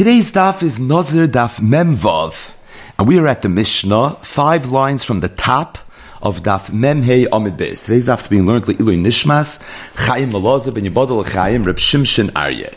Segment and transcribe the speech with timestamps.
[0.00, 2.54] Today's daf is Nazir Daf Memvav,
[2.98, 5.76] and we are at the Mishnah, five lines from the top
[6.22, 7.84] of Daf Memhei Amid Beis.
[7.84, 9.60] Today's daf is being learned Ilui Nishmas,
[10.06, 12.74] Chaim Malaza ben Yibadal Chaim Reb Shimshon Aryeh.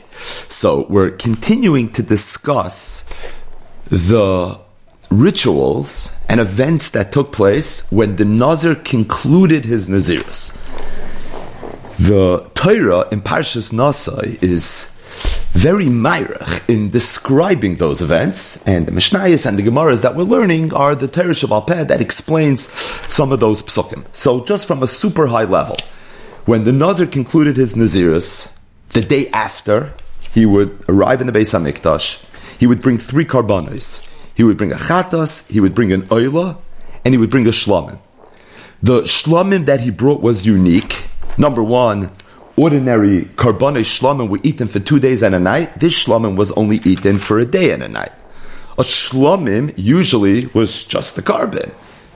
[0.52, 3.10] So we're continuing to discuss
[3.86, 4.60] the
[5.10, 10.58] rituals and events that took place when the Nazir concluded his Nazirus.
[11.98, 14.93] The Torah in Parshas Nasai is
[15.54, 20.74] very myrach in describing those events, and the Mishnayos and the Gemaras that we're learning
[20.74, 22.68] are the Torah Shabbat that explains
[23.14, 24.04] some of those psukim.
[24.14, 25.78] So, just from a super high level,
[26.46, 28.58] when the Nazir concluded his Nazirus,
[28.90, 29.94] the day after,
[30.34, 32.26] he would arrive in the Beis Hamikdash,
[32.60, 34.10] he would bring three karbanos.
[34.36, 36.58] He would bring a chatas, he would bring an oila,
[37.06, 38.00] and he would bring a shlamim.
[38.82, 41.08] The shlamim that he brought was unique.
[41.38, 42.12] Number one,
[42.56, 46.78] ordinary karbonei shlamim were eaten for two days and a night, this shlamim was only
[46.86, 48.12] eaten for a day and a night.
[48.78, 51.72] A shlamim usually was just the carbon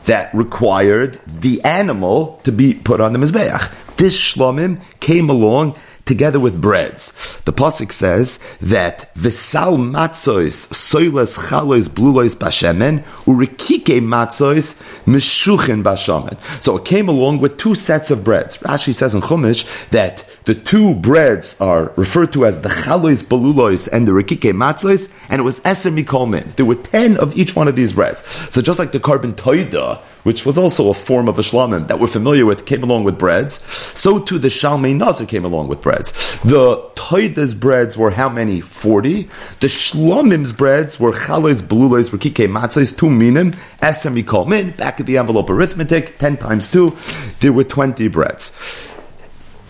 [0.06, 3.96] that required the animal to be put on the mizbeach.
[3.98, 5.76] This shlamim came along
[6.08, 7.42] together with breads.
[7.42, 16.40] The pasuk says that v'sal matzois soiles chalois blulois bashemen urikike matzois mishuchin bashamen.
[16.64, 18.58] So it came along with two sets of breads.
[18.60, 23.88] Rashi says in Chumash that the two breads are referred to as the chalois belulois
[23.92, 26.56] and the rikike matzois, and it was eser mikolmin.
[26.56, 28.26] There were ten of each one of these breads.
[28.54, 32.02] So just like the carbon toida, which was also a form of a shlamim that
[32.02, 33.64] we're familiar with, came along with breads,
[33.98, 36.12] so too the shalmei nazir came along with breads.
[36.42, 38.60] The toida's breads were how many?
[38.60, 39.30] Forty.
[39.62, 44.76] The shlamim's breads were chalois belulois rikike matzois, two minim, eser mikolmin.
[44.76, 46.98] Back of the envelope arithmetic, ten times two,
[47.40, 48.52] there were twenty breads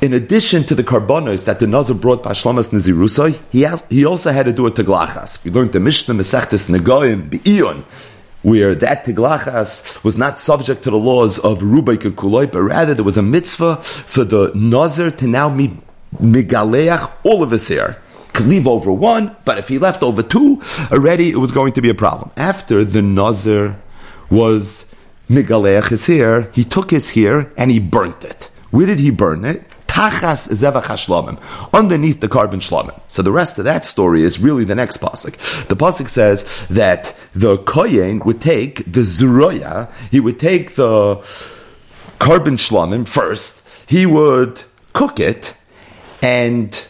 [0.01, 4.31] in addition to the carbonos that the Nazir brought by Shlomas Nazirusai, he, he also
[4.31, 5.43] had to do a teglachas.
[5.43, 7.83] We learned the Mishnah Mesechtes Negoim Be'ion,
[8.47, 13.03] where that teglachas was not subject to the laws of Rubai Kuloi, but rather there
[13.03, 15.71] was a mitzvah for the Nazir to now meet
[16.21, 18.01] Migaleach all of his hair.
[18.31, 20.61] Could leave over one, but if he left over two,
[20.93, 22.31] already it was going to be a problem.
[22.37, 23.75] After the Nazir
[24.29, 24.95] was
[25.29, 28.49] Migaleach his hair, he took his hair and he burnt it.
[28.71, 29.63] Where did he burn it?
[29.87, 31.39] Tachas zevach hashlamim,
[31.73, 32.99] underneath the carbon shlamim.
[33.07, 35.67] So the rest of that story is really the next pasuk.
[35.67, 41.15] The pasuk says that the kohen would take the zuroya, he would take the
[42.19, 44.61] carbon shlamim first, he would
[44.93, 45.55] cook it,
[46.21, 46.87] and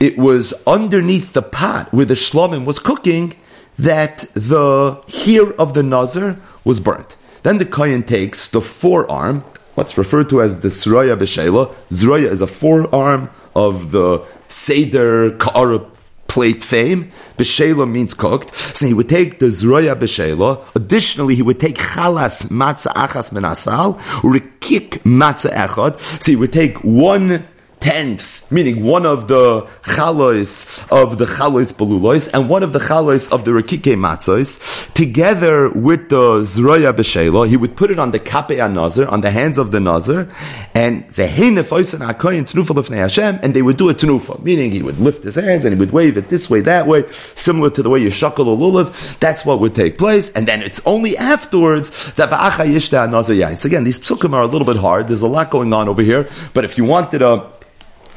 [0.00, 3.34] it was underneath the pot where the shlamim was cooking
[3.78, 7.16] that the hair of the nazar was burnt.
[7.44, 9.44] Then the kohen takes the forearm,
[9.78, 11.72] what's referred to as the Zroya B'Sheila.
[11.90, 15.78] Zroya is a forearm of the Seder Ka'ara
[16.26, 17.12] plate fame.
[17.36, 18.52] B'Sheila means cooked.
[18.56, 20.74] So he would take the Zroya B'Sheila.
[20.74, 26.00] Additionally, he would take Chalas Matzah Achas Menasal, Rikik Matzah Echad.
[26.00, 27.44] So he would take one
[27.78, 33.30] tenth, meaning one of the chalois of the chalois belulois and one of the chalois
[33.30, 38.18] of the rakike matzos, together with the zroya b'shela, he would put it on the
[38.18, 40.28] kape nazir, on the hands of the nazir,
[40.74, 44.82] and the heinefoisen akoyin tenufa lefnei Hashem, and they would do a tenufa, meaning he
[44.82, 47.82] would lift his hands and he would wave it this way, that way, similar to
[47.82, 49.18] the way you shuckle a lulav.
[49.18, 53.58] That's what would take place, and then it's only afterwards that va'acha yishta nazir yain.
[53.58, 55.08] So again, these psukim are a little bit hard.
[55.08, 57.50] There's a lot going on over here, but if you wanted a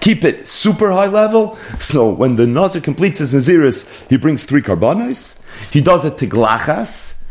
[0.02, 1.56] keep it super high level.
[1.80, 5.40] So when the Nazir completes his Naziris, he brings three carbonos.
[5.72, 7.22] He does it to glachas.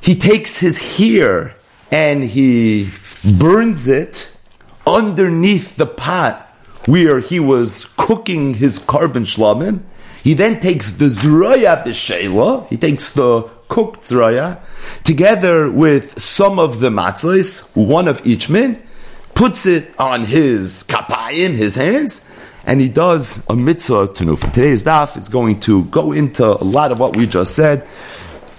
[0.00, 1.54] He takes his hair
[1.92, 2.90] and he
[3.38, 4.32] burns it
[4.86, 6.48] underneath the pot
[6.86, 9.82] where he was cooking his carbon shlamim.
[10.24, 14.60] He then takes the zroya b'sheila, he takes the cooked zroya,
[15.04, 18.82] together with some of the matzahs, one of each min,
[19.34, 22.30] puts it on his kapayim, his hands,
[22.64, 24.52] and he does a mitzvah tenufa.
[24.52, 27.86] Today's daf is going to go into a lot of what we just said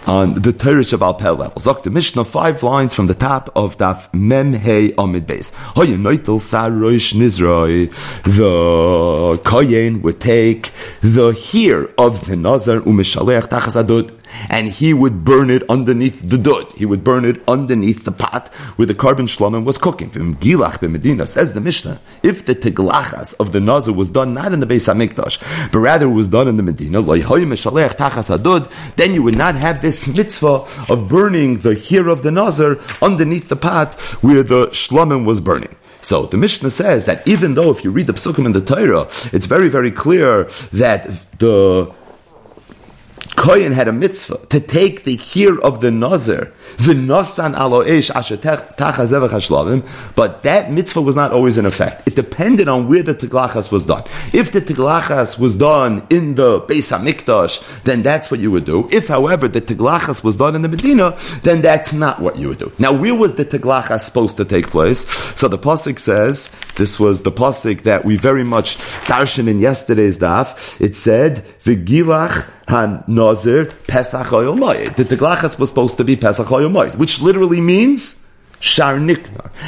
[0.06, 1.60] on the Torah Shabbat Peh level.
[1.60, 5.52] Zok the Mishnah, five lines from the top of Daf Mem Hey Amid Beis.
[5.76, 7.90] Hoyen Sar Roish Nizroi.
[8.24, 10.72] The Koyen would take
[11.02, 14.20] the hair of the Nazar Umeshalech Tachas Adud
[14.50, 16.72] and he would burn it underneath the dud.
[16.74, 20.10] He would burn it underneath the pot where the carbon shlomim was cooking.
[20.10, 24.54] From Gilach Medina says the Mishnah, if the teglachas of the nazar was done not
[24.54, 27.02] in the Beis Hamikdash, but rather was done in the Medina,
[28.96, 33.48] then you would not have this mitzvah of burning the hair of the nazar underneath
[33.50, 35.76] the pot where the shlomim was burning.
[36.02, 39.04] So the Mishnah says that even though if you read the psukim in the Torah,
[39.32, 40.44] it's very, very clear
[40.74, 41.06] that
[41.40, 41.94] the
[43.36, 48.10] Kohen had a mitzvah to take the hear of the Nazir, the Nosan alo ish
[50.16, 52.08] but that mitzvah was not always in effect.
[52.08, 54.04] It depended on where the teglachas was done.
[54.34, 58.88] If the teglachas was done in the Beis Hamikdash, then that's what you would do.
[58.92, 62.60] If, however, the teglachas was done in the Medina, then that's not what you would
[62.60, 62.72] do.
[62.78, 65.08] Now, where was the teglachas supposed to take place?
[65.40, 68.78] So the pasuk says this was the pasuk that we very much
[69.08, 70.80] darshan in yesterday's daf.
[70.80, 74.96] It said v'gilach Han Nazir Pesach Oyomayit.
[74.96, 78.23] The Teglachas was supposed to be Pesach Oyomayit, which literally means
[78.64, 78.98] Shar.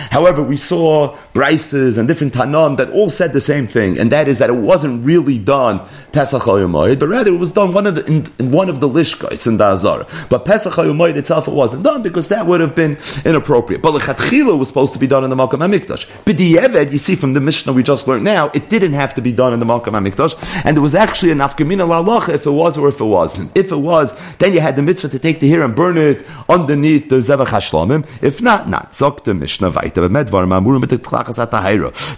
[0.10, 4.30] However, we saw Brises and different Tanan that all said the same thing, and that
[4.30, 5.82] is that it wasn't really done
[6.14, 8.88] Pesach Hayomayit, but rather it was done one of the, in, in one of the
[8.88, 10.08] Lishkais in the Azar.
[10.30, 13.82] But Pesach Hayomayit itself it wasn't done because that would have been inappropriate.
[13.82, 16.08] But Lechatchila was supposed to be done in the Malkam HaMikdash.
[16.24, 19.34] B'di'eved, you see from the Mishnah we just learned now, it didn't have to be
[19.34, 22.78] done in the Malkam HaMikdash, and there was actually an Afkamina Lalacha if it was
[22.78, 23.52] or if it wasn't.
[23.58, 26.26] If it was, then you had the mitzvah to take the hair and burn it
[26.48, 28.08] underneath the Zevach HaShlomim.
[28.24, 28.85] If not, not.
[28.92, 30.08] Zok Mishnah weiter.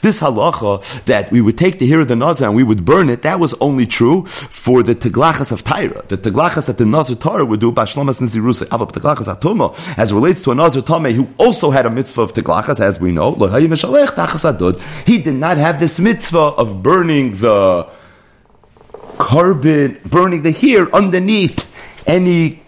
[0.01, 3.09] This halacha that we would take the hair of the Nazar and we would burn
[3.09, 6.07] it, that was only true for the teglachas of Tyra.
[6.07, 10.41] The teglachas that the Nazar Torah would do, Bashlomas Nizirusa, Avav teglachas Atomo, as relates
[10.43, 13.33] to a Nazar Tome who also had a mitzvah of teglachas, as we know,
[15.05, 17.87] he did not have this mitzvah of burning the
[19.17, 21.73] carbon, burning the hair underneath
[22.07, 22.61] any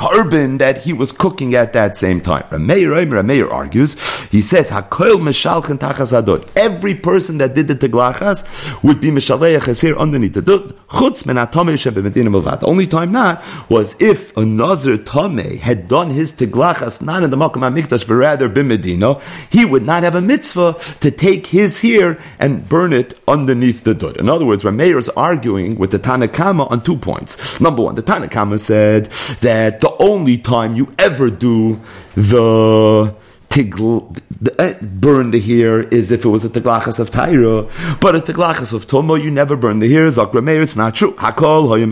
[0.00, 2.42] carbon that he was cooking at that same time.
[2.44, 3.92] Rameir, Rameir argues,
[4.28, 5.20] he says, Hakoil.
[6.56, 10.74] Every person that did the Teglachas would be Meshaleach here underneath the Dut.
[12.64, 17.36] Only time not was if a Nazir Tomei had done his Teglachas not in the
[17.36, 19.20] Makam HaMikdash, but rather Bimedina,
[19.52, 23.92] he would not have a mitzvah to take his here and burn it underneath the
[23.92, 24.16] Dut.
[24.16, 27.60] In other words, Rameir is arguing with the Tanakama on two points.
[27.60, 29.06] Number one, the Tanakama said
[29.42, 31.78] that the only time you ever do
[32.14, 33.14] the
[33.50, 34.16] tigl,
[34.58, 37.68] uh, burn the hair is if it was a teglachas of Tyra,
[38.00, 40.06] but a teglachas of Tomo, you never burn the hair.
[40.06, 41.12] Zakra Meir, it's not true.
[41.14, 41.90] Hakol hoyim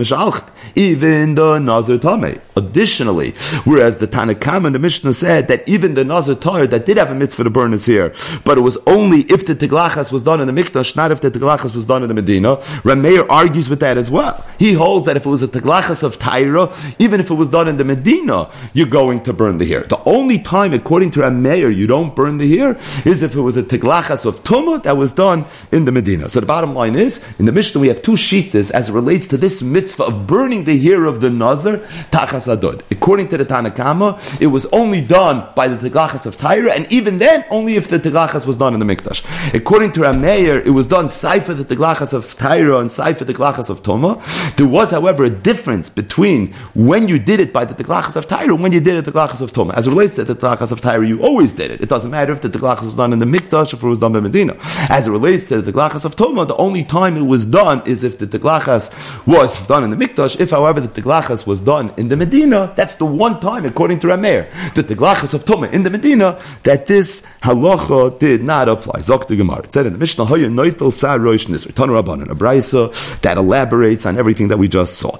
[0.75, 2.41] Even the Nazir Tame.
[2.55, 3.31] Additionally,
[3.65, 7.11] whereas the Tanakam and the Mishnah said that even the Nazir Tar that did have
[7.11, 8.13] a mitzvah to burn his hair,
[8.45, 11.29] but it was only if the teglachas was done in the Mikdash, not if the
[11.29, 12.55] teglachas was done in the Medina.
[12.87, 14.45] Rameir argues with that as well.
[14.57, 17.67] He holds that if it was a teglachas of Tyra, even if it was done
[17.67, 19.83] in the Medina, you're going to burn the hair.
[19.83, 22.71] The only time, according to Rameir, mayor, you don't burn the hair,
[23.11, 26.29] is if it was a teglachas of tumah that was done in the Medina.
[26.29, 29.27] So the bottom line is, in the Mishnah we have two shitas as it relates
[29.29, 31.77] to this mitzvah of burning the hair of the Nazar,
[32.15, 32.81] tachas adud.
[32.91, 34.09] According to the Tanakama,
[34.39, 37.99] it was only done by the teglachas of Tyra, and even then, only if the
[37.99, 39.19] teglachas was done in the Mikdash.
[39.53, 43.69] According to Rameir, it was done saifa the teglachas of Tyra and saifa the teglachas
[43.69, 44.13] of Tumah.
[44.57, 48.53] There was, however, a difference between when you did it by the teglachas of Tyra
[48.55, 49.73] and when you did it the teglachas of Tumah.
[49.73, 51.81] As it relates to the teglachas of Tyra, you always did it.
[51.81, 53.99] It doesn't matter if the teglachas was done in the Mikdash or if it was
[53.99, 54.55] done by Medina.
[54.89, 58.03] As it relates to the teglachas of Toma, the only time it was done is
[58.03, 58.91] if the teglachas
[59.25, 60.39] was done in the Mikdash.
[60.39, 64.07] If, however, the teglachas was done in the Medina, that's the one time, according to
[64.07, 68.99] Rameir, the teglachas of Toma in the Medina, that this halacha did not apply.
[68.99, 69.63] Zok the Gemara.
[69.63, 74.05] It said in the Mishnah, Hoya Noitel Sa Roish Nisr, Ton Rabbanan, a that elaborates
[74.05, 75.11] on everything that we just saw.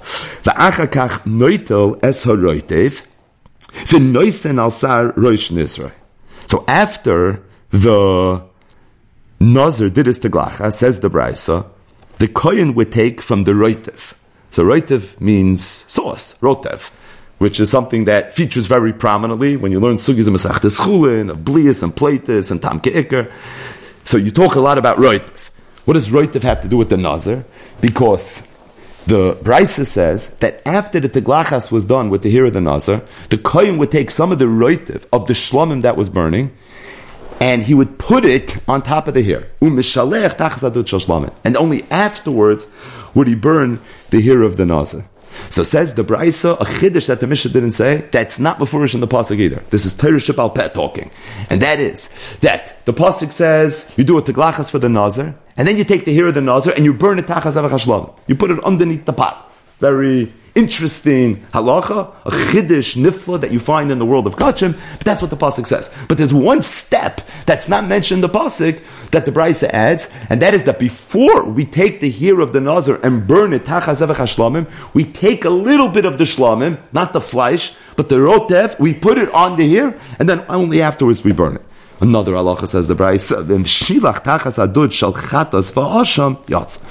[0.42, 3.06] Va'achakach Noitel Es HaRoitev,
[3.86, 5.92] V'noisen al Sar Roish Nisr.
[6.50, 8.42] So after the
[9.38, 11.64] Nazir did his teglacha, says the Brisa,
[12.18, 14.14] the Kohen would take from the Roitev.
[14.50, 16.88] So Roitev means sauce, Rotev,
[17.38, 21.44] which is something that features very prominently when you learn Sugis and Masachtes Chulin, of
[21.44, 23.30] Blias and Platis and Tam Ke'ikr.
[24.04, 25.50] So you talk a lot about Roitev.
[25.84, 27.44] What does Roitev have to do with the Nazir?
[27.80, 28.49] Because
[29.06, 33.02] the Brisa says that after the Teglachas was done with the hair of the Nazar,
[33.30, 36.56] the Kohen would take some of the roitiv of the shlomim that was burning,
[37.40, 39.48] and he would put it on top of the hair.
[41.44, 42.68] And only afterwards
[43.14, 43.80] would he burn
[44.10, 45.08] the hair of the Nazar.
[45.48, 49.00] So says the Brisa, a chiddush that the Mishnah didn't say, that's not beforish in
[49.00, 49.62] the Pasuk either.
[49.70, 51.10] This is Torah Pet talking.
[51.48, 55.68] And that is, that the Pasuk says, you do a teglachas for the Nazar, and
[55.68, 58.14] then you take the hair of the Nazar and you burn it tachas avachashlam.
[58.26, 59.52] You put it underneath the pot.
[59.78, 65.00] Very interesting halacha, a chiddush nifla that you find in the world of kachim, but
[65.04, 65.94] that's what the pasuk says.
[66.08, 70.40] But there's one step that's not mentioned in the pasuk that the brisa adds, and
[70.40, 74.00] that is that before we take the hair of the nazar and burn it tachas
[74.00, 78.80] shlamim, we take a little bit of the shlamim, not the flesh, but the rotev,
[78.80, 81.62] we put it on the hair, and then only afterwards we burn it.
[82.00, 86.82] Another halacha says the Brisa, shilach tachas adud shal chatas va'asham yatz.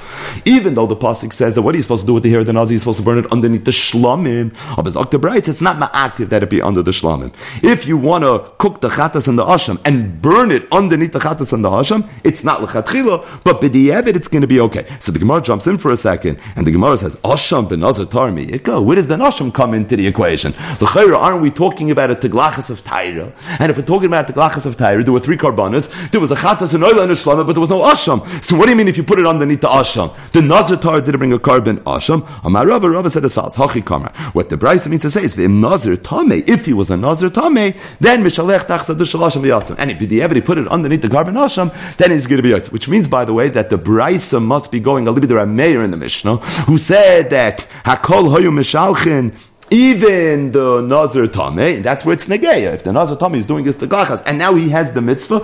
[0.45, 2.41] Even though the pasuk says that what are you supposed to do with the hair
[2.41, 2.75] of the nazi?
[2.75, 5.47] You're supposed to burn it underneath the shlamim of his Brisa.
[5.47, 7.33] It's not ma'aktiv that it be under the shlamim.
[7.63, 11.19] If you want to cook the chatas and the asham and burn it underneath the
[11.19, 14.85] chatas and the asham, it's not lechatchila, but b'di'evet it's going to be okay.
[14.99, 18.61] So the Gemara jumps in for a second, and the Gemara says, asham benazar tarmi.
[18.61, 18.81] Go.
[18.81, 20.51] Where does the asham come into the equation?
[20.77, 23.33] The aren't we talking about a teglachas of Taira?
[23.59, 26.11] And if we're talking about teglachas of Taira, there were three karbanas.
[26.11, 28.27] There was a chatas and oil and a shlama, but there was no asham.
[28.43, 30.13] So what do you mean if you put it underneath the asham?
[30.31, 32.27] The tar didn't bring a carbon asham.
[32.43, 34.11] Amar Rava, Rava said as follows: Hachi kamar.
[34.33, 36.43] What the Brisa means to say is v'im nazar tame.
[36.47, 40.57] If he was a nazar tame, then mishalech tachsa dushal asham And if he put
[40.57, 42.71] it underneath the carbon asham, then he's going to be yatzim.
[42.71, 45.55] Which means, by the way, that the Brisa must be going a little bit around
[45.55, 49.33] Meir in the Mishnah, who said that hakol hoyu mishalchin
[49.71, 52.73] even the Nazir Tame, that's where it's Negeya.
[52.73, 55.41] If the Nazir Tame is doing this to Gachas, and now he has the mitzvah,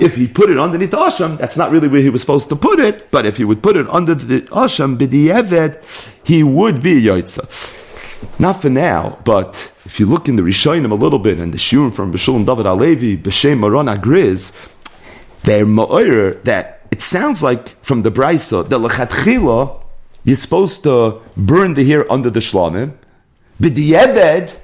[0.00, 2.56] if he put it underneath the Asham, that's not really where he was supposed to
[2.56, 7.00] put it, but if he would put it under the Asham, B'di'evet, he would be
[7.02, 7.84] Yaitza.
[8.38, 11.58] Not for now, but if you look in the Rishonim a little bit, and the
[11.58, 14.52] Shurim from Beshulam David Alevi, B'Shem Maron Agriz,
[15.42, 19.82] they're Ma'ir that it sounds like from the Brisa, the Lechatchila,
[20.24, 22.94] you're supposed to burn the hair under the Shlamim,
[23.60, 24.56] B'di'eved,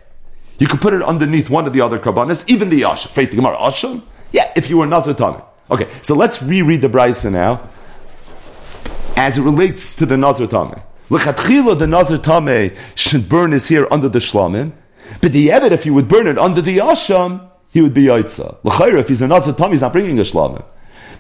[0.59, 3.09] you could put it underneath one of the other karbanis, even the Yasha.
[3.09, 4.03] Faith the Gemara, Asham?
[4.31, 5.45] Yeah, if you were Nazar Tameh.
[5.71, 7.69] Okay, so let's reread the Brisa now
[9.17, 10.83] as it relates to the Nazar Tameh.
[11.11, 14.73] L'chatchila, the Nazar Tameh should burn his hair under the Shlamim.
[15.21, 18.59] But the Eved, if he would burn it under the Asham, he would be Yaitza.
[18.65, 20.65] L'chayr, if he's a Nazar Tameh, he's not bringing a Shlamim.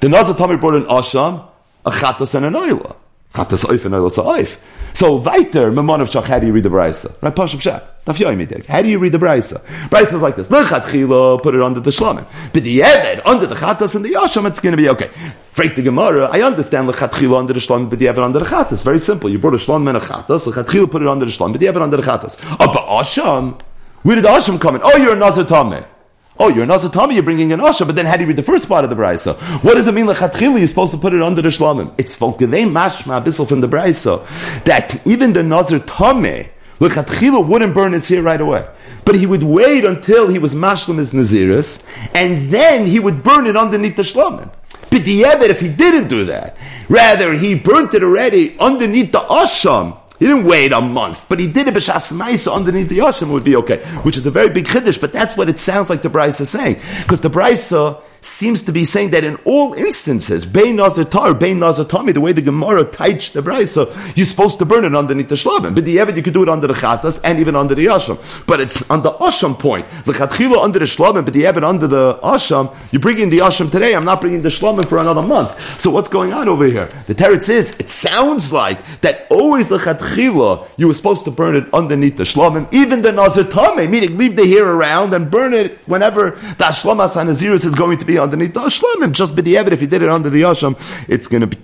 [0.00, 1.46] The Nazar Tameh brought an Asham,
[1.84, 2.96] a Chatas and an Oila.
[3.32, 4.58] Chatas Oif and Sa'oif.
[4.94, 7.20] So weiter, Mamonov Shach, how do you read the Brisa?
[7.22, 7.82] Right, Pashup Shach.
[8.04, 9.62] How do you read the Brisa?
[9.88, 10.48] Brisa is like this.
[10.48, 12.26] Lechatchila, put it under the Shlamim.
[12.52, 15.08] But the Eved, under the Chatas and the Yasham, it's going to be okay.
[15.52, 18.84] Freak the Gemara, I understand Lechatchila under the Shlamim, but the Eved under the Chatas.
[18.84, 19.30] Very simple.
[19.30, 21.66] You brought a Shlamim and a Chatas, Lechatchila put it under the Shlamim, but the
[21.66, 22.36] Eved under the Chatas.
[22.60, 23.60] Oh, but Asham,
[24.02, 24.82] where did Asham come in?
[24.84, 25.86] Oh, you're a Nazar Tameh.
[26.44, 28.42] Oh, you're not Zatami, you're bringing an Asha, but then how do you read the
[28.42, 29.37] first part of the Brisa?
[29.62, 31.94] What does it mean, Lechatchili, you're supposed to put it under the Shlamim?
[31.99, 34.26] It's Volkevei Mashma Abyssal from the Brisa,
[34.64, 36.49] that even the Nazir Tameh,
[36.80, 38.68] Lechatchila wouldn't burn his hair right away.
[39.04, 43.46] But he would wait until he was mashlim his Naziris, and then he would burn
[43.46, 44.50] it underneath the Shlamim.
[44.90, 46.56] B'di'evet, if he didn't do that,
[46.88, 51.48] rather he burnt it already underneath the Asham, he didn't wait a month, but he
[51.48, 54.66] did it b'shas ma'isa underneath the Yoshim would be okay, which is a very big
[54.66, 55.00] chiddush.
[55.00, 58.72] But that's what it sounds like the Brisa is saying, because the Brisa seems to
[58.72, 62.42] be saying that in all instances, Bein Nazar Tar, Bein Nazar Tami, the way the
[62.42, 65.74] Gemara teach the Brisa, you're supposed to burn it underneath the Shlavim.
[65.74, 68.18] But the Evid, you could do it under the Chatas and even under the Asham.
[68.46, 69.88] But it's on the Asham point.
[70.04, 73.38] The Chatchila under the Shlavim, but the Evid under the Asham, you bring in the
[73.38, 75.60] Asham today, I'm not bringing the Shlavim for another month.
[75.80, 76.90] So what's going on over here?
[77.06, 81.56] The Teretz is, it sounds like that always the Chatchila, you were supposed to burn
[81.56, 85.54] it underneath the Shlavim, even the Nazar Tami, meaning leave the hair around and burn
[85.54, 89.12] it whenever the Shlamas Hanaziris is going to be be underneath the Ashlamim.
[89.12, 90.76] Just be the evidence if you did it under the Asham,
[91.09, 91.59] it's going to be.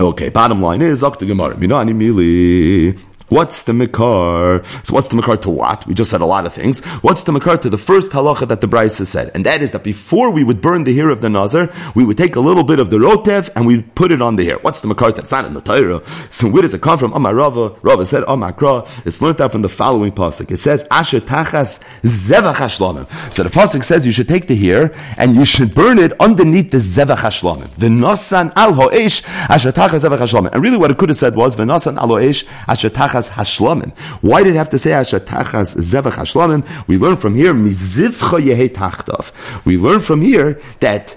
[0.00, 1.54] Okay, bottom line is, Akta Gemara.
[1.54, 2.98] Minani Mili.
[3.28, 4.62] What's the Makar?
[4.82, 5.86] So what's the Makar to what?
[5.86, 6.84] We just said a lot of things.
[7.00, 9.30] What's the Makar to the first halacha that the Brisa said?
[9.34, 12.18] And that is that before we would burn the hair of the Nazar, we would
[12.18, 14.58] take a little bit of the Rotev and we'd put it on the hair.
[14.58, 15.12] What's the Makar?
[15.12, 16.04] That's not in the Torah.
[16.28, 17.14] So where does it come from?
[17.14, 17.70] Amar Rava.
[17.80, 19.06] Rava said, Amakra.
[19.06, 20.50] It's learned out from the following pasuk.
[20.50, 23.10] It says, Asher tachas zevach hashlamim.
[23.32, 26.72] So the pasuk says you should take the hair and you should burn it underneath
[26.72, 27.74] the zevach hashlamim.
[27.76, 30.52] The nasan al ho'esh asher tachas zevach hashlamim.
[30.52, 33.96] And really what it could have said was, v'nasan al ho'esh asher tachas hashlamim.
[34.20, 36.86] Why did it have to say asher tachas zevach hashlamim?
[36.88, 39.32] We learn from here mizivcha yehe tachtov.
[39.64, 41.16] We learn from here that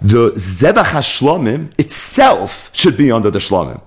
[0.00, 3.80] the zevach hashlamim itself should be under the shlamim.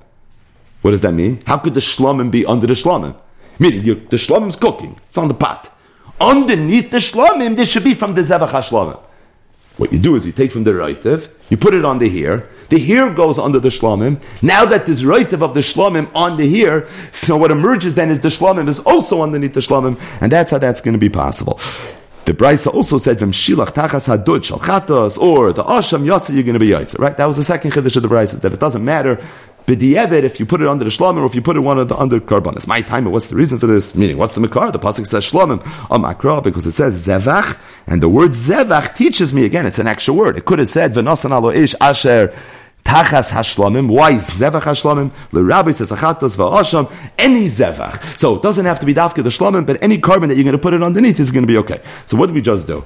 [0.81, 1.41] What does that mean?
[1.45, 3.15] How could the shlamim be under the shlamim?
[3.59, 5.69] Meaning the shlamim's cooking; it's on the pot.
[6.19, 8.99] Underneath the shlamim, this should be from the zevach hashlamim.
[9.77, 12.79] What you do is you take from the Raitev, you put it the hair, the
[12.79, 14.21] hair goes under the Shlomim.
[14.41, 18.21] Now that there's Raitev of the Shlomim on the hair, so what emerges then is
[18.21, 21.59] the Shlomim is also underneath the Shlomim, and that's how that's going to be possible.
[22.23, 26.59] The Brisa also said, "V'mshilach tachas hadud shalchatos," or the Asham Yatza, you're going to
[26.59, 26.97] be Yaitza.
[26.97, 27.17] Right?
[27.17, 29.21] That was the second chiddush of the Brisa that it doesn't matter
[29.67, 31.87] B'di'evet, if you put it under the shlomim, or if you put it one of
[31.87, 32.65] the under karbanis.
[32.65, 33.93] My time, what's the reason for this?
[33.95, 34.71] Meaning, what's the makar?
[34.71, 35.61] The pasuk says shlomim
[35.91, 39.67] on makra because it says zevach, and the word zevach teaches me again.
[39.67, 40.37] It's an actual word.
[40.37, 42.33] It could have said v'nasan alo ish asher
[42.83, 43.89] tachas hashlamim.
[43.89, 45.11] Why zevach hashlamim?
[45.31, 46.91] The rabbi says achatas va'asham.
[47.17, 48.17] Any zevach.
[48.17, 50.53] So it doesn't have to be dafka the shlamim, but any carbon that you're going
[50.53, 51.81] to put it underneath is going to be okay.
[52.05, 52.83] So what did we just do?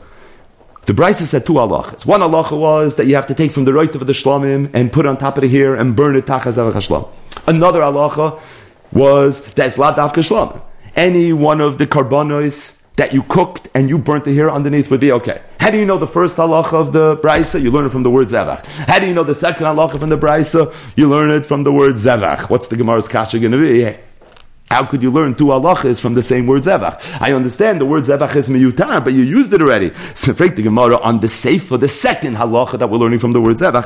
[0.85, 2.05] The Brisa said two halachas.
[2.05, 4.93] One halacha was that you have to take from the right of the shlomim and
[4.93, 7.09] put on top of the hair and burn it tachas hashlam.
[7.47, 8.39] Another halacha
[8.91, 10.61] was that's la dafka shlomim.
[10.95, 15.01] Any one of the karbonos that you cooked and you burnt the hair underneath would
[15.01, 15.41] be okay.
[15.59, 17.61] How do you know the first halacha of the brisa?
[17.61, 18.63] You learn it from the word zevach.
[18.87, 20.73] How do you know the second halacha from the brisa?
[20.95, 22.49] You learn it from the word zevach.
[22.49, 23.97] What's the Gemara's kasha going to be?
[24.69, 27.22] How could you learn two halachas from the same word zevach?
[27.22, 29.93] I understand the word zevach is miyutar, but you used it already.
[30.15, 31.27] So, the Gemara on the
[31.60, 33.86] for the second halacha that we're learning from the word zevach.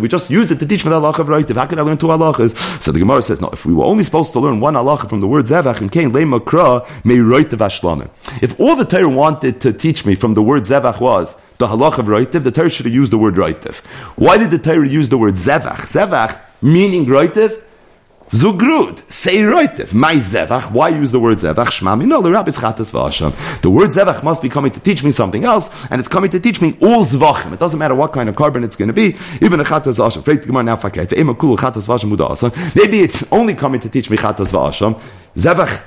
[0.00, 1.54] We just use it to teach me the halacha of roitiv.
[1.54, 2.82] How can I learn two halachas?
[2.82, 5.20] So the Gemara says, no, if we were only supposed to learn one halacha from
[5.20, 8.10] the word zevach, and kain lema kra may roitiv ashlamim.
[8.42, 11.98] If all the Torah wanted to teach me from the word zevach was, the halacha
[11.98, 13.76] of roitiv, the Torah should have used the word roitiv.
[14.16, 15.86] Why did the Torah use the word zevach?
[15.86, 17.62] Zevach, meaning roitiv,
[18.30, 19.94] Zugrud, say roitiv.
[19.94, 20.70] My zevach.
[20.70, 21.68] Why use the word zevach?
[21.68, 22.06] Shmami.
[22.06, 23.32] No, the rabbi's chatas v'asham.
[23.62, 26.40] The word zevach must be coming to teach me something else, and it's coming to
[26.40, 27.52] teach me all zvachim.
[27.52, 29.16] It doesn't matter what kind of carbon it's going to be.
[29.40, 30.22] Even a chatas v'asham.
[30.22, 31.08] Freit gemar now faket.
[32.74, 35.00] Maybe it's only coming to teach me chatas v'asham.
[35.34, 35.82] Zevach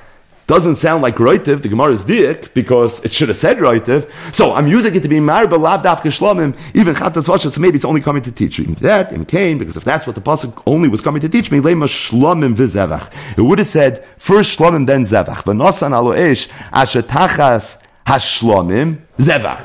[0.51, 4.11] doesn't sound like Roitiv, the Gemara is dik, because it should have said Roitiv.
[4.35, 7.77] So I'm using it to be Marba Lav Daf Shlomim, even Chatas Vasha, so maybe
[7.77, 8.73] it's only coming to teach me.
[8.81, 11.59] That, in Cain, because if that's what the Pasuk only was coming to teach me,
[11.61, 13.37] Lema Shlomim Vizevach.
[13.37, 15.43] It would have said, first Shlomim, then Zevach.
[15.45, 19.63] V'nosan alo ish, ashetachas hashlomim, Zevach.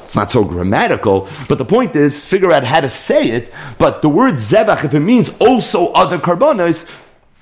[0.00, 4.00] It's not so grammatical, but the point is, figure out how to say it, but
[4.00, 6.88] the word Zevach, if it means also other carbonos,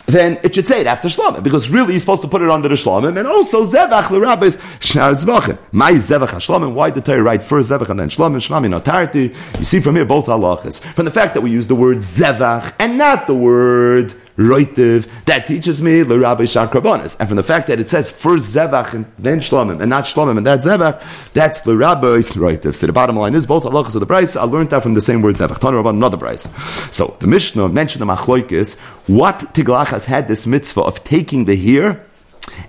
[0.07, 2.69] then it should say it after Shlomim, because really you're supposed to put it under
[2.69, 5.59] the Shlomim, and also Zevach l'Rabbis Shnar Zvachim.
[5.73, 9.59] My Zevach HaShlomim, why did Torah write first Zevach and then Shlomim, Shlomim Notarti?
[9.59, 10.81] You see from here both halachas.
[10.81, 15.47] From the fact that we use the word Zevach and not the word Roitiv, that
[15.47, 17.17] teaches me the Rabbi Shar Karbonis.
[17.19, 20.37] And from the fact that it says first Zevach and then Shlomim, and not Shlomim
[20.37, 22.75] and that Zevach, that's the Rabbi Roitiv.
[22.75, 24.37] So the bottom line is both halachas of the price.
[24.37, 25.59] I learned that from the same word Zevach.
[25.59, 26.49] Tana about another price.
[26.95, 32.05] So the Mishnah mentioned the Machloikis, what Tiglachas had this mitzvah of taking the hair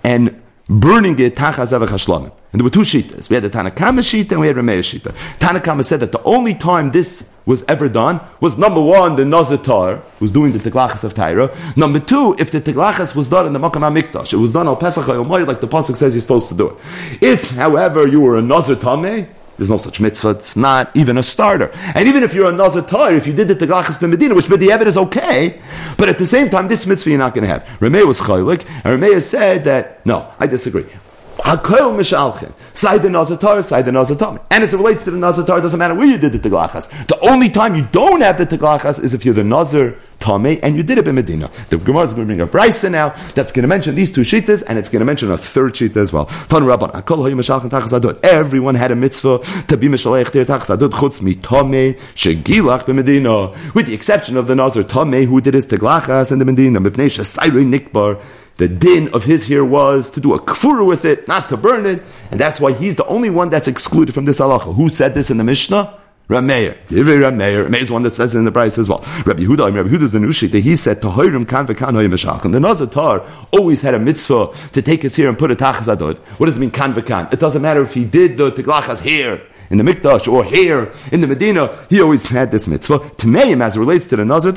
[0.04, 2.32] and burning it tachazavach hashlamim.
[2.52, 3.30] And there were two shitas.
[3.30, 5.14] We had the Tanakama shita and we had Rameya shita.
[5.38, 10.02] Tanakama said that the only time this was ever done was number one, the Nazatar
[10.20, 11.56] was doing the Teglachas of Tyra.
[11.78, 14.78] Number two, if the Teglachas was done in the Makam HaMikdash, it was done on
[14.78, 16.78] Pesach HaYomai, like the Pasuk says you're supposed to do it.
[17.22, 19.28] If, however, you were a Nazar Tameh,
[19.58, 20.30] there's no such mitzvah.
[20.32, 21.72] It's not even a starter.
[21.96, 24.36] And even if you're a Nazar Tar, if you did it the Teglachas ben Medina,
[24.36, 25.60] which B'di'evet is okay,
[25.98, 27.64] but at the same time, this mitzvah you're not going to have.
[27.80, 30.86] Rameh was chaylik, and Rameh said that, no, I disagree.
[31.40, 32.52] Hakoil mishalchin.
[32.76, 34.44] Side the nazatar, side the nazatar.
[34.52, 36.90] And as it relates to the nazatar, it doesn't matter where you did the teglachas.
[37.08, 40.76] The only time you don't have the teglachas is if you're the nazar tame and
[40.76, 41.50] you did it in Medina.
[41.70, 44.22] The Gemara is going to bring a brisa now that's going to mention these two
[44.22, 46.28] shitas and it's going to mention a third shita as well.
[48.24, 53.94] Everyone had a mitzvah to be mishalech their tachas chutz mitame shegilach b'Medina, with the
[53.94, 56.80] exception of the nazar tame who did his teglachas in the Medina.
[56.80, 58.22] Mipnei shasayri nikbar
[58.58, 61.86] the din of his here was to do a kfura with it, not to burn
[61.86, 62.02] it,
[62.32, 64.76] and that's why he's the only one that's excluded from this halacha.
[64.76, 65.94] Who said this in the Mishnah?
[66.28, 66.76] Rameir.
[66.88, 67.68] Divrei Rameir.
[67.68, 69.00] Rameir is one that says it in the price as well.
[69.26, 72.52] Rabbi Yehuda, Rabbi Yehuda is the Nushit, he said, Tahoirim kan v'kan hoyim meshachim.
[72.52, 76.18] The Nazatar always had a mitzvah to take his here and put a tachas adod.
[76.38, 77.32] What does it mean kan v'kan?
[77.32, 81.22] It doesn't matter if he did the tiglachas here, in the Mikdash or here in
[81.22, 83.00] the Medina, he always had this mitzvah.
[83.00, 84.52] Tmeim, as it relates to the Nazar,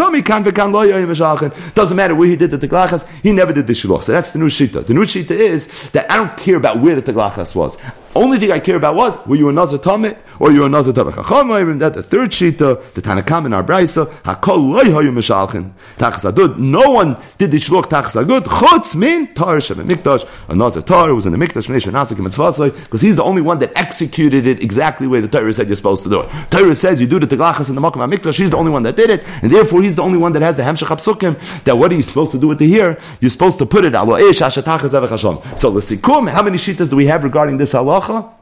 [1.75, 3.99] doesn't matter where he did the Teglachas, he never did the Shiloh.
[3.99, 4.87] So that's the new Shita.
[4.87, 7.79] The new Shita is that I don't care about where the Teglachas was.
[8.15, 10.93] Only thing I care about was were you a Nazar Tameh or you a Nazar
[10.93, 11.79] Tameh Chacham?
[11.79, 16.59] That the third shita, the Tanakam in our Brisa, Hakol loy hayu mishalchin tachas adud.
[16.59, 18.43] No one did the shluch tachas adud.
[18.43, 20.29] Chutz min tar shem mikdash.
[20.49, 23.61] A Nazar tar was in the mikdash nation nazik mitzvah because he's the only one
[23.61, 26.29] that executed it exactly the way the Torah said you're supposed to do it.
[26.51, 28.37] Torah says you do the teglachas in the makom mikdash.
[28.37, 30.57] He's the only one that did it, and therefore he's the only one that has
[30.57, 31.63] the hemshach psukim.
[31.63, 32.99] That what are you supposed to do with the here?
[33.21, 36.29] You're supposed to put it alo ish ashatachas So the sikum.
[36.29, 38.35] How many shitas do we have regarding this halacha?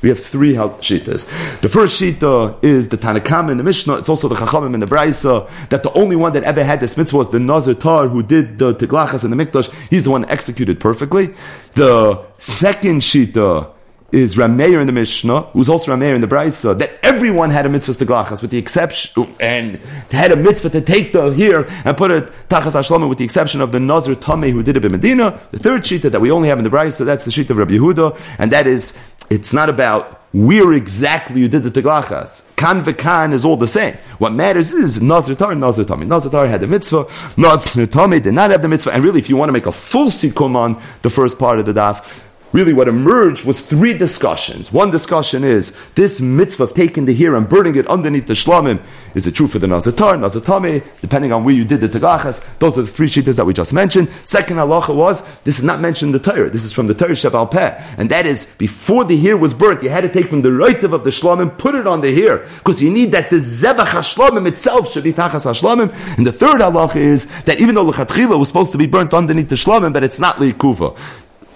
[0.00, 1.60] We have three shitas.
[1.60, 3.96] The first shita is the Tanakam in the Mishnah.
[3.96, 5.50] It's also the Chachamim in the Braisa.
[5.70, 8.58] That the only one that ever had this mitzvah was the Nazir Tar who did
[8.58, 9.74] the Tiglachas and the Mikdash.
[9.90, 11.34] He's the one executed perfectly.
[11.74, 13.72] The second shita
[14.10, 17.68] is Rameir in the Mishnah, who's also Rameir in the Braisa, that everyone had a
[17.68, 19.76] mitzvah to Tiglachas with the exception, and
[20.10, 23.60] had a mitzvah to take the here and put it Tachas Hashlama with the exception
[23.60, 25.38] of the Nazir Tameh who did it in Medina.
[25.50, 27.72] The third shita that we only have in the Braisa, that's the shita of Rabbi
[27.72, 28.96] Yehuda, and that is
[29.30, 32.54] it's not about where exactly you did the teglachas.
[32.56, 33.94] Kan v'kan is all the same.
[34.18, 36.06] What matters is Nazir Tar and Nazir Tami.
[36.06, 38.92] Nazir Tar had the mitzvah, Nazir Tami did not have the mitzvah.
[38.92, 41.72] And really, if you want to make a full sikkum the first part of the
[41.72, 44.72] daf, really what emerged was three discussions.
[44.72, 48.82] One discussion is this mitzvah of taking the hair and burning it underneath the shlamim.
[49.14, 52.44] Is it true for the nazatar, nazatame, depending on where you did the tagachas?
[52.58, 54.08] Those are the three sheetas that we just mentioned.
[54.24, 56.50] Second halacha was this is not mentioned in the Torah.
[56.50, 57.82] This is from the Torah Shabbal Peh.
[57.98, 60.82] And that is before the hair was burnt, you had to take from the right
[60.82, 64.46] of the shlamim, put it on the hair, because you need that the zebach hashlamim
[64.46, 65.92] itself should be tachas hashlamim.
[66.16, 69.48] And the third halacha is that even though lechatchila was supposed to be burnt underneath
[69.48, 70.96] the shlamim, but it's not liikuva.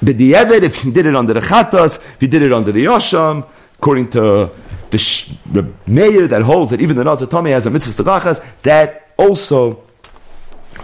[0.03, 3.47] B'di'evet, if he did it under the Chatas, if he did it under the Yosham,
[3.79, 4.51] according to
[4.91, 8.63] the, sh- the mayor that holds that even the Nazar Tomei has a mitzvah stagachas,
[8.63, 9.83] that also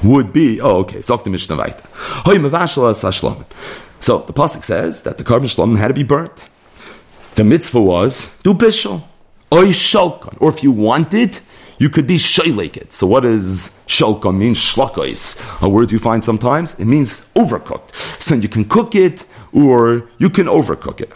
[0.02, 1.85] would be, oh, okay, Zok the Mishnah Vaita.
[4.00, 6.48] So the Pasuk says that the carbon shlom had to be burnt.
[7.35, 9.02] The mitzvah was, do bishul,
[9.52, 11.38] oy shalkon, or if you wanted,
[11.78, 12.92] you could be shaylekit.
[12.92, 14.54] So what does shalka mean?
[14.54, 16.78] Shlakais, a word you find sometimes.
[16.78, 17.94] It means overcooked.
[17.94, 21.10] So you can cook it or you can overcook it.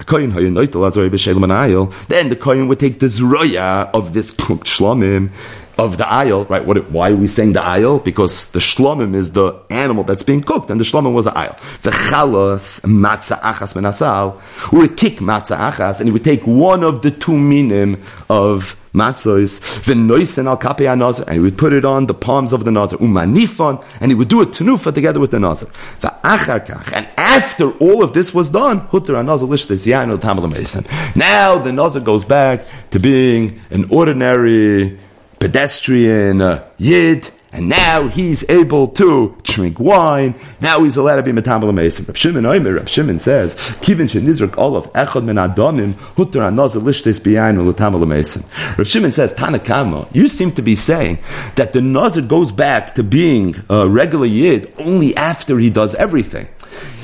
[2.09, 5.31] Then the kohen would take the zroya of this cooked shlomim
[5.79, 6.65] of the aisle, right?
[6.65, 7.99] What, why are we saying the aisle?
[7.99, 11.57] Because the shlomim is the animal that's being cooked, and the shlomim was the aisle.
[11.83, 16.85] The chalas matzah achas menasal, or would kick matzah achas, and he would take one
[16.85, 21.85] of the two minim of matzos, v'noisen al kape nazar, and he would put it
[21.85, 25.31] on the palms of the nazar, umanifon, and he would do a tenufa together with
[25.31, 25.69] the nazar.
[26.95, 32.03] And after all of this was done, hutter nazar lishtes yanu tamal Now the nazar
[32.03, 34.99] goes back to being an ordinary
[35.39, 40.35] pedestrian uh, yid, and now he's able to drink wine.
[40.61, 41.77] Now he's allowed to be metamel.
[42.09, 48.07] Reb Shimon Oimer, Shimon says, "Kivin shenizrak olav echad min adamim hutar lishtes biyayin ulutamel
[48.09, 48.45] mason."
[48.79, 51.19] Reb Shimon says, "Tanakama, you seem to be saying
[51.57, 56.49] that the nazir goes back to being a regular yid only after he does everything.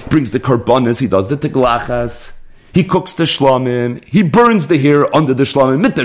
[0.04, 2.32] He brings the karbonas, he does the teglachas."
[2.72, 4.02] He cooks the shlamim.
[4.04, 5.98] He burns the hair under the shlamim mit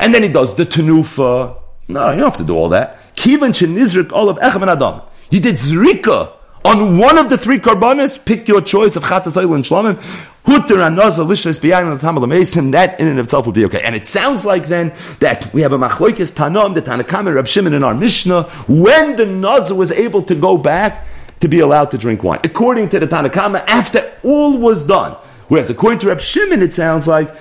[0.00, 1.56] and then he does the tenufa.
[1.88, 3.01] No, you don't have to do all that.
[3.22, 5.00] Kivan all of echem and adam.
[5.30, 6.32] He did zrika
[6.64, 8.24] on one of the three karbanis.
[8.26, 9.96] Pick your choice of chatas and shlamim.
[10.44, 12.72] Hutter and nazal lishas the mason.
[12.72, 13.80] That in and of itself will be okay.
[13.80, 17.74] And it sounds like then that we have a machloikis tanam, the Tanakam Rab Shimon
[17.74, 21.06] in our Mishnah, when the nazal was able to go back
[21.38, 22.40] to be allowed to drink wine.
[22.42, 25.16] According to the Tanakama, after all was done.
[25.46, 27.32] Whereas according to Rab Shimon, it sounds like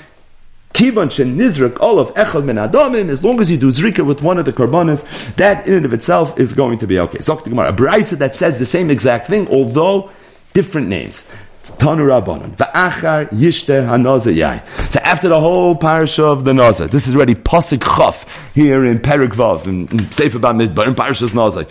[0.74, 4.46] Kivan all of echad min adamim, as long as you do zrika with one of
[4.46, 7.20] the karbanas, that in and of itself is going to be okay.
[7.20, 10.10] So a brisa that says the same exact thing, although
[10.54, 11.28] different names.
[11.64, 12.56] Tanu Rabbanon.
[12.58, 14.92] Va'achar yishte.
[14.92, 19.00] So after the whole parasha of the Nazar, this is already Pasik Chaf here in
[19.00, 21.66] Perik Vav, in, in Sefer Bamidbar, in Parashas Nazar.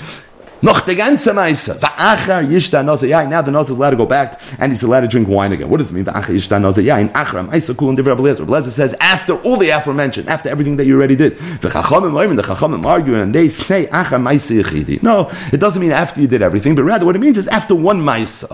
[0.62, 1.78] Noch the ganze Meise.
[1.78, 3.28] Va'achar yishta noza yain.
[3.30, 5.68] Now the noza is allowed to go back and he's allowed to drink wine again.
[5.70, 6.04] What does it mean?
[6.04, 7.10] Va'achar yishta noza yain.
[7.12, 8.44] Achra Meise kul and Divra Belezer.
[8.44, 11.36] Belezer says after all the aforementioned, after everything that you already did.
[11.60, 15.02] The chachamim argue and they say achar Meise yechidi.
[15.02, 17.74] No, it doesn't mean after you did everything, but rather what it means is after
[17.74, 18.44] one Meise.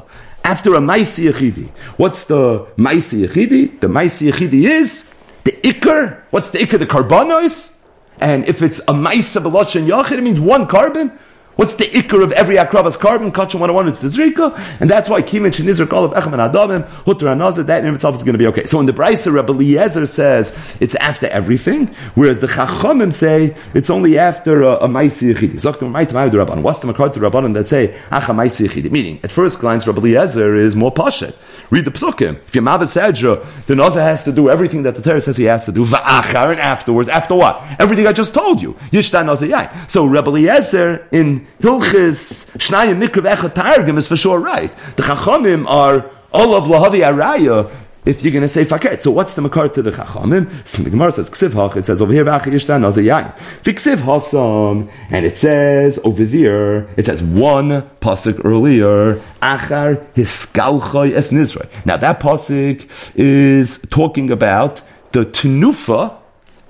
[0.45, 1.71] After a Maisi Yechidi.
[1.97, 3.81] What's the Maisi Yechidi?
[3.81, 6.21] The Maisi Yechidi is the Iker.
[6.31, 6.79] What's the Iker?
[6.79, 7.75] The Karbanos.
[8.21, 11.11] And if it's a Maisa Beloshan Yachid, it means one carbon.
[11.57, 13.33] What's the ikr of every akravas carbon?
[13.33, 16.87] Kachem 101, it's the zrika, and that's why kimin shenizr all of echem and adamim,
[17.07, 18.67] hutter anazah, that in itself is going to be okay.
[18.67, 23.89] So in the Brisa, Rabbi Eliezer says it's after everything, whereas the Chachamim say it's
[23.89, 26.63] only after a, a maisi yechidi.
[26.63, 28.91] What's the makar to rabbanon that say acha maisi yechidi?
[28.91, 31.35] Meaning, at first glance, Rabbi Eliezer is more pashet.
[31.71, 32.37] Read the psukim.
[32.49, 35.65] If you're sedra, the nazah has to do everything that the Torah says he has
[35.65, 35.87] to do.
[35.87, 37.63] Va'achar, and afterwards, after what?
[37.81, 38.75] Everything I just told you.
[38.93, 39.87] Yishtan nazah yai.
[39.89, 44.71] So Rabbi Eliezer in Hilchis Shnayim Mikra Echad Targum is for sure right.
[44.97, 47.73] The Chachamim are all of Lahavi Araya.
[48.05, 50.49] If you're going to say faket, so what's the makar to the chachamim?
[50.65, 51.75] So the Gemara says ksiv hach.
[51.75, 53.35] It says over here v'achi yishtan az yayin.
[53.65, 56.87] V'ksiv hasam, and it says over there.
[56.97, 59.17] It says one pasuk earlier.
[59.43, 61.69] Achar hiskalchay es nizray.
[61.85, 66.17] Now that pasuk is talking about the tenufa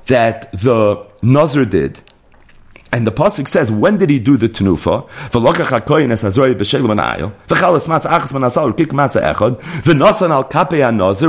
[0.06, 2.00] that the Nazir did
[2.92, 5.08] and the pasuk says, when did he do the tenufa?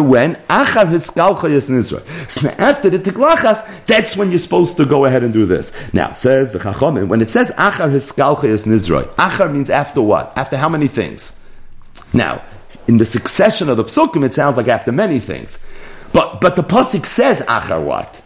[0.07, 0.35] When
[2.59, 5.93] after the tiklachas, that's when you're supposed to go ahead and do this.
[5.93, 10.37] Now, says the chachomim, when it says achar hiskalcha yis nizra, achar means after what?
[10.37, 11.39] After how many things?
[12.13, 12.43] Now,
[12.87, 15.57] in the succession of the psukim, it sounds like after many things.
[16.13, 18.21] But, but the pasuk says achar what?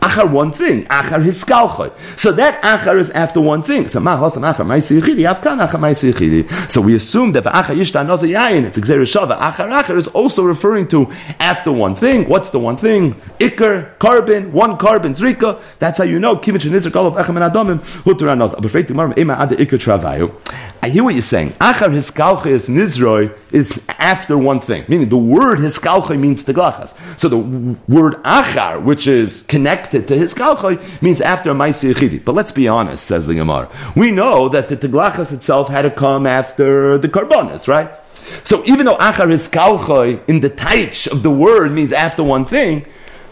[0.00, 1.92] Achar one thing, achar hiskalchoy.
[2.18, 3.88] So that achar is after one thing.
[3.88, 6.70] So ma hasam achar afkan achar ma'isi.
[6.70, 9.38] So we assume that achar yishta yayin, it's exerishava.
[9.38, 12.28] Achar achar is also referring to after one thing.
[12.28, 13.14] What's the one thing?
[13.38, 15.60] Iker, carbon, one carbon, zrika.
[15.78, 18.54] That's how you know, kivich and of echem and adamim, hutur anos.
[18.54, 20.32] Aber fragt die Marm, ema ade iker travayu.
[20.82, 21.50] I hear what you're saying.
[21.60, 24.84] Achar hiskalcha is nizroi is after one thing.
[24.88, 26.94] Meaning the word hiskalcha means teglachas.
[27.18, 27.38] So the
[27.88, 32.24] word achar, which is connected to his hiskalcha, means after maisi echidi.
[32.24, 33.68] But let's be honest, says the Gemara.
[33.94, 37.90] We know that the teglachas itself had to come after the karbonis, right?
[38.44, 42.86] So even though achar hiskalcha in the taich of the word means after one thing,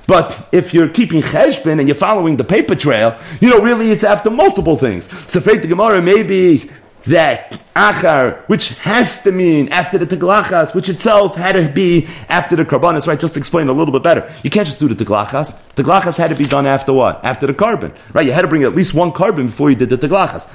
[0.06, 4.04] but if you're keeping cheshbon and you're following the paper trail, you know, really it's
[4.04, 5.08] after multiple things.
[5.32, 6.70] So, Faith the Gemara, maybe
[7.06, 12.56] that achar, which has to mean after the teglachas, which itself had to be after
[12.56, 13.18] the karbanis, right?
[13.18, 14.32] Just explain a little bit better.
[14.42, 15.58] You can't just do the teglachas.
[15.74, 17.24] Teglachas had to be done after what?
[17.24, 18.26] After the carbon, right?
[18.26, 20.50] You had to bring at least one carbon before you did the teglachas.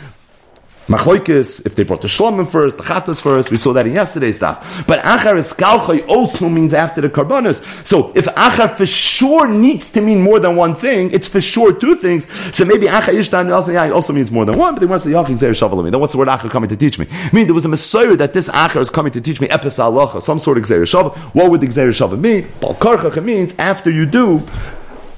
[0.89, 4.37] Machloikis, if they brought the shlomim first, the chatas first, we saw that in yesterday's
[4.37, 4.83] stuff.
[4.87, 7.61] But achar eskalchay also means after the karbanos.
[7.85, 11.79] So if achar for sure needs to mean more than one thing, it's for sure
[11.79, 12.27] two things.
[12.55, 13.53] So maybe achar ishtan
[13.93, 15.91] also, means more than one, but they want to say yachik zer shavalami.
[15.91, 17.05] Then what's the word achar coming to teach me?
[17.11, 20.21] I mean, there was a messiah that this achar is coming to teach me epis
[20.23, 21.15] some sort of gzer shav.
[21.35, 22.45] What would the gzer shav mean?
[22.59, 24.39] Balkarchach means after you do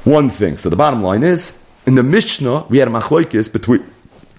[0.04, 0.58] one thing.
[0.58, 3.86] So the bottom line is, in the Mishnah, we had a machloikis between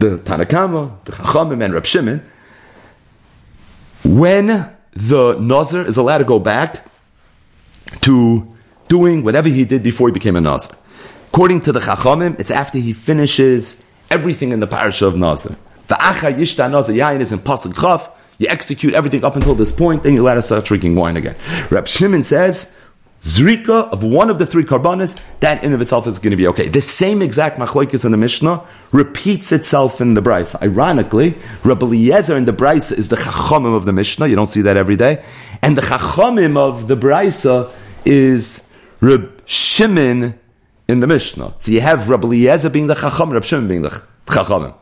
[0.02, 2.22] the Tanakama, the Chachamim, and Reb Shimon,
[4.04, 6.84] when the Nazir is allowed to go back
[8.00, 8.52] to
[8.88, 10.76] doing whatever he did before he became a Nazir.
[11.28, 15.56] According to the Chachamim, it's after he finishes everything in the parasha of Nazir.
[15.86, 18.10] The Acha Yishta Nazir Yain is in Pasuk Chaf.
[18.38, 21.36] You execute everything up until this point, then you let us start drinking wine again.
[21.70, 22.76] Reb Shimon says,
[23.22, 26.46] Zrika of one of the three karbanis, that in of itself is going to be
[26.48, 26.68] okay.
[26.68, 30.61] The same exact machlokes in the Mishnah repeats itself in the Brisa.
[30.61, 34.26] Ironically, Rabbi Eliezer in the Brisa is the chachamim of the Mishnah.
[34.26, 35.24] You don't see that every day.
[35.62, 37.70] And the chachamim of the Brisa
[38.04, 38.68] is
[39.00, 40.38] Reb Shimon
[40.88, 41.54] in the Mishnah.
[41.61, 44.74] So you have Rabbi Eliezer being the chacham, Reb Shimon being the chachamim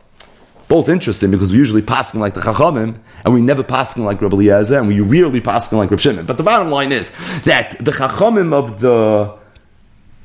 [0.71, 4.37] both interesting because we usually passing like the Chachamim, and we never passing like Rabbi
[4.37, 6.27] Eliezer, and we rarely passing like Rabbi Shimon.
[6.27, 7.11] But the bottom line is
[7.43, 9.37] that the Chachamim of the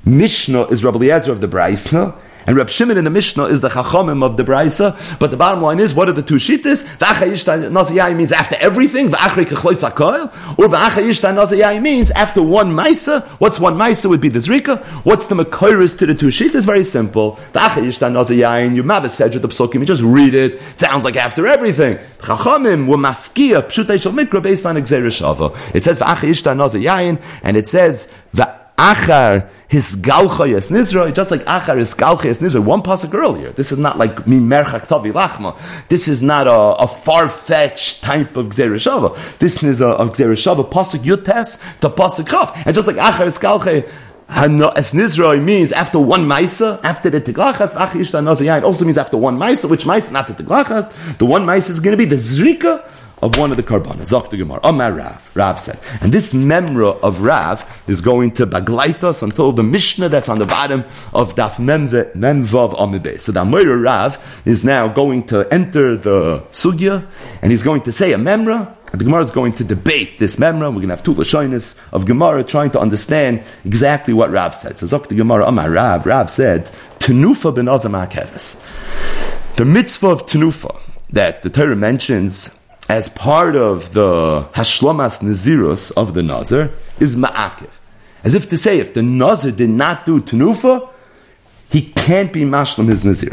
[0.06, 2.16] Mishnah is Rabbi Eliezer of the Brisa,
[2.48, 5.20] and Reb Shimon in the Mishnah is the Chachamim of the Brisa.
[5.20, 6.84] But the bottom line is, what are the two shittas?
[6.98, 9.10] V'acha yishta naziyai means after everything.
[9.10, 10.26] V'achri kechlois hakoil.
[10.60, 13.24] Or v'acha yishta naziyai means after one maisa.
[13.40, 14.84] What's one maisa would be the zrika.
[15.04, 16.66] What's the makoiris to the two shittas?
[16.66, 17.38] Very simple.
[17.54, 18.68] V'acha yishta naziyai.
[18.68, 19.80] And you mavis said the psukim.
[19.80, 20.62] You just read it.
[20.78, 21.98] Sounds like after everything.
[22.20, 25.56] Chachamim were mafkia pshutay shal mikra based on exerishava.
[25.76, 31.46] It says v'acha yishta naziyai, and it says v'acha Achar his galchayas nizra, just like
[31.46, 33.52] Achar his galchayas nizra, one pasuk earlier.
[33.52, 35.58] This is not like mimerchak tavi lachma.
[35.88, 39.38] This is not a, a far fetched type of gzereshava.
[39.40, 42.66] This is a, a gzereshava pasuk yutes to pasuk chaf.
[42.66, 43.90] And just like Achar his galchay,
[44.28, 47.76] as Nizroi means after one Maisa, after the Teglachas,
[48.58, 51.80] it also means after one Maisa, which Maisa, not the Teglachas, the one Maisa is
[51.80, 52.84] going to be the Zrika
[53.22, 54.12] of one of the karbanas.
[54.12, 54.60] Zok Gemara.
[54.64, 55.32] Amar Rav.
[55.36, 55.80] Rav said.
[56.02, 60.40] And this memra of Rav is going to baglite us until the Mishnah that's on
[60.40, 60.82] the bottom
[61.14, 63.20] of Daf Memvav Amideh.
[63.20, 67.08] So the Amir Rav is now going to enter the Sugya
[67.42, 70.38] and he's going to say a memra and the Gemara is going to debate this
[70.38, 70.70] memra.
[70.70, 74.80] We're going to have two lashonis of Gemara trying to understand exactly what Rav said.
[74.80, 77.92] So Zok the Gemara, Amar Rav, Rav said, Tenufa ben Azam
[79.58, 86.14] The mitzvah of Tenufa that the Torah mentions as part of the Hashlomas Nazirus of
[86.14, 87.70] the Nazir is Ma'akiv.
[88.24, 90.90] As if to say, if the Nazir did not do Tenufa,
[91.70, 93.32] he can't be mashlam his nazir.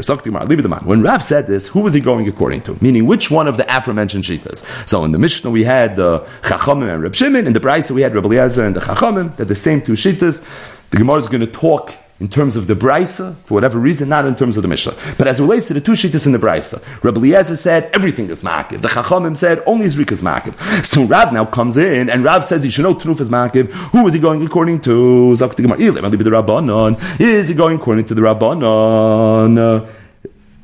[0.85, 2.77] When Rav said this, who was he going according to?
[2.81, 4.65] Meaning, which one of the aforementioned shitas?
[4.89, 7.47] So in the Mishnah we had the Chachamim and Reb Shimon.
[7.47, 9.35] In the Brisa we had Reb Eliezer and the Chachamim.
[9.35, 10.43] They're the same two shitas.
[10.89, 14.23] The Gemara is going to talk in terms of the Brisa, for whatever reason, not
[14.23, 14.93] in terms of the Mishnah.
[15.17, 18.29] But as it relates to the two shittas in the Brisa, Rabbi Eliezer said everything
[18.29, 18.79] is makiv.
[18.79, 20.53] The Chachamim said only Zrik is makiv.
[20.85, 23.73] So Rav now comes in, and Rav says he should know Truf is makiv.
[23.91, 25.33] Who is he going according to?
[25.33, 25.41] Is
[27.49, 29.89] he going according to the Rabbanon?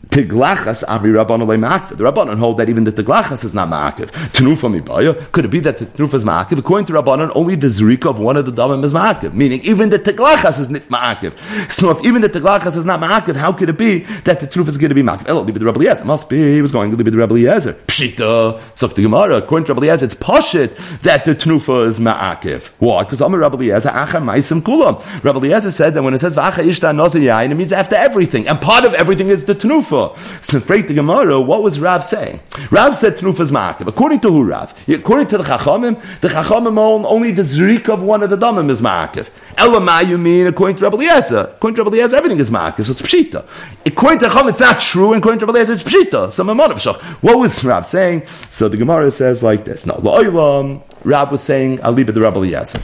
[0.10, 1.98] Tiglachas Olay Ma'akiv.
[1.98, 4.08] The Rabbanon hold that even the Tiglachas is not Ma'akiv.
[4.34, 6.58] Tenufa Mibaya, could it be that the Tenufa is Ma'akiv?
[6.58, 9.34] According to Rabbanon, only the Zrika of one of the Damim is Ma'akiv.
[9.34, 11.72] Meaning, even the Tiglachas is not Ma'akiv.
[11.72, 14.70] So if even the Tiglachas is not Ma'akiv, how could it be that the Tenufa
[14.70, 15.28] is going to be Ma'akiv?
[15.28, 16.06] Elo, the Rabbi Eliezer.
[16.06, 17.74] Must be, he was going to be the Rabbi Eliezer.
[17.74, 22.72] Pshita, so the Gemara, according to Rabbi Eliezer, it's Pashit that the Tenufa is Ma'akiv.
[22.80, 23.04] Why?
[23.04, 25.24] Because a Rabbi Eliezer, Acha Maisim Kulam.
[25.24, 28.48] Rabbi Eliezer said that when it says V'acha Ishta Nozayayin, it means after everything.
[28.48, 29.99] And part of everything is the Tenufa.
[30.42, 32.40] So, the Gemara, what was Rav saying?
[32.72, 33.88] Rav said Tnufa's Ma'akiv.
[33.88, 34.74] According to who Rav?
[34.88, 38.70] According to the Chachamim, the Chachamim own only the Zrik of one of the Damim
[38.70, 39.30] is Ma'akiv.
[39.56, 41.52] Elamai, you mean, according to Rabbi Eliezer.
[41.56, 43.46] According to Rabbi Eliezer, everything is Ma'akiv, so it's Pshita.
[43.86, 46.32] According to Chachamim, it's not true, and according to Rabbi Eliezer, it's Pshita.
[46.32, 47.00] Some amount of Shach.
[47.22, 48.26] What was Rav saying?
[48.52, 49.86] So the Gemara says like this.
[49.86, 52.80] No, Lo'ilam, Rav was saying, I'll leave it to Rabbi Eliezer.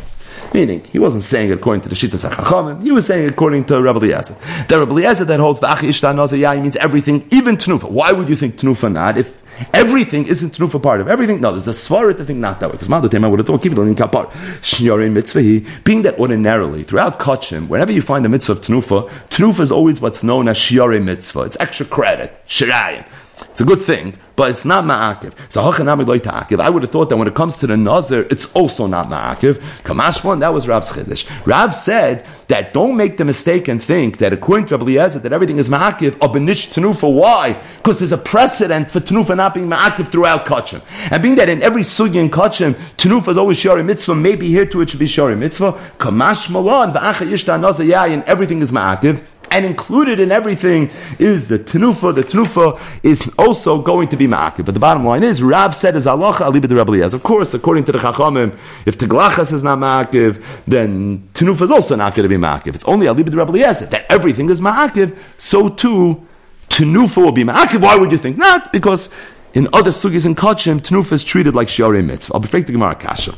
[0.56, 4.06] Meaning, he wasn't saying according to the Shittas HaChachamim, he was saying according to Rabbi
[4.06, 4.38] Eliezer.
[4.70, 7.92] The Rabbi Eliezer that holds V'achi Ishtan Nazayai means everything, even Tnufa.
[7.92, 9.18] Why would you think Tnufa not?
[9.18, 11.42] If Everything isn't Tnufa part of everything.
[11.42, 12.74] No, there's a svara to think not that way.
[12.74, 14.26] Because Ma'adu Tema would have thought, keep it on in Kapar.
[14.62, 19.62] Shnyorei mitzvahi, being that ordinarily, throughout Kachim, whenever you find the mitzvah of Tnufa, Tnufa
[19.62, 21.42] is always what's known as Shiorei mitzvah.
[21.42, 23.06] It's extra credit, Shirayim.
[23.38, 25.34] It's a good thing, but it's not ma'akiv.
[25.50, 26.60] So hachanami loy ta'akiv.
[26.60, 29.56] I would have thought that when it comes to the nazir, it's also not ma'akiv.
[29.84, 31.30] Kamashmon, that was Rav's chiddush.
[31.46, 35.34] Rav said that don't make the mistake and think that according to Rabbi Eliezer that
[35.34, 37.14] everything is ma'akiv or benish tenufa.
[37.14, 37.62] Why?
[37.78, 40.82] Because there's a precedent for tenufa not being ma'akiv throughout kachim.
[41.12, 44.66] And being that in every sugi in kachim, tenufa is always shari mitzvah, maybe here
[44.66, 45.74] too it should be shari mitzvah.
[45.98, 49.22] Kamash malon, v'acha yishta nazir yayin, everything is ma'akiv
[49.56, 52.14] and included in everything is the tenufa.
[52.14, 54.66] The tenufa is also going to be ma'akiv.
[54.66, 57.86] But the bottom line is, Rav said is Allah alibid the Rebbe Of course, according
[57.86, 58.52] to the Chachamim,
[58.86, 62.76] if teglachas is not ma'akiv, then tenufa is also not going to be ma'akiv.
[62.76, 65.18] It's only alibid the Rebbe that everything is ma'akiv.
[65.38, 66.28] So too,
[66.68, 67.82] tenufa will be ma'akiv.
[67.82, 68.74] Why would you think not?
[68.74, 69.10] Because
[69.54, 72.34] in other sugis and kachim, tenufa is treated like shiarei mitzvah.
[72.34, 73.34] I'll be the Gemara kasha.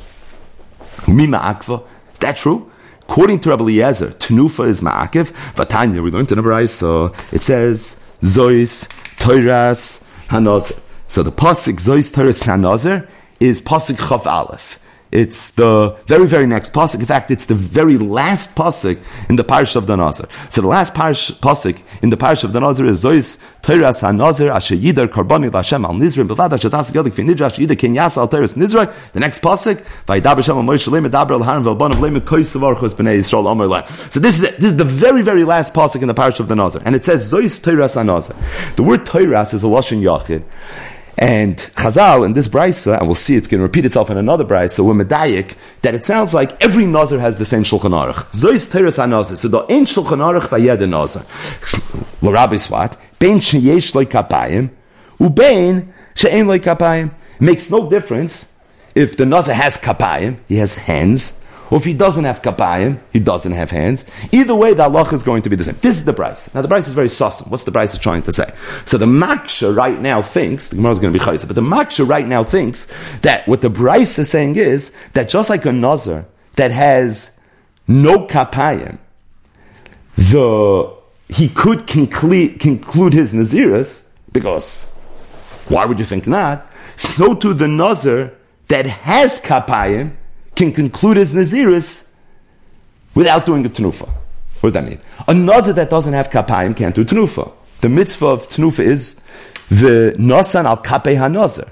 [1.08, 2.71] Is that true?
[3.10, 5.32] According to Rabbi Eliezer, Tenufa is Ma'akiv.
[5.54, 10.78] Vatanya, we learned in a so it says, Zois, Toiras, Hanozer.
[11.08, 14.78] So the Pasik, Zois, Toiras, Hanozer, is Pasik Chav Aleph.
[15.12, 17.00] It's the very, very next pasuk.
[17.00, 20.28] In fact, it's the very last pasuk in the parish of the Nazir.
[20.50, 24.76] So the last pasuk in the parish of the Nazir is Zois Teiras HaNazir Asher
[24.76, 28.17] Yidar Karbani Lashem Al Nizrim Bavad Asher Tas Yodik Fi Nidra Asher Yidar Ken Yasa
[28.17, 28.93] Al Teiras Nizra.
[29.13, 33.46] The next pasuk Vayidaber Shem Moshe Leim Edaber Al Harim Velban Koisavar Chos Bnei Yisrael
[33.48, 33.88] Omer Leim.
[34.12, 34.58] So this is it.
[34.58, 37.06] this is the very, very last pasuk in the parish of the Nazir, and it
[37.06, 38.76] says Zois Teiras HaNazir.
[38.76, 40.43] The word Teiras is a lashon Yachid.
[41.17, 44.45] And Chazal in this brisa, and we'll see it's going to repeat itself in another
[44.45, 48.25] brisa, we're medayik, that it sounds like every nazar has the same shulchan aruch.
[48.34, 49.36] Zois teres hanazar.
[49.38, 51.23] So the ein shulchan aruch vayed nazar.
[52.21, 54.69] L'rabbi swat, bein sheyesh loy kapayim,
[55.19, 57.12] ubein she'en loy kapayim.
[57.39, 58.53] Makes no difference
[58.93, 63.19] if the nazar has kapayim, he has hands, or if he doesn't have kapayim, he
[63.19, 64.06] doesn't have hands.
[64.32, 65.77] Either way, the Allah is going to be the same.
[65.82, 66.53] This is the price.
[66.53, 67.49] Now, the price is very sussum.
[67.49, 68.51] What's the price is trying to say?
[68.86, 71.62] So the maksha right now thinks, the Gemara is going to be chayza, but the
[71.62, 72.88] maksha right now thinks
[73.21, 76.25] that what the price is saying is that just like a nazar
[76.56, 77.39] that has
[77.88, 78.97] no kapayim,
[80.15, 80.95] the
[81.30, 84.93] he could conclude, conclude his naziris because
[85.67, 86.65] why would you think not?
[86.95, 88.34] So to the nazar
[88.69, 90.15] that has kapayim
[90.58, 92.12] can conclude his Naziris
[93.15, 94.10] without doing a Tanufa.
[94.60, 95.00] What does that mean?
[95.28, 97.52] A Nazir that doesn't have Kapayim can't do Tanufa.
[97.82, 99.22] The mitzvah of Tanufa is
[99.70, 101.72] the Nasan al Kapei HaNazir.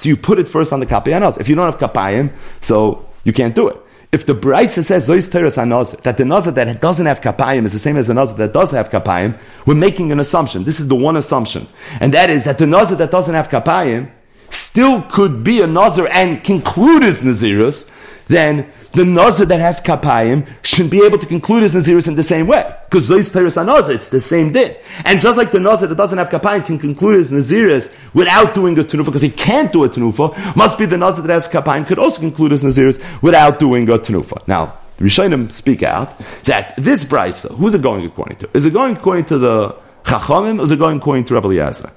[0.00, 1.40] So you put it first on the Kapei HaNazir.
[1.40, 3.76] If you don't have Kapayim, so you can't do it.
[4.12, 7.72] If the Brisa says Zois Teres HaNazir, that the Nazir that doesn't have Kapayim is
[7.72, 10.64] the same as the Nazir that does have Kapayim, we're making an assumption.
[10.64, 11.66] This is the one assumption.
[12.00, 14.10] And that is that the Nazir that doesn't have Kapayim
[14.50, 17.90] still could be a Nazir and conclude his Nazirus,
[18.28, 22.22] then the Nazir that has Kapayim should be able to conclude his Nazirus in the
[22.22, 22.74] same way.
[22.88, 24.74] Because those Teres Nazir, it's the same din.
[25.04, 28.78] And just like the Nazir that doesn't have Kapayim can conclude his Nazirus without doing
[28.78, 31.86] a Tenufa, because he can't do a Tenufa, must be the Nazir that has Kapayim
[31.86, 34.46] could also conclude his Nazirus without doing a Tenufa.
[34.48, 38.50] Now, the Rishonim speak out that this Brisa, who's it going according to?
[38.52, 41.92] Is it going according to the Chachamim or is it going according to Rabbi Eliezer?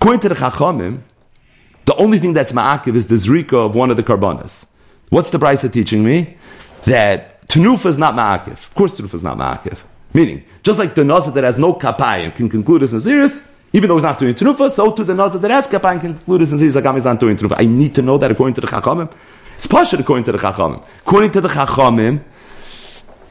[0.00, 1.02] According to the Chachamim,
[1.86, 4.66] the only thing that's ma'akiv is the zrika of one of the karbanas.
[5.08, 6.36] What's the brisa teaching me?
[6.84, 8.52] That tenufa is not ma'akiv.
[8.52, 9.82] Of course, tenufa is not ma'akiv.
[10.12, 13.96] Meaning, just like the nazar that has no kapayim can conclude as naziris, even though
[13.96, 16.74] he's not doing tenufa, so to the nazar that has kapayim can conclude as naziris,
[16.74, 17.56] like he's not doing tenufa.
[17.58, 19.12] I need to know that according to the chachamim.
[19.56, 20.84] It's partial according to the chachamim.
[21.00, 22.22] According to the chachamim,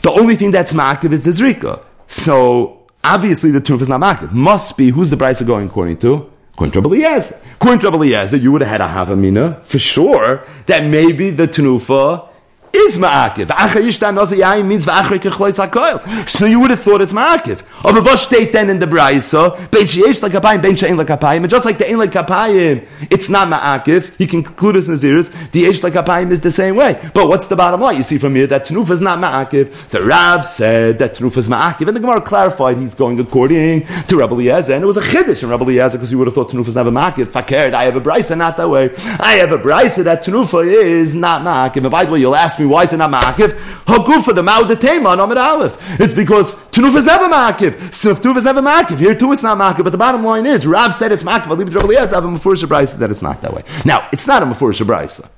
[0.01, 1.83] the only thing that's ma'akiv is the zrika.
[2.07, 4.31] So obviously the Tanufa is not Makif.
[4.31, 6.31] Must be, who's the Brisa going according to?
[6.55, 7.35] According to Rabbi Eliezer.
[7.55, 12.29] According to Rabbi you would have had a Havamina, for sure, that maybe the Tanufa
[12.75, 14.65] is ma'akiv.
[14.65, 16.29] Means hakoil.
[16.29, 17.61] So you would have thought it's ma'akiv.
[17.85, 19.55] Aber was steht then in the Braisa?
[19.71, 21.37] Ben sheyesh lekapayim, ben she'en lekapayim.
[21.37, 24.11] And just like the ein lekapayim, it's not ma'akiv.
[24.17, 25.31] He can conclude his naziris.
[25.51, 26.99] The yesh lekapayim is the same way.
[27.13, 27.97] But what's the bottom line?
[27.97, 29.73] You see from here that Tanufa is not ma'akiv.
[29.89, 31.87] So Rav said that Tanufa is ma'akiv.
[31.87, 34.73] And the Gemara clarified he's going according to Rabbi Eliezer.
[34.73, 36.75] And it was a chiddush in Rabbi Eliezer because you would have thought Tanufa is
[36.75, 37.25] never ma'akiv.
[37.25, 38.89] Fakert, I have a Braisa not that way.
[39.19, 41.83] I have a Braisa that Tanufa is not ma'akiv.
[41.83, 43.49] And by the way, you'll ask me me, why is it not ma'akiv?
[43.85, 45.99] Hagufa, the ma'ud the tema, on Amid Aleph.
[45.99, 47.71] It's because Tunuf is never ma'akiv.
[47.71, 48.99] Tunuf is never ma'akiv.
[48.99, 49.83] Here too it's not ma'akiv.
[49.83, 51.47] But the bottom line is, Rav said it's ma'akiv.
[51.47, 52.15] I'll leave it to Rabbi Eliezer.
[52.15, 53.63] I have a Mefurish Brisa that it's not that way.
[53.85, 55.29] Now, it's not a Mefurish Brisa.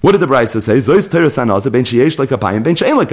[0.00, 0.76] What did the Brisa say?
[0.76, 3.12] Zois teres hanasa ben sheyesh like a payim, ben she'en like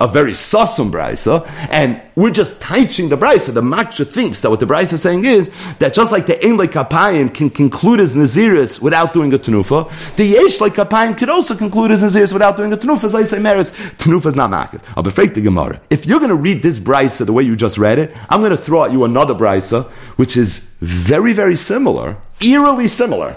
[0.00, 3.54] a very sasum brisa, and we're just teaching the brisa.
[3.54, 6.56] The maksha thinks that what the brisa is saying is that just like the ein
[6.58, 11.54] kapayim can conclude as naziris without doing a tenufa, the yesh like kapayim could also
[11.54, 13.04] conclude as naziris without doing a tenufa.
[13.04, 14.82] As I say, meris tenufa is not makiv.
[14.96, 15.80] I'll be afraid the gemara.
[15.90, 18.50] If you're going to read this brisa the way you just read it, I'm going
[18.50, 23.36] to throw at you another brisa which is very very similar, eerily similar,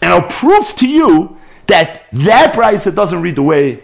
[0.00, 3.80] and I'll prove to you that that brisa doesn't read the way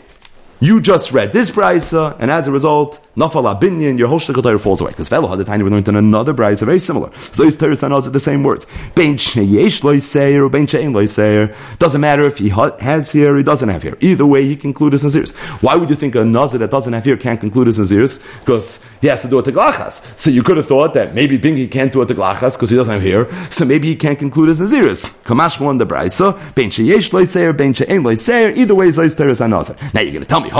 [0.61, 4.81] you just read this brisa, and as a result, nafal abinyan, your whole shlichot falls
[4.81, 4.91] away.
[4.91, 7.11] Because velo had the time we learned in another brisa, very similar.
[7.17, 8.67] So these Torah and are the same words.
[8.95, 11.55] Bein sheyesh loy seir or bein shein loy seir.
[11.79, 13.97] Doesn't matter if he has here or he doesn't have here.
[14.01, 15.37] Either way, he concludes his nazirs.
[15.63, 18.23] Why would you think a nazir that doesn't have here can't conclude his nazirs?
[18.41, 20.19] Because he has to do it to glachas.
[20.19, 22.77] So you could have thought that maybe Bingi can't do it to glachas because he
[22.77, 23.29] doesn't have here.
[23.51, 25.09] So maybe he can't conclude his nazirs.
[25.25, 26.35] Kamash one the brisa.
[26.55, 28.51] Bein sheyesh loy seir, bein shein loy seir.
[28.53, 29.77] Either way, zois Torah and nazir.
[29.93, 30.51] Now you're going to tell me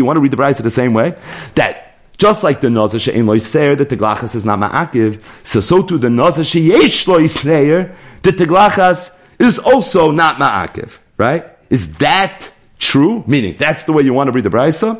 [0.00, 1.14] you want to read the Brisa the same way?
[1.60, 5.98] That just like the Nazar she'en that the glachas is not ma'akiv, so so too
[5.98, 11.44] the Nazar she'yesh that the glachas is also not ma'akiv, right?
[11.68, 13.24] Is that true?
[13.26, 14.96] Meaning, that's the way you want to read the Brisa?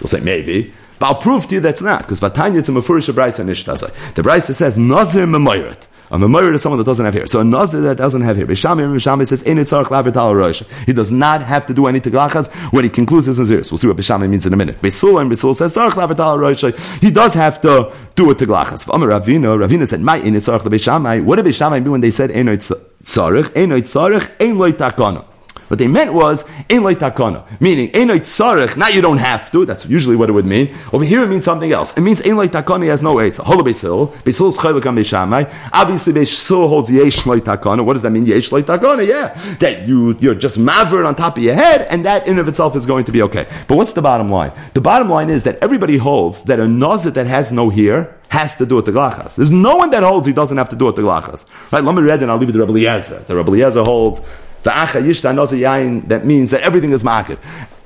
[0.00, 0.74] We'll say maybe.
[0.98, 4.14] But I'll prove to you that's not, because Vatanya it's a Mefurish Brisa Nishtazai.
[4.14, 5.86] The Brisa says, Nazir Memoyret.
[6.12, 7.26] A memoyer is someone that doesn't have hair.
[7.26, 8.46] So a nazir that doesn't have hair.
[8.46, 12.52] Bishami Bishami says, "Ein itzarach lavital rosh." He does not have to do any teglachas
[12.70, 13.70] when he concludes his naziris.
[13.70, 14.82] We'll see what Bishami means in a minute.
[14.82, 16.64] Besul and Besul says, "Tzarach lavital rosh."
[17.00, 18.86] He does have to do a teglachas.
[18.92, 22.48] Amar Ravina, Ravina said, "My itzarach lebishamai." What did Bishami mean when they said "Ein
[22.48, 23.56] itzarach"?
[23.56, 25.24] Ein itzarach, ein loy takana.
[25.72, 27.44] What they meant was, ein loy takana.
[27.58, 30.68] Meaning, ein loy tzarech, not you don't have to, that's usually what it would mean.
[30.92, 31.96] Over here it means something else.
[31.96, 33.38] It means ein loy takana, has no eitz.
[33.38, 35.50] Holo besil, besil is chaylik am beishamai.
[35.72, 37.82] Obviously, besil holds yesh loy takana.
[37.82, 39.08] What does that mean, yesh loy takana?
[39.08, 39.28] Yeah.
[39.60, 42.76] That you, you're just maver on top of your head, and that in of itself
[42.76, 43.46] is going to be okay.
[43.66, 44.52] But what's the bottom line?
[44.74, 48.56] The bottom line is that everybody holds that a nazir that has no hair, has
[48.56, 49.36] to do with the glachas.
[49.36, 51.46] There's no one that holds he doesn't have to do with the glachas.
[51.70, 51.82] Right?
[51.82, 53.20] Let me read and I'll leave it to Rabbi Eliezer.
[53.20, 54.20] The Rabbi Eliezer holds
[54.62, 57.38] the acha yishta noza yain, that means that everything is ma'akiv.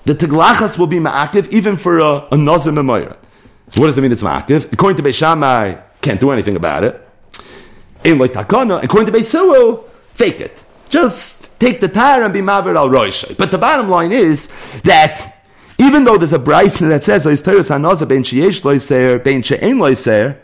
[0.05, 3.17] The teglachas will be ma'akiv even for a, a noza memoyer.
[3.71, 4.73] So what does it mean it's ma'akiv?
[4.73, 7.03] According to Beishamai, can't do anything about it.
[8.05, 10.65] In like takana, according to Beisilul, fake it.
[10.89, 13.37] Just take the tire and be maver al roishay.
[13.37, 14.49] But the bottom line is
[14.83, 15.43] that
[15.79, 20.39] even though there's a brisa that says ben sheyesh loiser ben she'en loiser,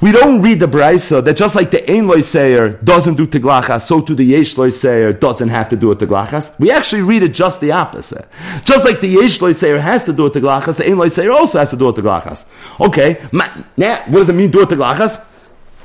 [0.00, 4.00] we don't read the brisa that just like the ein loiseir doesn't do teglachas, so
[4.00, 6.58] to the yesh loiseir doesn't have to do a teglachas.
[6.58, 8.26] We actually read it just the opposite.
[8.64, 11.70] Just like the yesh loiseir has to do a teglachas, the ein loiseir also has
[11.70, 12.48] to do a teglachas.
[12.80, 15.26] Okay, now what does it mean do a teglachas?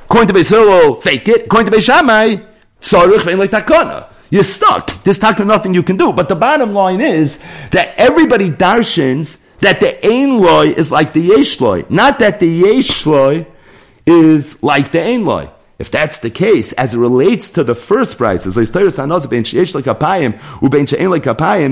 [0.05, 1.45] According to Beisilo, fake it.
[1.47, 2.45] According to Beishamai,
[2.79, 4.07] tzarich ve'en like takana.
[4.29, 5.03] You're stuck.
[5.03, 6.13] There's nothing you can do.
[6.13, 11.21] But the bottom line is that everybody darshins that the ein loy is like the
[11.21, 13.47] yesh loy, not that the yesh loy
[14.05, 15.49] is like the Ein
[15.79, 18.53] If that's the case, as it relates to the first brisa,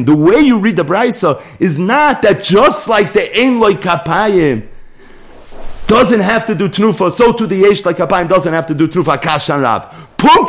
[0.06, 4.68] the way you read the brisa is not that just like the Ein Kapayim
[5.88, 8.88] doesn't have to do tnufa, so to the Yesh like Kapayim doesn't have to do
[8.88, 10.13] tnufa, Kashan Rav.
[10.24, 10.48] Punk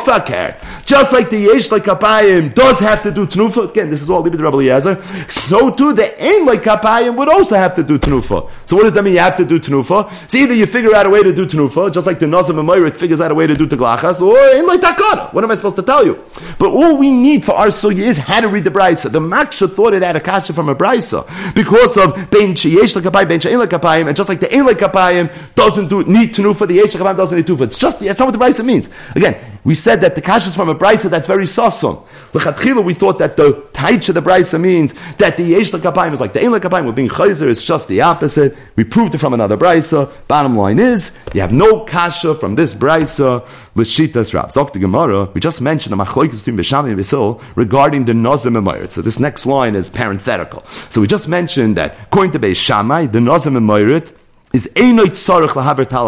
[0.85, 3.69] Just like the Yesh like Kapayim does have to do Tnufa.
[3.69, 5.03] Again, this is all Libid Rabbi Eliezer.
[5.29, 8.49] So too, the Ein like Kapayim would also have to do Tnufa.
[8.65, 9.15] So what does that mean?
[9.15, 10.09] You have to do Tnufa.
[10.31, 12.69] So either you figure out a way to do Tnufa, just like the Nazim and
[12.69, 15.33] Meirit figures out a way to do Teglachas, or Ein like Takana.
[15.33, 16.23] What am I supposed to tell you?
[16.57, 19.11] But all we need for our sugya is how to read the Brisa.
[19.11, 23.03] The Maksha thought it had a kasha from a Brisa because of Ben Yesh like
[23.03, 26.33] Kapayim, Ben Ein like Kapayim, and just like the Ein like Kapayim doesn't do need
[26.33, 27.63] Tnufa, the Yesh like Kapayim doesn't need Tnufa.
[27.63, 28.89] It's just, that's not what the Brisa means.
[29.15, 29.35] Again,
[29.65, 32.05] we said that the kasha is from a brisa that's very sasum.
[32.33, 36.21] L'chatchila, we thought that the taich of the brisa means that the yesh kapayim is
[36.21, 36.85] like the ein kapayim.
[36.85, 37.49] We're being chayzer.
[37.49, 38.55] It's just the opposite.
[38.75, 40.11] We proved it from another brisa.
[40.27, 43.43] Bottom line is, you have no kasha from this brisa
[43.75, 44.49] l'shitas rab.
[44.49, 45.25] Zok the Gemara.
[45.33, 49.19] We just mentioned the machlokes between Bishami and Bisil regarding the nozim and So this
[49.19, 50.63] next line is parenthetical.
[50.67, 54.15] So we just mentioned that according to Beis Shammai, the nozim and
[54.53, 56.07] is einoit tzarich lahaber tal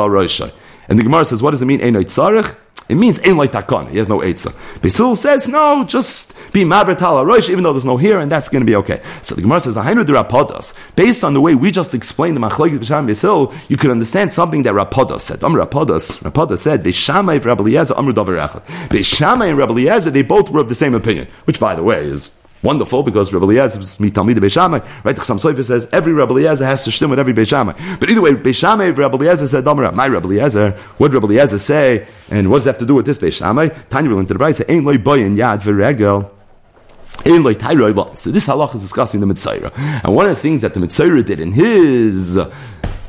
[0.88, 2.56] And the Gemara says, what does it mean einoit tzarich?
[2.90, 3.90] It means ein like takon.
[3.90, 4.82] He has no eitzah.
[4.82, 8.48] Basil says no, just be maver tal roish, even though there's no here, and that's
[8.48, 9.02] going to be okay.
[9.22, 10.74] So the Gemara says de rapodos.
[10.96, 14.64] Based on the way we just explained the machlokes b'sham Basil, you could understand something
[14.64, 15.44] that Rapodos said.
[15.44, 18.64] Amr Rapodos, Rapodos said Beishamai Rabbi Eliezer Amr Davar Echad.
[18.88, 23.04] Beishamai and they both were of the same opinion, which by the way is Wonderful,
[23.04, 24.84] because Rabbi Eliezer is mitamid Beishamai.
[25.04, 28.00] Right, the Chassam Sofer says every Rabbi Eliezer has to shtim with every Beishamai.
[28.00, 32.08] But either way, Beishamai, Rabbi Eliezer said, Damara, my Rabbi Eliezer, what Rabbi Eliezer say,
[32.32, 33.90] and what does that have to do with this Beishamai?
[33.90, 36.34] Tanya will the Brisa, ain't loy boyin yad v'regel.
[38.16, 39.72] So this halach is discussing the Mitzayra.
[40.04, 42.38] And one of the things that the Mitzayra did in his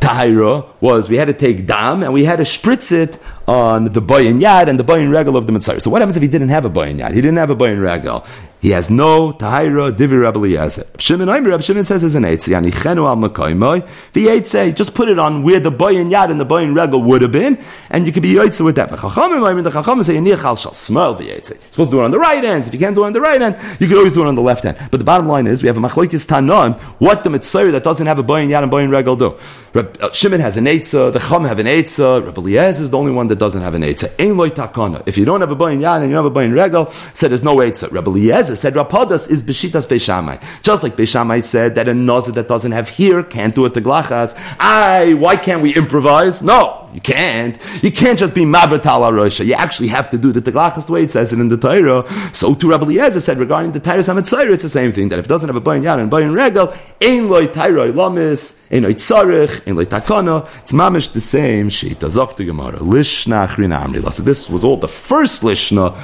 [0.00, 4.00] Tahira was we had to take dam and we had to spritz it on the
[4.00, 5.82] boyin yad and the boyin regal of the Mitzayra.
[5.82, 7.10] So what happens if he didn't have a boyin yad?
[7.12, 8.24] He didn't have a boyin regal.
[8.60, 10.84] He has no tahira divi Rabbi Eliezer.
[10.98, 13.86] Shimon Omer, Rabbi Shimon says as an eitz, yani chenu al makoimoy.
[14.12, 17.30] Eitz just put it on where the boyin yad and the boyin regal would have
[17.30, 17.56] been,
[17.90, 18.90] and you could be eitz with that.
[18.90, 21.50] Chachamim, mean the chachamim say yanichal shall smell the eitz.
[21.50, 22.66] You're supposed to do it on the right hand.
[22.66, 24.34] If you can't do it on the right hand, you could always do it on
[24.34, 24.76] the left hand.
[24.90, 26.80] But the bottom line is we have a machlokes tanon.
[26.98, 29.38] What the mitzvah that doesn't have a boyin yad and boyin regal do?
[29.74, 30.90] Uh, Shimon has an eitz.
[30.90, 31.98] The chacham have an eitz.
[31.98, 34.04] Rabbi Eliezer is the only one that doesn't have an eitz.
[34.18, 35.02] Ein loy takana.
[35.06, 37.30] If you don't have a boyin yad and you don't have a boyin regal, said
[37.30, 37.88] there's no eitz.
[37.92, 40.40] Rabbi Eliezer said Rapadas is Beshitas Beishamai.
[40.62, 43.80] Just like Beishamai said that a Nazir that doesn't have here can't do it to
[43.80, 44.34] Glachas.
[44.58, 46.42] I, why can't we improvise?
[46.42, 47.58] No, you can't.
[47.82, 49.44] You can't just be Mabatal Arosha.
[49.44, 52.04] You actually have to do the Teglachas the way it says it in the Torah.
[52.32, 55.26] So to Rabbi Eliezer said regarding the Torah Samitzayr, it's the same thing, that if
[55.26, 58.94] it doesn't have a Bayin Yad and Bayin Regal, Ein loy Torah Lamis, Ein loy
[58.94, 64.12] Tzarech, Ein loy Takana, it's mamish the same, Sheita Zok Gemara, Lishna Achrina Amrila.
[64.12, 65.96] So this was all the first Lishna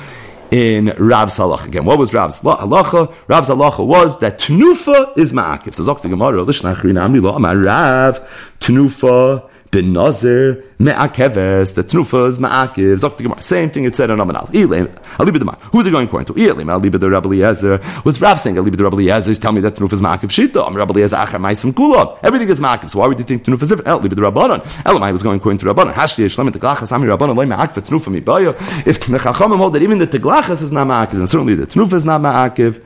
[0.51, 1.67] in Rav's halacha.
[1.67, 3.15] Again, what was Rav's halacha?
[3.29, 5.75] Rav's halacha was that Tnufa is ma'akif.
[5.75, 8.21] So Zok the Gemara, Lishna Achrina Amrila, Amar Rav,
[8.61, 14.47] Tnufa, bin nazir me'akeves, the trufas ma'akev, zok the Same thing it said on Amanal.
[14.53, 14.87] Ilim,
[15.19, 16.35] alibi the Who's it going according to?
[16.35, 17.81] Ilim, alibi the Rabbi Eliezer.
[18.05, 19.31] Was Rav saying alibi the Rabbi Eliezer?
[19.31, 20.65] He's telling me that trufas ma'akev shita.
[20.65, 22.19] I'm Rabbi Eliezer achar ma'isem kula.
[22.23, 22.91] Everything is ma'akev.
[22.91, 23.89] So why would you think trufas different?
[23.89, 24.61] El, alibi the Rabbanon.
[24.85, 25.93] Elamai was going according to Rabbanon.
[25.93, 28.51] Hashli yishlam et teglachas ami Rabbanon loy ma'akev trufa mi baya.
[28.87, 31.95] If the Chachamim hold that even the teglachas is not ma'akev, then certainly the trufa
[31.95, 32.81] is not ma'akev.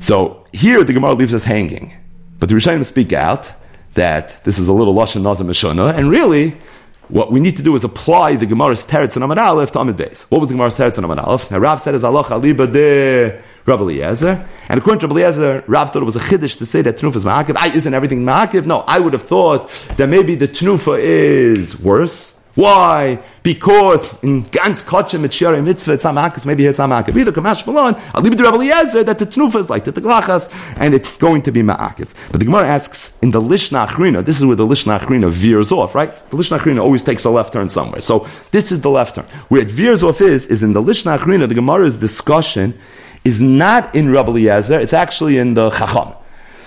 [0.00, 1.92] So here the Gemara leaves us hanging.
[2.40, 3.52] But the Rishonim speak out
[3.94, 6.56] that this is a little Lashon Nazim Mishona, and really,
[7.08, 9.96] what we need to do is apply the Gemara's Teretz and Amad Aleph to Amid
[9.96, 10.30] Beis.
[10.30, 11.50] What was the Gemara's Teretz and Amad Aleph?
[11.50, 15.92] Now, Rav said, "Is Allah Aliba de Rabbi Eliezer," and according to Rabbi Eliezer, Rav
[15.92, 17.56] thought it was a chiddush to say that Tnufa is Ma'akiv.
[17.58, 18.64] I, isn't everything Ma'akiv?
[18.64, 22.39] No, I would have thought that maybe the Tnufa is worse.
[22.54, 23.20] Why?
[23.42, 27.16] Because in ganz Kotsche mit Shirei Mitzvah, it's Hamakas, maybe it's Hamakas.
[27.16, 29.92] Either Kamash Malon, I'll leave it to Rabbi Eliezer that the Tnufa is like the
[29.92, 32.08] Teglachas, and it's going to be Ma'akiv.
[32.30, 35.70] But the Gemara asks, in the Lishna Achrina, this is where the Lishna Achrina veers
[35.70, 36.10] off, right?
[36.30, 38.00] The Lishna Achrina always takes a left turn somewhere.
[38.00, 39.26] So this is the left turn.
[39.48, 42.78] Where it veers off is, is in the Lishna Achrina, the Gemara's discussion
[43.24, 46.14] is not in Rabbi Eliezer, it's actually in the Chacham.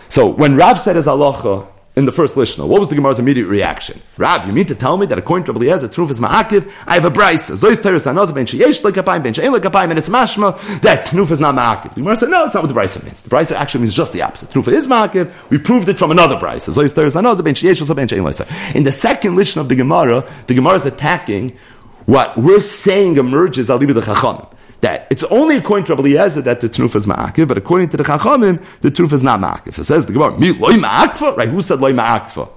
[0.08, 2.68] So when Rav said as halacha, in the first Lishna.
[2.68, 4.02] What was the Gemara's immediate reaction?
[4.18, 6.96] Rab, you mean to tell me that according to Rabbi Eliezer, Truf is Ma'akiv, I
[6.96, 7.56] have a Brisa.
[7.56, 11.40] Zois Teres Hanaz Ben Sheyesh Lekapayim Ben She'en Lekapayim, and it's Mashma that Truf is
[11.40, 11.94] not Ma'akiv.
[11.94, 13.22] The Gemara said, no, it's not what the Brisa means.
[13.24, 14.50] The Brisa actually means just the opposite.
[14.50, 15.32] Truf is Ma'akiv.
[15.50, 16.74] We proved it from another Brisa.
[16.74, 18.76] Zois Teres Hanaz Ben Sheyesh Ben She'en Lekapayim.
[18.76, 21.58] In the second Lishna of the Gemara, the Gemara is attacking
[22.06, 24.53] what we're saying emerges al the Chachamim
[24.84, 27.98] that it's only according to Rabbi Eliezer that the truth is ma'akiv, but according to
[27.98, 29.74] the Chachamim, the truth is not ma'akiv.
[29.74, 31.38] So it says the Gemara, mi loy ma'akva?
[31.38, 32.50] Right, who said loy ma'akva?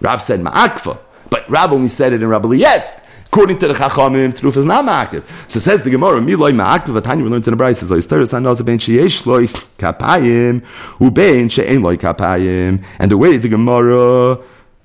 [0.00, 0.98] Rav said ma'akva,
[1.30, 3.00] but Rav only said it in Rabbi Yes.
[3.26, 5.50] According to the Chachamim, truth is not ma'akiv.
[5.50, 8.32] So says the Gemara, mi loy ma'akva, Tanya we learned in the Brayse, says, Oisteris
[8.32, 9.46] hanoz ben sheyesh loy
[9.78, 10.64] kapayim,
[11.00, 12.84] ubein she'en loy kapayim.
[13.00, 14.38] And the way the Gemara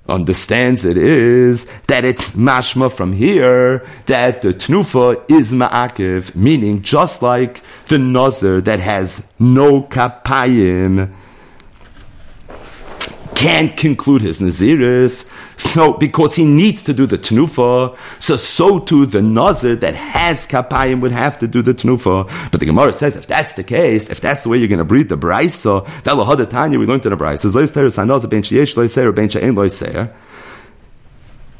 [0.08, 7.22] understands it is that it's mashma from here that the tnufa is ma'akiv, meaning just
[7.22, 11.10] like the nazir that has no kapayim
[13.34, 15.30] can't conclude his Naziris.
[15.56, 20.46] So, because he needs to do the Tnufa, so so too the Nazir that has
[20.46, 22.50] Kapayim would have to do the Tnufa.
[22.50, 24.84] But the Gemara says, if that's the case, if that's the way you're going to
[24.84, 28.74] breed the Braisa, that Lahadatanya we learned in the Braisa, Zois Teres Hanaz Ben Sheyesh
[28.74, 30.12] Loiser Ben She'en Loiser.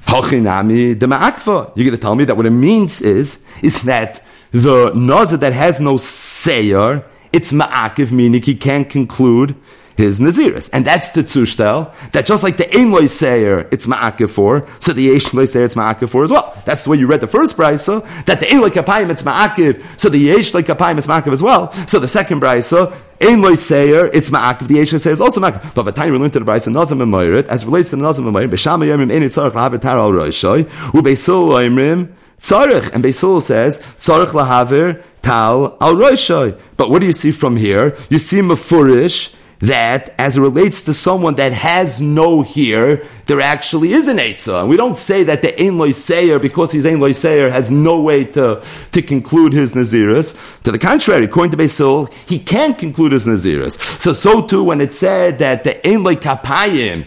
[0.06, 1.72] Hachinami de Ma'akva.
[1.76, 5.52] You're going to tell me that what it means is, is that the nazir that
[5.52, 9.56] has no sayer, it's ma'akiv, meaning he can't conclude
[9.96, 10.70] his naziris.
[10.72, 15.02] And that's the tzushtel, that just like the ein sayer, it's ma'akiv for, so the
[15.02, 16.52] yesh loy sayer, it's ma'akiv for as well.
[16.64, 20.08] That's the way you read the first brisa, that the ein kapayim, it's ma'akiv, so
[20.08, 21.72] the yesh loy kapayim it's ma'akiv as well.
[21.86, 25.74] So the second brisa, ein sayer, it's ma'akiv, the yesh loy sayer is also ma'akiv.
[25.74, 28.86] But Vatani, learned to the brisa, nazim emayrit, as relates to the nazim emayrit, b'shama
[28.86, 32.08] yomim ein tzarech lahavitar al roishoy, u'beisul oimrim.
[32.46, 36.60] And Beisul says, Tzarech lahaver tal al roishoy.
[36.76, 37.96] But what do you see from here?
[38.10, 39.34] You see mafurish,
[39.66, 44.60] that as it relates to someone that has no here, there actually is an Eitzah.
[44.60, 47.70] And we don't say that the Ein Loy Seir, because he's Ein Loy Seir, has
[47.70, 48.62] no way to,
[48.92, 50.62] to conclude his Naziris.
[50.64, 53.80] To the contrary, according to Basil, he can conclude his Naziris.
[54.00, 57.06] So, so too, when it said that the Ein Kapayim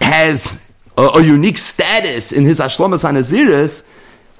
[0.00, 0.64] has
[0.96, 3.87] a, a, unique status in his Ashlomas HaNaziris,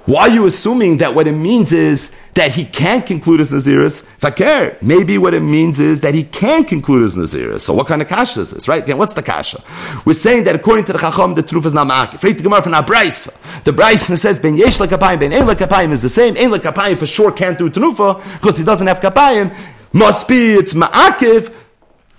[0.09, 4.03] why are you assuming that what it means is that he can't conclude his Naziris?
[4.03, 4.79] Fakir.
[4.81, 7.61] Maybe what it means is that he can conclude his Naziris.
[7.61, 8.83] So what kind of kasha is this, right?
[8.83, 9.63] Again, what's the kasha?
[10.07, 12.21] We're saying that according to the Chacham, the truth is not ma'akif.
[12.21, 13.35] Freit Gemara from Abraisa.
[13.65, 16.39] The Braisa says, ben yesh lekapayim, ben ein lekapayim is the same.
[16.39, 19.55] Ein lekapayim for sure can't do tenufa because he doesn't have kapayim.
[19.93, 21.55] Must be it's ma'akif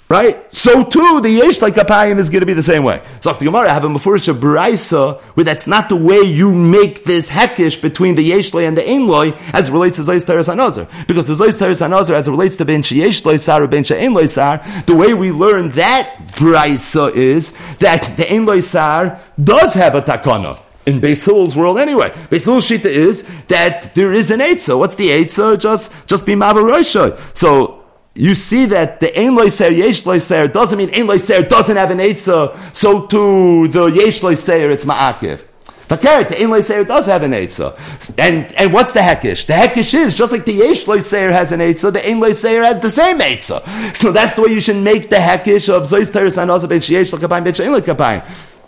[0.10, 0.51] Right?
[0.51, 3.03] So too, the yesh like kapayim is going to be the same way.
[3.22, 7.30] So the Gemara have a mafurish brisa where that's not the way you make this
[7.30, 10.88] hekish between the yeshloi and the einloi as it relates to Zayis Teres Hanazar.
[11.05, 14.28] Because the Zayis Teres Hanazar as it relates to ben yeshloi sar or ben einloi
[14.28, 20.01] sar, the way we learn that brisa is that the einloi sar does have a
[20.01, 22.10] takana in Beis world anyway.
[22.32, 24.80] Beis Shita is that there is an Eitzah.
[24.80, 25.60] What's the Eitzah?
[25.60, 27.38] Just, just be Mavarosha.
[27.38, 27.79] So,
[28.20, 31.99] you see that the Ein Loiser, Yesh Loiser doesn't mean Ein Loiser doesn't have an
[31.99, 35.45] Eitzah, so to the Yesh Loiser it's Ma'akiv.
[35.88, 38.20] Fakert, the Ein Loiser does have an Eitzah.
[38.20, 39.45] And, and what's the Hekish?
[39.45, 42.82] The Hekish is, just like the Yesh Loiser has an Eitzah, the Ein Loiser has
[42.82, 43.95] the same Eitzah.
[43.95, 47.17] So that's the way you should make the Hekish of Zois Teres Anosa Ben Sheyesh
[47.17, 48.28] Lokapayim Ben Shein Lokapayim.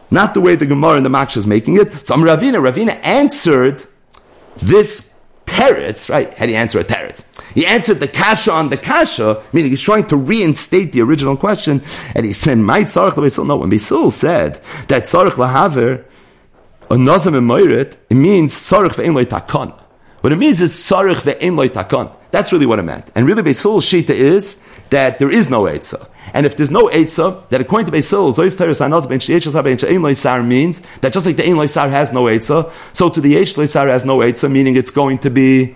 [0.10, 1.92] Not the way the Gemara and the Maksha is making it.
[2.08, 3.84] Some Ravina, Ravina answered
[4.58, 5.14] this
[5.46, 6.34] teretz, right?
[6.38, 6.84] How do you answer a?
[7.54, 11.82] He answered the kasha on the kasha, meaning he's trying to reinstate the original question,
[12.16, 16.04] and he said, "Might tzarich lebesil." No, when Basil said that tzarich lahaver
[16.90, 19.74] a nazim emayrit, it means tzarich ve'en takon.
[20.22, 22.14] What it means is tzarich ve'en takon.
[22.32, 23.12] That's really what it meant.
[23.16, 24.60] And really, Basil's shita is
[24.90, 26.08] that there is no eitzah.
[26.34, 29.78] And if there's no Eitzah, that according to Basil, Zois Teres Hanos Ben Sheish Ben
[29.78, 33.30] Shein Sar means that just like the Ein Sar has no Eitzah, so to the
[33.30, 35.76] Yesh Sar has no Eitzah, meaning it's going to be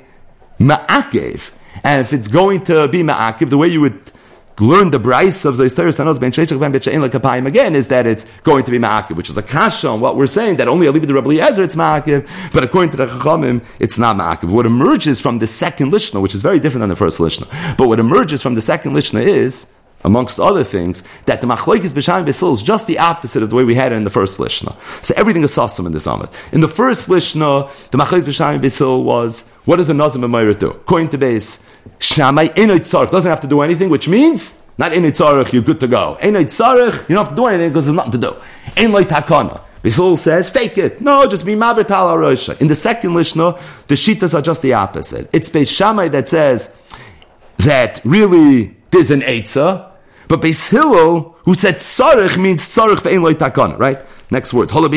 [0.59, 1.51] Ma'akev.
[1.83, 4.11] And if it's going to be ma'akiv, the way you would
[4.59, 8.25] learn the Brisa of Zaysteris Sanos Ben Shechach Ben Betchain Lakapayim again is that it's
[8.43, 11.05] going to be ma'akiv, which is a kasha on what we're saying, that only Alibi
[11.05, 14.49] the Rebbe Eliezer it's ma'akiv, but according to the Chachamim, it's not ma'akiv.
[14.49, 17.87] What emerges from the second Lishna, which is very different than the first Lishna, but
[17.87, 19.73] what emerges from the second Lishna is,
[20.05, 23.63] amongst other things, that the machlokes b'sham besil is just the opposite of the way
[23.63, 24.75] we had it in the first lishna.
[25.03, 26.29] So everything is awesome in this amid.
[26.51, 30.69] In the first lishna, the machlokes b'sham besil was what does a nazim and do?
[30.71, 31.65] According to base,
[31.99, 36.17] enoy tzarich doesn't have to do anything, which means not tzarich, you're good to go.
[36.21, 38.35] Tzarich, you don't have to do anything because there's nothing to do.
[38.89, 39.61] Loy takana.
[39.85, 40.99] Basil says, fake it.
[40.99, 42.59] No, just be maver tal arosha.
[42.59, 43.55] In the second lishna,
[43.85, 45.29] the shitas are just the opposite.
[45.31, 46.75] It's Beis Shammai that says
[47.57, 49.91] that really there's an Eitzah,
[50.27, 54.01] but Beis Hillel, who said Sarich means Sarich ve'en loy takana, right?
[54.31, 54.73] Next words.
[54.73, 54.91] What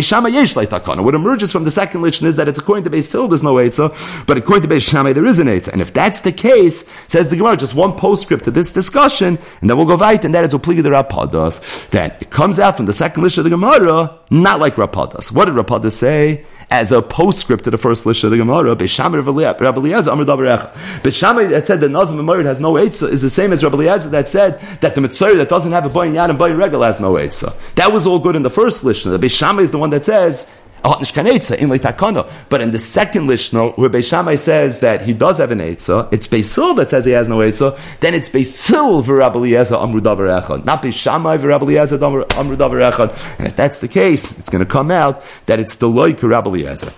[1.14, 4.38] emerges from the second lichen is that it's according to Beis there's no Eitzah, but
[4.38, 5.68] according to Beis Shammai there is an Eitzah.
[5.68, 9.68] And if that's the case, says the Gemara, just one postscript to this discussion, and
[9.68, 12.86] then we'll go right, and that is Upligi the Rapadas, that it comes out from
[12.86, 15.30] the second lichen of the Gemara, not like Rapadas.
[15.30, 16.46] What did Rapadas say?
[16.70, 19.24] As a postscript to the first list of the Gemara, Beishamai
[19.60, 23.30] Rabbi Eliezer, Amr Davar Beishamai that said that Nazim and has no Eitzah is the
[23.30, 26.30] same as Rabbi Eliezer that said that the Mitzvah that doesn't have a Bayin Yad
[26.30, 27.54] and Bayin Regal has no Eitzah.
[27.76, 29.04] That was all good in the first list.
[29.04, 34.80] The Beishamai is the one that says but in the second Lishno, where Beishamai says
[34.80, 38.14] that he does have an Eitzah, it's Beisil that says he has no Eitzah, then
[38.14, 40.64] it's Beisil v'Rabbi Eliezer Amru Davar Echad.
[40.64, 43.38] Not Beishamai v'Rabbi Eliezer Amru Davar Echad.
[43.38, 46.48] And if that's the case, it's going to come out that it's the Loik Rabbi
[46.48, 46.92] Eliezer.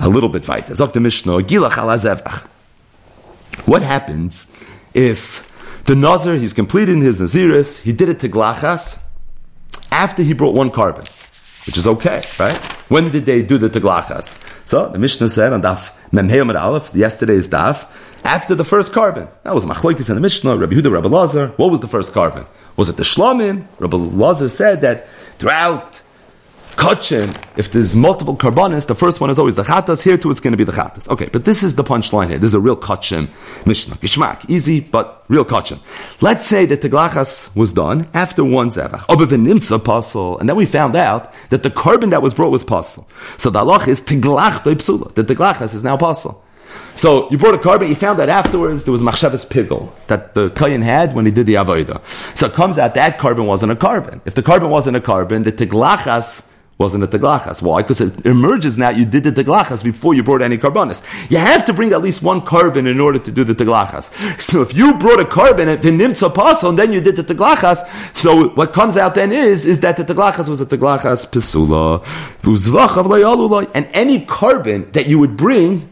[0.00, 0.72] A little bit weiter.
[0.74, 2.46] Zok Gilach.
[3.66, 4.52] What happens
[4.92, 9.02] if the Nazir, he's completed his Naziris, he did it to Glachas,
[9.90, 11.04] after he brought one carbon?
[11.66, 12.56] Which is okay, right?
[12.88, 14.40] When did they do the teglachas?
[14.64, 17.88] So the Mishnah said on Daf Memheim Aleph, yesterday's Daf,
[18.24, 19.28] after the first carbon.
[19.42, 21.48] That was Machlokes in the Mishnah, Rabbi Huda, Rabbi Lazar.
[21.56, 22.46] What was the first carbon?
[22.76, 23.66] Was it the Shlomim?
[23.78, 25.08] Rabbi Lazar said that
[25.38, 26.02] throughout
[26.76, 30.40] Kachin, if there's multiple karbanis, the first one is always the chatas, here too it's
[30.40, 31.08] going to be the chatas.
[31.08, 32.38] Okay, but this is the punchline here.
[32.38, 33.28] This is a real kachin
[33.64, 33.96] mishnah.
[33.96, 35.80] Gishmak, easy, but real kachin.
[36.20, 39.06] Let's say that the glachas was done after one zevach.
[39.08, 42.62] Oh, Nimtza pasul, and then we found out that the carbon that was brought was
[42.62, 43.08] pasul.
[43.38, 46.42] So the halach is tiglach psula, that the glachas is now pasul.
[46.94, 50.50] So you brought a carbon, you found that afterwards there was machshavas pigel that the
[50.50, 52.04] kayan had when he did the avodah.
[52.36, 54.20] So it comes out that carbon wasn't a carbon.
[54.26, 57.62] If the carbon wasn't a carbon, the tiglachas wasn't a teglachas.
[57.62, 57.80] Why?
[57.80, 61.02] Because it emerges now you did the teglachas before you brought any carbonis.
[61.30, 64.12] You have to bring at least one carbon in order to do the teglachas.
[64.38, 67.24] So if you brought a carbon at the nimtza pasul and then you did the
[67.24, 72.04] teglachas, so what comes out then is is that the teglachas was a teglachas pesula,
[73.74, 75.90] and any carbon that you would bring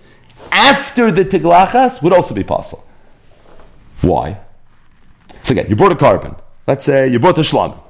[0.52, 2.84] after the teglachas would also be pasul.
[4.02, 4.38] Why?
[5.42, 6.36] So again, you brought a carbon.
[6.66, 7.80] Let's say you brought a shlam.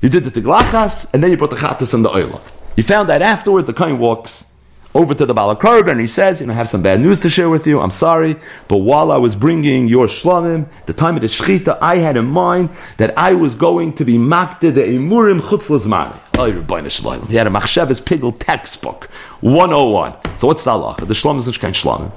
[0.00, 2.40] You did the teglachas, and then you brought the chatas and the oila.
[2.76, 4.50] You found that afterwards, the kohen walks
[4.94, 7.30] over to the balakarb and he says, you know, I have some bad news to
[7.30, 7.80] share with you.
[7.80, 8.36] I'm sorry,
[8.68, 12.26] but while I was bringing your shlamim, the time of the shechita, I had in
[12.26, 16.20] mind that I was going to be makte the emurim chutz lazmani.
[16.38, 17.28] Oh, you're buying a shlamim.
[17.28, 19.06] He had a machshavas pigel textbook,
[19.40, 20.14] 101.
[20.38, 21.08] So what's the halacha?
[21.08, 22.12] The shlamim is kein shlamim.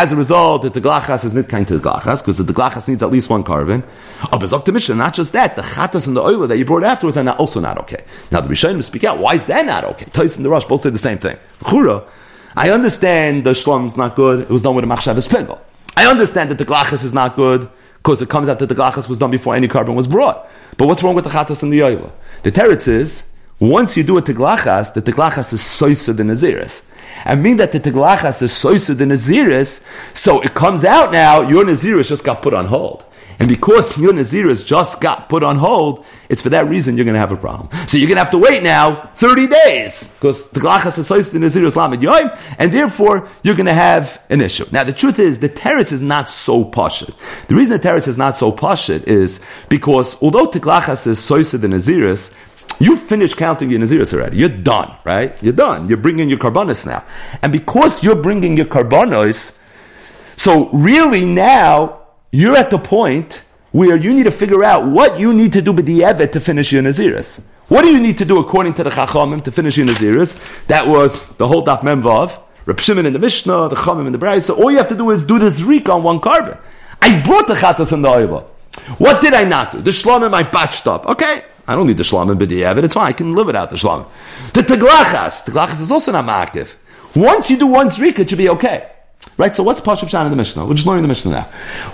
[0.00, 3.02] As a result, the teglachas is not kind to the teglachas because the teglachas needs
[3.02, 3.82] at least one carbon.
[4.30, 6.84] Oh, but the Mishnah, not just that, the chatas and the oil that you brought
[6.84, 8.04] afterwards are not, also not okay.
[8.30, 9.18] Now the Rishonim speak out.
[9.18, 10.04] Why is that not okay?
[10.04, 11.36] Tais and the Rush both say the same thing.
[11.62, 12.06] Chura,
[12.54, 14.42] I understand the shlom's not good.
[14.42, 15.58] It was done with a machshavas pegel.
[15.96, 19.08] I understand that the teglachas is not good because it comes out that the teglachas
[19.08, 20.48] was done before any carbon was brought.
[20.76, 22.12] But what's wrong with the chatas and the oil?
[22.44, 26.88] The teretz is once you do a teglachas, the teglachas is soiser than Naziris.
[27.24, 31.64] And being that the teglachas is soiser the Naziris, so it comes out now, your
[31.64, 33.04] Naziris just got put on hold.
[33.40, 37.14] And because your Naziris just got put on hold, it's for that reason you're going
[37.14, 37.68] to have a problem.
[37.86, 41.76] So you're going to have to wait now 30 days, because the is the Naziris
[41.76, 44.64] Lamed Yoim, and therefore you're going to have an issue.
[44.72, 47.14] Now the truth is, the terrace is not so pashit.
[47.46, 51.68] The reason the terrace is not so pashit is because although Tiklachas is soisa the
[51.68, 52.34] Naziris,
[52.80, 54.36] you finished counting your Naziris already.
[54.38, 55.40] You're done, right?
[55.42, 55.88] You're done.
[55.88, 57.04] You're bringing your Karbanos now.
[57.42, 59.58] And because you're bringing your Karbanos,
[60.36, 62.00] so really now
[62.30, 63.42] you're at the point
[63.72, 66.40] where you need to figure out what you need to do with the Evet to
[66.40, 67.44] finish your Naziris.
[67.68, 70.66] What do you need to do according to the Chachamim to finish your Naziris?
[70.68, 74.18] That was the whole Daf Memvav, Reb Shimon in the Mishnah, the Chamim in the
[74.18, 74.42] Brayse.
[74.42, 76.56] So all you have to do is do the Zrik on one carbon.
[77.02, 78.44] I brought the Chatas and the Oiva.
[78.98, 79.82] What did I not do?
[79.82, 81.06] The Shlomim I batched up.
[81.06, 82.82] Okay, I don't need the shlamim b'di'evet.
[82.82, 83.08] It's fine.
[83.08, 84.08] I can live without the shlamim.
[84.54, 85.44] The teglachas.
[85.44, 86.74] Teglachas is also not ma'akiv.
[87.14, 88.90] Once you do one zrika, it should be okay.
[89.36, 89.54] Right?
[89.54, 90.64] So what's Pashup Shan in the Mishnah?
[90.64, 91.42] We're just learning the Mishnah now.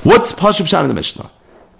[0.05, 1.29] What's Pashup Shan in the Mishnah?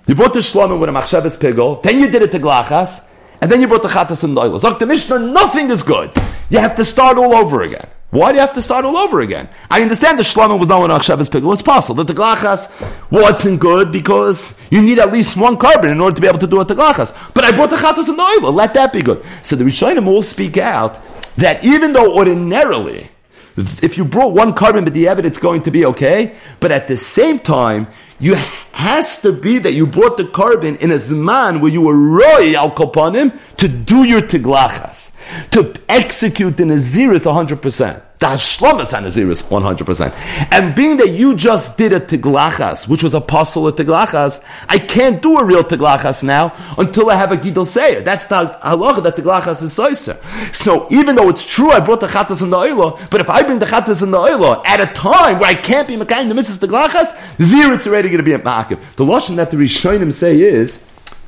[0.09, 3.09] You brought the shlamim with a machshavas pigol, then you did a teglachas,
[3.41, 4.59] and then you brought the chatas and oil.
[4.59, 6.13] Zok the Mishnah, nothing is good.
[6.51, 7.87] You have to start all over again.
[8.15, 9.49] Why do you have to start all over again?
[9.69, 11.53] I understand the shlomo was not one Achshavas Pigul.
[11.53, 11.97] It's possible.
[11.97, 16.23] That the Teglachas wasn't good because you need at least one carbon in order to
[16.23, 17.35] be able to do a Teglachas.
[17.35, 18.53] But I brought the Chatas and the oil.
[18.53, 19.25] Let that be good.
[19.43, 21.01] So the Rishonim will speak out
[21.39, 23.11] that even though ordinarily,
[23.57, 26.35] if you brought one carbon but the evidence, it's going to be okay.
[26.61, 27.87] But at the same time,
[28.19, 28.37] you
[28.73, 32.55] has to be that you brought the carbon in a zman where you were roy
[32.55, 35.17] al kopanim to do your tiglachas,
[35.51, 38.03] to execute the naziris 100%.
[38.25, 40.51] The Hashlamas Hanaziris, 100%.
[40.51, 45.21] And being that you just did a Tiglachas, which was apostle of Tiglachas, I can't
[45.21, 48.01] do a real Tiglachas now until I have a Gidol Seir.
[48.01, 50.17] That's the halacha that Tiglachas is Soiser.
[50.55, 53.43] So even though it's true I brought the Chatas and the Oilo, but if I
[53.43, 56.35] bring the Chatas and the Oilo at a time where I can't be Mekayim the
[56.35, 56.67] Mrs.
[56.67, 58.79] Tiglachas, there it's already going to be a Ma'akiv.
[58.97, 60.83] The Lashon that the Rishonim say is,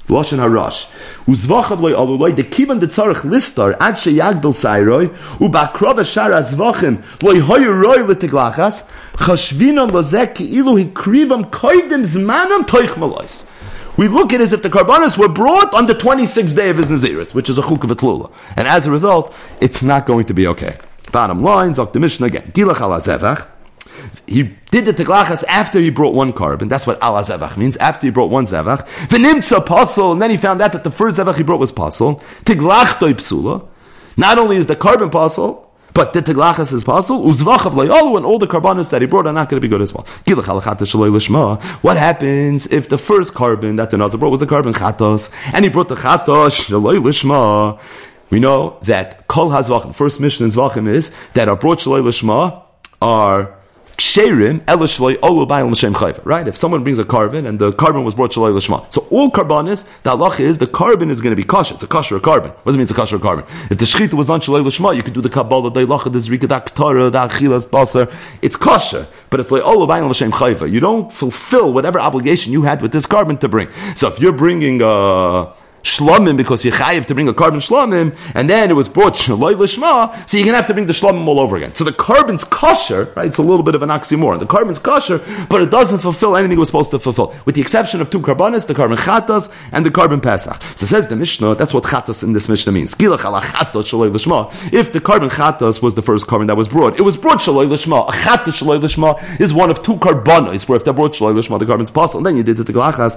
[0.09, 0.91] Lashon Harash.
[1.27, 1.93] Uzvachav loy
[2.33, 5.09] listar, ad she yagdel sayroi,
[5.41, 13.51] u bakrova shar azvachim, loy litiglachas, chashvinon lozek hikrivam zmanam toich malois.
[13.97, 16.77] We look at it as if the carbonas were brought on the 26th day of
[16.77, 20.27] his Naziris, which is a chuk of a And as a result, it's not going
[20.27, 20.77] to be okay.
[21.13, 22.53] Bottom line, Zok the Mishnah again.
[22.53, 23.47] Gilach zevach,
[24.27, 26.69] he did the teglachas after he brought one carbon.
[26.69, 27.77] That's what ala zevach means.
[27.77, 31.19] After he brought one zevach, v'nimtza pasul, and then he found out that the first
[31.19, 32.21] zevach he brought was pasul.
[32.45, 33.67] Tiglachtoi psula.
[34.17, 37.25] Not only is the carbon pasul, but the teglachas is pasul.
[37.25, 39.81] Uzvachav loyalu, and all the carbonas that he brought are not going to be good
[39.81, 40.05] as well.
[41.81, 45.65] What happens if the first carbon that the nazar brought was the carbon chatos, and
[45.65, 47.81] he brought the chatos shaloi lishma?
[48.29, 49.95] We know that kol hazvachim.
[49.95, 52.63] First mission in zvachim is that are brought shaloi lishma
[53.01, 53.56] are
[53.97, 56.21] ksherim elishloy olu bayil l'shem chayva.
[56.25, 56.47] Right?
[56.47, 59.85] If someone brings a carbon and the carbon was brought shaloi l'shma, so all carbonis,
[60.03, 61.75] the halacha is the carbon is going to be kosher.
[61.75, 62.51] It's a kosher carbon.
[62.51, 62.83] What does it mean?
[62.83, 63.45] It's a kosher carbon.
[63.71, 66.19] If the shechita was on shaloi l'shma, you could do the kabbalah, the ilacha, the
[66.19, 68.13] zrika, the aktara, the achilas basar.
[68.43, 70.71] It's kosher, but it's like olu bayil l'shem chayva.
[70.71, 73.71] You don't fulfill whatever obligation you had with this carbon to bring.
[73.95, 78.51] So if you're bringing uh shlomim because you chayiv to bring a carbon shlomim, and
[78.51, 81.41] then it was brought shaloi lishma, so you're gonna have to bring the shlomim all
[81.41, 81.75] over again.
[81.75, 83.27] So the carbon's kosher, right?
[83.27, 84.39] It's a little bit of an oxymoron.
[84.39, 87.61] The carbon's kosher, but it doesn't fulfill anything it was supposed to fulfill, with the
[87.61, 90.61] exception of two carbonis, the carbon chatas and the carbon pesach.
[90.63, 92.95] So says the Mishnah, that's what chatas in this Mishnah means.
[92.95, 94.73] Lishma.
[94.73, 97.69] If the carbon chatas was the first carbon that was brought, it was brought shaloi
[97.69, 98.09] lishma.
[98.09, 101.59] A chatas shaloi lishma is one of two carbonis, where if they brought shaloi lishma,
[101.59, 102.19] the carbon's possible.
[102.19, 103.17] And then you did it to glachas,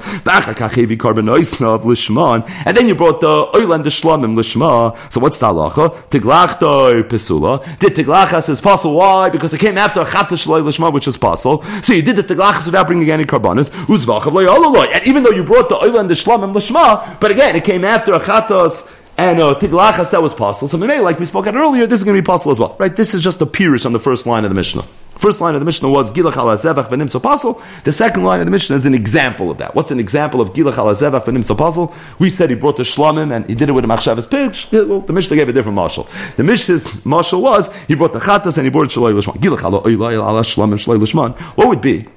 [0.99, 4.97] carbonois of lishman, and then you brought the oil and the shlamim lishma.
[5.11, 5.89] So what's the halacha?
[6.09, 7.79] Tiglachto pesula.
[7.79, 8.95] Did tiglachas is possible?
[8.95, 9.29] Why?
[9.29, 11.63] Because it came after a chat shaloi lishma, which is possible.
[11.81, 13.69] So you did the tiglachas without bringing any karbanis.
[13.69, 17.63] Uzvachav And even though you brought the oil and the shlamim lishma, but again, it
[17.63, 20.67] came after a chatos and uh, tiglachas that was possible.
[20.67, 22.75] So maybe, like we spoke about earlier, this is going to be possible as well,
[22.79, 22.95] right?
[22.95, 24.83] This is just a pirish on the first line of the Mishnah.
[25.19, 27.61] First line of the Mishnah was Gilach al Azevach v'nim apostle.
[27.83, 29.75] The second line of the Mishnah is an example of that.
[29.75, 31.93] What's an example of Gilach al Azevach v'nim apostle?
[32.19, 34.55] We said he brought the Shlomim and he did it with a Machshavas pig.
[34.71, 36.07] Well, the Mishnah gave a different marshal.
[36.37, 39.35] The Mishnah's marshal was he brought the Chatas and he brought Shaloi Lishman.
[39.41, 41.37] Gilach al Shlomim Shaloi Lishman.
[41.57, 42.07] What would be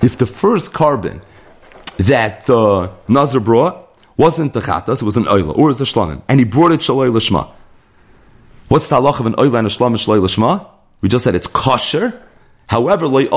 [0.00, 1.20] if the first carbon
[1.98, 5.84] that uh, Nazar brought wasn't the Chatas, it was an Oila, or it was the
[5.84, 7.50] Shlomim, and he brought it Shaloi Lishma.
[8.68, 10.66] What's the halach of an Oila and a Shlomim Shaloi Lishma?
[11.00, 12.22] We just said it's kosher.
[12.68, 13.30] However, it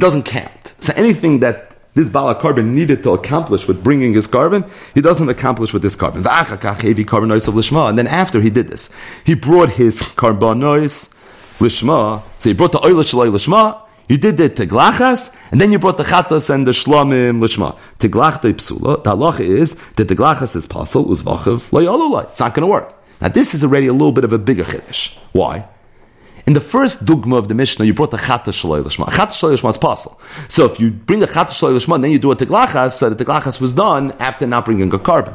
[0.00, 0.74] doesn't count.
[0.80, 4.64] So anything that this Bala carbon needed to accomplish with bringing his carbon,
[4.94, 6.24] he doesn't accomplish with this carbon.
[6.26, 8.90] And then after he did this,
[9.24, 11.14] he brought his carbonois
[11.58, 12.22] lishma.
[12.38, 13.80] So he brought the oil lishma.
[14.08, 17.76] You did the teglachas, and then you brought the chatas and the shlamim lishma.
[17.98, 19.02] Teglachta psula.
[19.02, 22.24] The halacha is that teglachas is pasul uzvachiv loyalulai.
[22.30, 22.94] It's not going to work.
[23.20, 25.16] Now, this is already a little bit of a bigger chiddush.
[25.32, 25.66] Why?
[26.46, 29.06] In the first dogma of the Mishnah, you brought the chata shaloi lishma.
[29.06, 30.20] Chata shaloi lishma is possible.
[30.48, 33.22] So if you bring the chata shaloi lishma, then you do a teglachas, so the
[33.22, 35.34] teglachas was done after not bringing a carbon.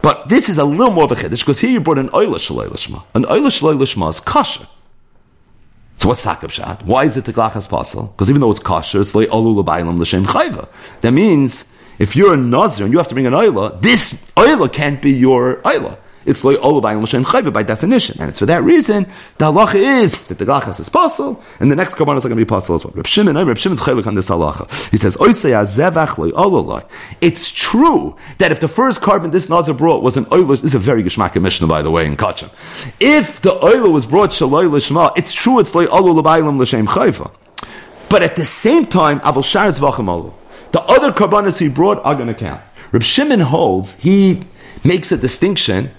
[0.00, 2.36] But this is a little more of a chiddush, because here you brought an oila
[2.36, 3.04] shaloi lishma.
[3.14, 4.66] An oila shaloi lishma is kosher.
[5.96, 6.82] So what's takab shat?
[6.86, 8.04] Why is it teglachas possible?
[8.04, 10.68] Because even though it's kosher, it's like olu l'baylam l'shem chayva.
[11.00, 14.72] That means, if you're a nazir and you have to bring an oila, this oila
[14.72, 15.98] can't be your oila
[16.28, 19.04] it's loy olabayim l'shem by definition, and it's for that reason
[19.38, 22.36] the halacha is that the galachas is possible, and the next korbanos are going to
[22.36, 22.92] be possible as well.
[22.94, 24.68] Reb Shimon, oh, Reb Shimon's chaylik on this halacha.
[24.90, 25.16] He says.
[27.20, 30.74] It's true that if the first carbon this nazar brought was an oil, this is
[30.74, 32.50] a very geshmak mishnah by the way in Kachem.
[33.00, 37.30] If the oil was brought shaloi l'shma, it's true it's loy olabayim l'shem chayva.
[38.10, 42.34] But at the same time, avol shar The other karbanos he brought are going to
[42.34, 42.62] count.
[42.92, 44.44] Reb Shimon holds he
[44.84, 45.90] makes a distinction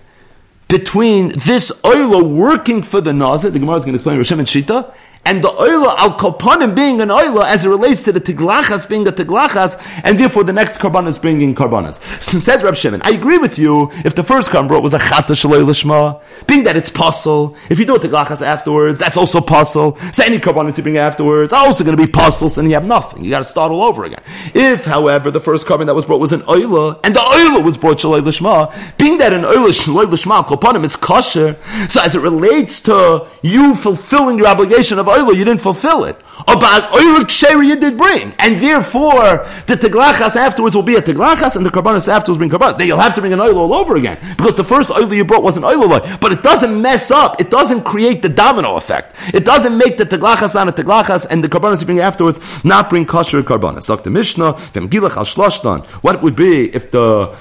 [0.69, 4.47] between this oila working for the nazir, the Gemara is going to explain Rashem and
[4.47, 4.93] Shita,
[5.25, 9.07] and the oila al kopanim being an oila as it relates to the tiglachas being
[9.07, 11.99] a tiglachas, and therefore the next karban is bringing karbanas.
[12.21, 14.99] So says Rab Shimon, I agree with you if the first karban brought was a
[14.99, 17.55] chata lishma, being that it's puzzle.
[17.69, 19.95] If you do a tiglachas afterwards, that's also puzzle.
[20.13, 22.85] So any karbanas you bring afterwards are also going to be puzzles, and you have
[22.85, 23.23] nothing.
[23.23, 24.21] You got to start all over again.
[24.55, 27.77] If, however, the first karban that was brought was an oila, and the oila was
[27.77, 31.57] brought shaloi lishma, being that an oila shaloi lishma kopanim is kosher,
[31.87, 36.15] so as it relates to you fulfilling your obligation of oila, you didn't fulfill it.
[36.41, 41.55] About oila ksher you did bring, and therefore the teglachas afterwards will be a teglachas,
[41.55, 42.77] and the karbanas afterwards bring karbanas.
[42.77, 45.25] Then you'll have to bring an oil all over again because the first oil you
[45.25, 47.41] brought was an oil oil, but it doesn't mess up.
[47.41, 49.15] It doesn't create the domino effect.
[49.33, 52.89] It doesn't make the teglachas not a teglachas, and the karbanas you bring afterwards not
[52.89, 53.89] bring kosher karbanas.
[53.89, 55.85] Like the Mishnah, the Megilach al Shloshtan.
[56.03, 57.35] What would be if the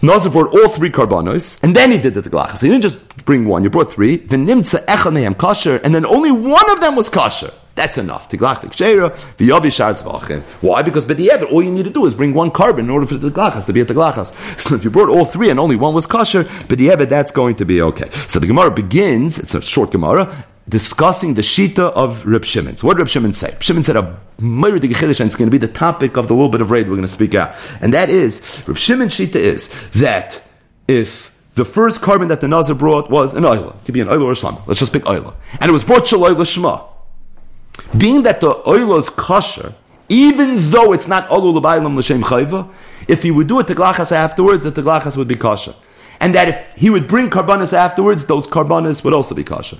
[0.00, 2.62] Nazir brought all three karbanos, and then he did the teglachas.
[2.62, 4.16] He didn't just bring one; you brought three.
[4.16, 7.52] The nimtza echad kosher, and then only one of them was kosher.
[7.74, 8.32] That's enough.
[8.32, 8.54] Why?
[10.82, 13.30] Because b'di'evet, all you need to do is bring one carbon in order for the
[13.30, 14.32] teglachas to be a teglachas.
[14.64, 17.66] So if you brought all three and only one was kosher, b'di'evet, that's going to
[17.66, 18.08] be okay.
[18.32, 19.38] So the Gemara begins.
[19.38, 22.76] It's a short Gemara discussing the shita of Reb Shimon.
[22.76, 23.50] So what did Reb Shimon say?
[23.50, 26.50] Reb Shimon said a Meir and it's going to be the topic of the little
[26.50, 27.54] bit of raid we're going to speak out.
[27.80, 30.42] And that is, Reb Shimon shita is that
[30.88, 34.08] if the first carbon that the Nazir brought was an oila, it could be an
[34.08, 34.62] oila or a.
[34.66, 35.34] Let's just pick oila.
[35.60, 36.88] And it was brought shaloi l'shma.
[37.96, 39.74] Being that the oila is kosher,
[40.08, 42.68] even though it's not olu l'baylam l'shem chayva,
[43.06, 45.74] if he would do a teglachas afterwards, the teglachas would be kosher.
[46.20, 49.78] And that if he would bring karbanis afterwards, those karbanis would also be kosher.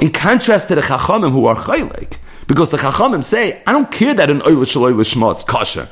[0.00, 4.14] In contrast to the Chachamim who are chaylik, because the Chachamim say, I don't care
[4.14, 5.88] that an oilish shaloy lishma is kosher.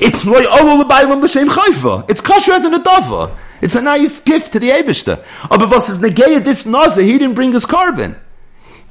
[0.00, 2.04] It's loy olul l'baylam l'shem chayfa.
[2.10, 3.30] It's kosher as an adava.
[3.60, 5.18] It's a nice gift to the Eibishter.
[5.50, 8.16] Aber was is negaya this nazir, he didn't bring his carbon.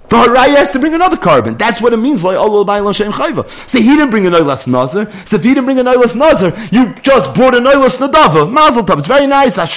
[0.10, 1.56] For Haraya has to bring another carbon.
[1.58, 3.50] That's what it means, like Olul Ba'il Shem Chayva.
[3.50, 5.10] So he didn't bring a Noilas Nazar.
[5.26, 8.46] So if he didn't bring a Noilas Nazar, you just brought a Noilas Nadava.
[8.52, 9.00] Mazel Tov.
[9.00, 9.58] It's very nice.
[9.58, 9.70] What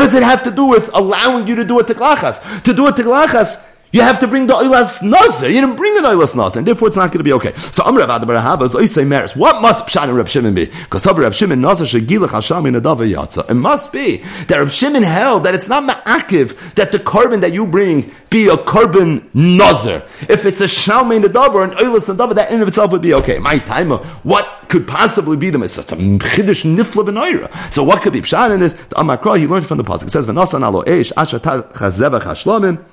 [0.00, 2.62] does it have to do with allowing you to do a Tiklachas?
[2.64, 3.58] To do a Tiklachas,
[3.92, 5.48] you have to bring the oilas nazar.
[5.48, 7.52] You didn't bring an oilas nazar, and therefore it's not going to be okay.
[7.56, 9.34] So Amr Rav Adabar Havas Oisay Meres.
[9.34, 10.66] What must Pshan Reb Shimon be?
[10.66, 13.50] Because Reb Shimon nazar shegilach Hasham in Adava.
[13.50, 17.52] It must be that Reb Shimon held that it's not ma'akiv that the carbon that
[17.52, 20.02] you bring be a carbon nazar.
[20.28, 23.02] If it's a shalme in the or an oilas the that in of itself would
[23.02, 23.38] be okay.
[23.38, 23.96] My timer.
[24.22, 25.96] What could possibly be the mitzvah?
[25.96, 27.72] chiddush nifla b'noira.
[27.72, 28.74] So what could be Pshan in this?
[28.74, 30.04] The Amakra he learned from the pasuk.
[30.04, 32.84] It says v'nasan alo eish ashat chazevach hashlamim.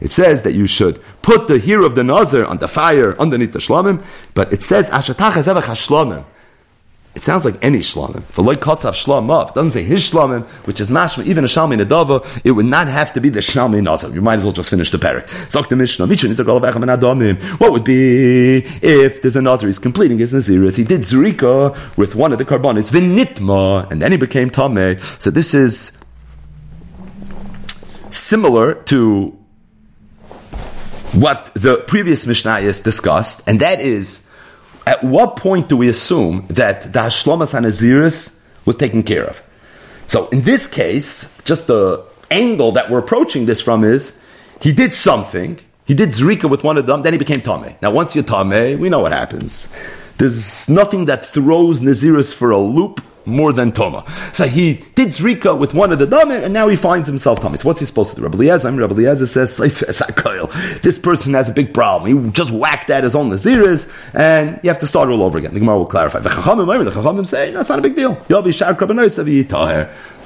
[0.00, 3.52] It says that you should put the hero of the Nazir on the fire underneath
[3.52, 4.04] the Shlamim,
[4.34, 6.24] but it says Ashatach Shlamim.
[7.14, 8.24] It sounds like any shlamim.
[8.24, 11.80] For like kasav shlam it doesn't say his shlamim, which is mashma, even a shalmi
[11.80, 14.10] nedava, it would not have to be the shalmi nazar.
[14.10, 15.26] You might as well just finish the parak.
[15.48, 16.06] Zok the mishnah,
[17.58, 22.16] What would be if there's a nazar, he's completing his naziris, he did zrika with
[22.16, 25.00] one of the carbonis, vinitma, and then he became tameh.
[25.20, 25.92] So this is
[28.10, 29.38] similar to
[31.14, 34.28] what the previous Mishnah is discussed, and that is
[34.86, 39.42] at what point do we assume that the Hashlomas Hanaziris was taken care of?
[40.06, 44.20] So in this case, just the angle that we're approaching this from is
[44.60, 47.76] he did something, he did Zrika with one of them, then he became Tame.
[47.80, 49.72] Now once you're Tame, we know what happens.
[50.18, 54.04] There's nothing that throws Naziris for a loop more than Toma.
[54.32, 57.58] So he did Zrika with one of the Damim, and now he finds himself Toma.
[57.58, 58.22] So what's he supposed to do?
[58.22, 59.60] Rabbi Eliezer, Rabbi Eliezer says,
[60.00, 62.24] ah, this person has a big problem.
[62.24, 65.54] He just whacked at his own Naziris, and you have to start all over again.
[65.54, 66.20] The Gemara will clarify.
[66.20, 68.20] The Chachamim, the Chachamim say, no, it's not a big deal.
[68.28, 68.74] You'll be Shar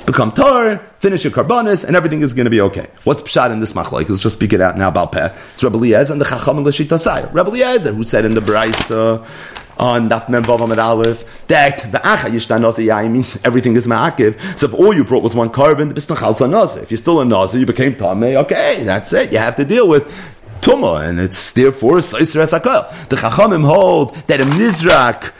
[0.08, 2.88] become tar, finish your carbonis, and everything is going to be okay.
[3.04, 4.08] What's pshat in this machlok?
[4.08, 5.34] Let's just speak it out now about peh.
[5.52, 7.32] It's Rabbi Eliezer and the Chacham and L'shitasai.
[7.32, 9.22] Rabbi Eliezer, who said in the Brisa,
[9.78, 13.86] on Daf Mem Vav Amid Aleph that the Acha Yishtan Nazi Yai means everything is
[13.86, 14.58] Ma'akiv.
[14.58, 16.80] So if all you brought was one carbon, the Bisnachal Nazi.
[16.80, 19.32] If you're still a Nazi, you became Tameh, okay, that's it.
[19.32, 20.06] You have to deal with
[20.60, 23.08] Tuma, and it's therefore Saisra Sakal.
[23.08, 25.32] The Chachamim hold that a Mizrak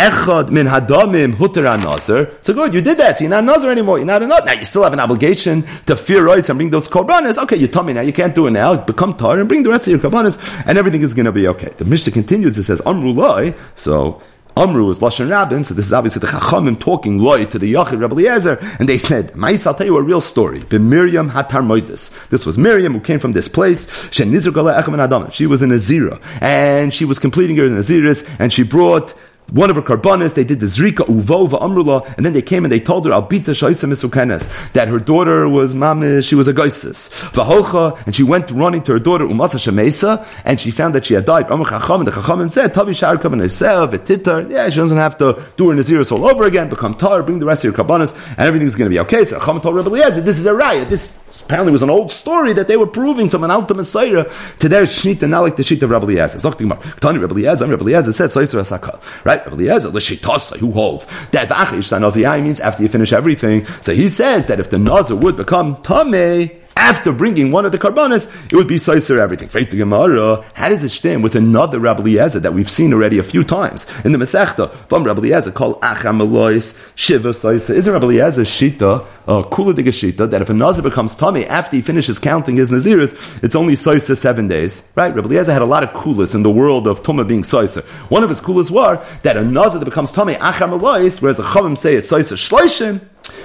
[0.00, 1.38] echad min hadamim
[1.82, 2.30] nazar.
[2.40, 3.18] So good, you did that.
[3.18, 3.98] So you're not nazar anymore.
[3.98, 4.46] You're not a nazar.
[4.46, 7.36] Now you still have an obligation to fear rois and bring those korbanos.
[7.42, 8.00] Okay, you tell me now.
[8.00, 8.76] You can't do it now.
[8.76, 10.36] Become tar and bring the rest of your korbanos,
[10.66, 11.68] and everything is going to be okay.
[11.76, 12.56] The Mishnah continues.
[12.58, 13.54] It says amrulai.
[13.76, 14.22] So
[14.56, 18.00] Amru is Lashon Rabbim, so this is obviously the Chachamim talking loy to the Yachid
[18.00, 20.58] Rabbi Eliezer, and they said, Mais, I'll tell you a real story.
[20.58, 22.28] The Miriam Hatar Moitis.
[22.28, 24.10] This was Miriam who came from this place.
[24.12, 29.14] She was in Azira, and she was completing her in Naziris, and she brought
[29.50, 32.72] one of her karbanis, they did the zrika uvova amrula, and then they came and
[32.72, 38.00] they told her albita misukenes that her daughter was mamish, she was a geisis vahocha,
[38.06, 41.24] and she went running to her daughter umasa shemesa, and she found that she had
[41.24, 41.50] died.
[41.50, 44.50] Amr chacham, and the chachamim said tavi shar v'titar.
[44.50, 47.46] Yeah, she doesn't have to do her naziris all over again, become tar, bring the
[47.46, 49.24] rest of your karbanis, and everything's going to be okay.
[49.24, 50.88] So chacham told Rabbi Eliezer, this is a riot.
[50.88, 54.24] This apparently it was an old story that they were proving from an Alta Messiah
[54.58, 56.38] to their Shnita, not like the Sheet of Rabbi Eliezer.
[56.38, 59.00] Ktani Rabbi Eliezer, Rabbi Eliezer says, Soiser Asakal.
[59.24, 59.44] Right?
[59.44, 63.64] Rabbi Eliezer, L'shitasa, who holds that the Achish Naziyai means after you finish everything.
[63.80, 67.78] So he says that if the Nazir would become Tameh, after bringing one of the
[67.78, 69.48] carbonas, it would be Saiser everything.
[69.48, 73.22] the Gemara, how does it stand with another Rabbi Eliezer that we've seen already a
[73.22, 74.72] few times in the Masechta?
[74.88, 77.74] From Rabbi Eliezer called Acham Elois, Shiva Saiser.
[77.74, 81.82] Isn't Rabbi Eliezer Shita, uh, Kula de that if a Nazir becomes tummy after he
[81.82, 84.90] finishes counting his Naziris, it's only Saiser seven days?
[84.94, 85.14] Right?
[85.14, 87.84] Rabbi Eliezer had a lot of kulas in the world of Tumah being Saiser.
[88.08, 91.42] One of his kulas were that a Nazir that becomes tummy, Acham Elois, whereas the
[91.42, 93.00] Chavim say it's Saiser Shloishim,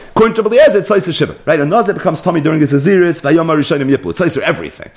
[0.09, 1.35] According to Eliezer, it's Tzaiser Shiva.
[1.45, 1.59] Right?
[1.59, 4.11] A Nazir becomes Tommy during his Aziris, Vayomar Rishonim Yiplu.
[4.11, 4.91] It's Tzaiser everything.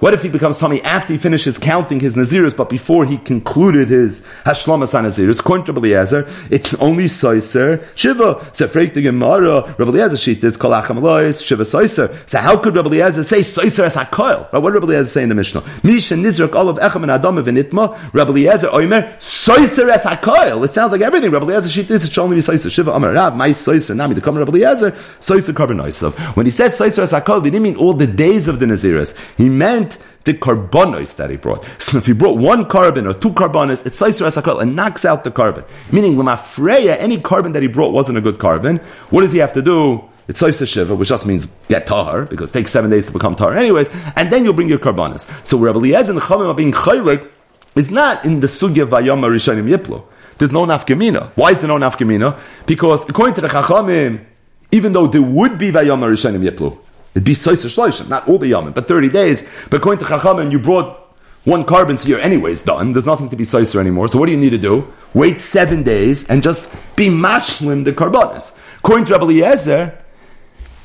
[0.00, 3.88] What if he becomes Tommy after he finishes counting his Naziris, but before he concluded
[3.88, 5.38] his Hashlamas on Naziris?
[5.38, 8.44] According to Eliezer, it's only Soiser Shiva.
[8.52, 12.28] So Freik the Gemara, Rabbi Eliezer sheet is Kolacham Lois, Shiva Soiser.
[12.28, 14.52] So how could Rabbi say Soiser as Hakoil?
[14.52, 14.58] Right?
[14.58, 15.62] What did Rabbi say in the Mishnah?
[15.84, 20.64] Misha Nizrak Olav Echem and Adam Vinitma, Rabbi Eliezer Oimer, Soiser as Hakoil.
[20.64, 21.30] It sounds like everything.
[21.30, 22.68] Rabbi Eliezer sheet is, it should only be Soiser.
[22.68, 26.36] Shiva Amar Rav, my Soiser, Nami, the Kamar Rabbi Eliezer, Soiser Karbanaisav.
[26.36, 29.16] When he said Soiser as Hakoil, he didn't mean all the days of the Naziris.
[29.36, 29.83] He meant
[30.24, 31.64] the carbonos that he brought.
[31.80, 35.24] So if he brought one carbon or two carbonos, it's Saisra Asakal and knocks out
[35.24, 35.64] the carbon.
[35.92, 38.78] Meaning, Lamafreya, any carbon that he brought wasn't a good carbon.
[39.10, 40.08] What does he have to do?
[40.26, 43.36] It's Soisa Shiva, which just means get tahar, because it takes seven days to become
[43.36, 45.28] tahar anyways, and then you'll bring your karbanas.
[45.46, 47.30] So Rabbi Eliezer and Chachamim are being chaylik
[47.76, 50.04] is not in the sugya vayama rishonim yiplo.
[50.38, 51.28] There's no nafkamina.
[51.36, 52.40] Why is there no nafkamina?
[52.66, 54.24] Because according to the Chachamim,
[54.72, 56.78] even though there would be vayama rishonim yiplo,
[57.14, 59.48] it'd be soisa not all the yamim, but 30 days.
[59.70, 61.04] But according to Chachamim, you brought
[61.44, 62.92] one carbon you're anyways done.
[62.92, 64.08] There's nothing to be soiser anymore.
[64.08, 64.92] So what do you need to do?
[65.12, 68.58] Wait seven days and just be mashlim the carbonas.
[68.78, 69.98] According to Rabbi Eliezer,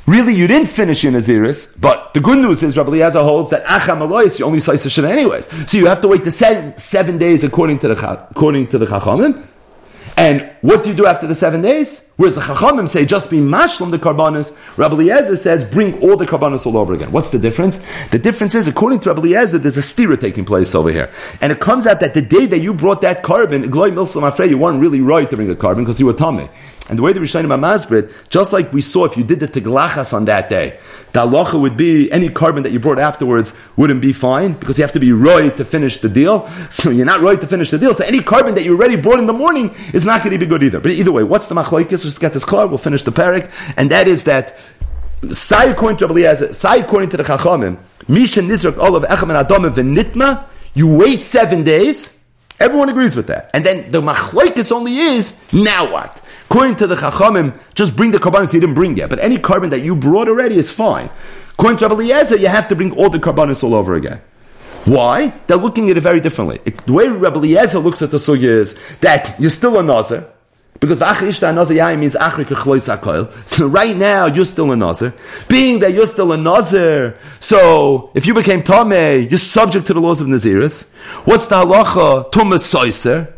[0.05, 3.63] really you didn't finish your Naziris, but the good news is Rabbi Eliezer holds that
[3.65, 5.47] Acham Alois, you only soiser shit anyways.
[5.71, 8.85] So you have to wait the seven, seven days according to the, according to the
[8.85, 9.45] Chachamim.
[10.17, 12.08] And what do you do after the seven days?
[12.19, 16.25] Whereas the Chachamim say just be mashlam the karbanis, Rabbi Eliezer says bring all the
[16.25, 17.13] karbanis all over again.
[17.13, 17.81] What's the difference?
[18.11, 21.09] The difference is, according to Rabbi Eliezer, there's a stira taking place over here.
[21.39, 24.49] And it comes out that the day that you brought that carbon, Gloy Milsam Afrei,
[24.49, 26.49] you weren't really right to bring the carbon because you were tummy.
[26.89, 30.11] And the way the Rishonim Amazbrit, just like we saw if you did the Tiglachas
[30.11, 30.79] on that day,
[31.13, 34.83] the halacha would be any carbon that you brought afterwards wouldn't be fine because you
[34.83, 36.49] have to be right to finish the deal.
[36.71, 37.93] So you're not right to finish the deal.
[37.93, 40.45] So any carbon that you already brought in the morning is not going to be
[40.45, 40.79] good either.
[40.79, 42.05] But either way, what's the machlokes?
[42.09, 42.67] Let's get this clear.
[42.67, 44.59] We'll finish the parak, and that is that.
[45.31, 50.45] Sai according to Sai according to the Chachamim, Misha Nizrak Olav Echem and Adamim V'nitma,
[50.73, 52.17] you wait seven days,
[52.59, 53.49] everyone agrees with that.
[53.53, 56.23] And then the machlokes only is, now what?
[56.45, 59.09] According to the Chachamim, just bring the karbanis you didn't bring yet.
[59.09, 61.09] But any carbon that you brought already is fine.
[61.51, 64.21] According to Rabbi Eliezer, you have to bring all the karbanis all over again.
[64.85, 65.33] Why?
[65.47, 66.59] They're looking at it very differently.
[66.85, 70.31] The way Rabbi Eliezer looks at the sugya is that you're still a nazir,
[70.79, 75.13] because v'achar nazir yai means achri kechlois So right now you're still a nazir.
[75.47, 80.01] Being that you're still a nazir, so if you became tameh, you're subject to the
[80.01, 80.91] laws of naziris.
[81.25, 82.31] What's the halacha?
[82.31, 83.33] Tumas soiser.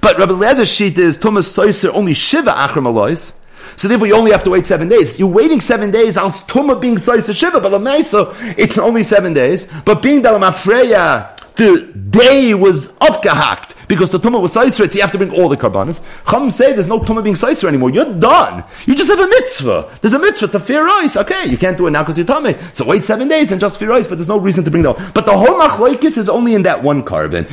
[0.00, 3.32] But Rabbi Eliezer sheet is Thomas Soiser only Shiva Achram Alois.
[3.76, 5.18] So therefore, you only have to wait seven days.
[5.18, 9.66] You're waiting seven days on Tuma being Soiser Shiva, but Lamaisa, it's only seven days.
[9.84, 15.10] But being Dalam Afreya, the day was upgehakt because the tumah was saiser, you have
[15.10, 16.04] to bring all the karbanas.
[16.30, 17.90] Chum say there's no tumah being saiser anymore.
[17.90, 18.64] You're done.
[18.86, 19.90] You just have a mitzvah.
[20.00, 21.16] There's a mitzvah to fear ice.
[21.16, 22.54] Okay, you can't do it now because you're tummy.
[22.72, 24.92] So wait seven days and just fear ice, but there's no reason to bring the.
[25.14, 27.46] But the whole machlokes is only in that one carbon.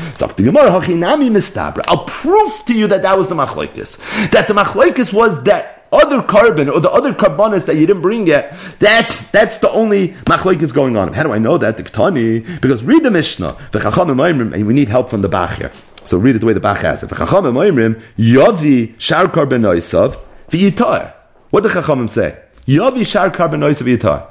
[1.87, 4.31] I'll prove to you that that was the machlokes.
[4.31, 8.27] That the machlokes was that other carbon or the other carbonas that you didn't bring
[8.27, 11.13] yet, that's that's the only machloik is going on.
[11.13, 11.77] How do I know that?
[11.77, 15.57] The Ketani, because read the Mishnah, the Chachamim and we need help from the Bach
[15.57, 15.71] here.
[16.05, 17.09] So read it the way the Bach has it.
[17.09, 20.17] The Chachamim Yavi Shar Karbonoisav
[20.49, 21.13] V'yitar.
[21.49, 22.39] What the Chachamim say?
[22.67, 24.27] Yavi Shar Karbonoisav V'yitar.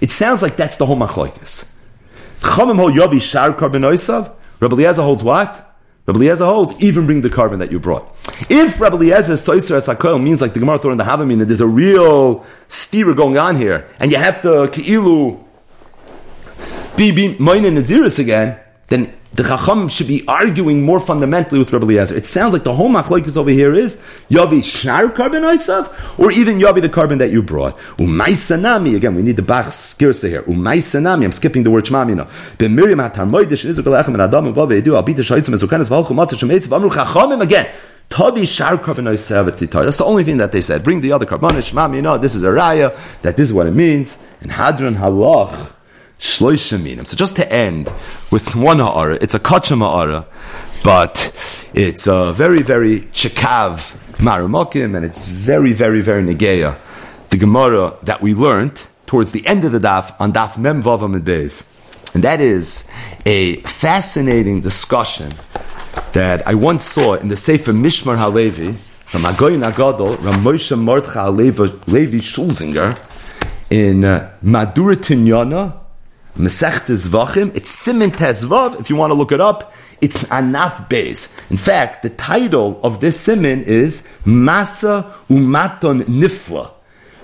[0.00, 1.74] It sounds like that's the whole machloikas.
[2.40, 4.34] Chachamim hold Yavi Shar Karbonoisav.
[4.60, 5.71] Rabbi Eliezer holds what?
[6.06, 8.16] Rabbi Eliezer holds, even bring the carbon that you brought.
[8.50, 11.60] If Rabbi Eliezer Soiser Sakoil means like the Gemara Torah in the Havamin, that there's
[11.60, 15.42] a real steer going on here, and you have to Ki'ilu
[16.96, 21.86] be, be Moine Naziris again, then the Chacham should be arguing more fundamentally with Rabbi
[21.86, 22.14] Eliezer.
[22.14, 26.58] It sounds like the whole machlokes over here is Yavi Shar carbon Oisav, or even
[26.58, 27.78] Yavi the carbon that you brought.
[27.96, 30.42] Umaisanami, again, we need the Bach skirsa here.
[30.42, 32.58] Umaisanami, I'm skipping the word Shmamina.
[32.58, 36.08] Ben Miriam Hatar Moidish, Israel Echem, and Adam, and Bava, Edu, Albita Shaitzim, Ezukanis, Valchu,
[36.08, 37.70] Matzah, Shemeisiv, Amru Chachamim, again.
[38.10, 40.84] Tavi shar That's the only thing that they said.
[40.84, 43.66] Bring the other carbon, Shmam, you know, this is a raya, that this is what
[43.66, 44.22] it means.
[44.42, 45.72] And Hadron Halach,
[46.22, 47.04] Shloishaminim.
[47.04, 47.92] So just to end
[48.30, 50.24] with one ha'ara, it's a kacham ha'ara,
[50.84, 51.32] but
[51.74, 56.78] it's a very, very chikav maramokim, and it's very, very, very negeya.
[57.30, 61.20] The Gemara that we learned towards the end of the daf on daf mem vavam
[61.20, 61.68] beis.
[62.14, 62.88] And that is
[63.26, 65.30] a fascinating discussion
[66.12, 68.74] that I once saw in the Sefer Mishmar Halevi
[69.06, 72.96] from Agoyin Agadol, Ramosha Mordcha Levi Schulzinger,
[73.70, 75.81] in uh, Madura Tinyana,
[76.36, 77.56] Mesechtes.
[77.56, 78.80] It's Simin Tezvav.
[78.80, 81.38] If you want to look it up, it's Anaf Beis.
[81.50, 86.70] In fact, the title of this Simin is Masa Umaton Nifla.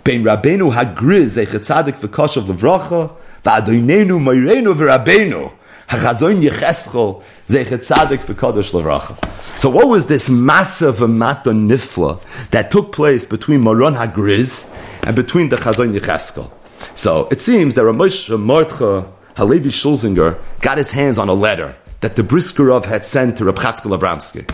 [0.04, 3.10] Ben Rabbeinu Hagriz Zeichet Tzadik V'Koshav Levracha
[3.42, 5.52] V'Adoinenu Moirenu V'Rabbeinu
[5.88, 9.16] Hachazoin Yechescho Zeichet Tzadik V'Kodesh Levracha.
[9.58, 15.48] So what was this massive Umaton Nifla that took place between Moron Hagriz and between
[15.48, 16.50] the Chazon Yecheskel?
[16.94, 22.16] So it seems that Ramosh Mordcha Halevi Schulzinger got his hands on a letter that
[22.16, 24.44] the Briskerov had sent to Reb Chatzkel Abramsky.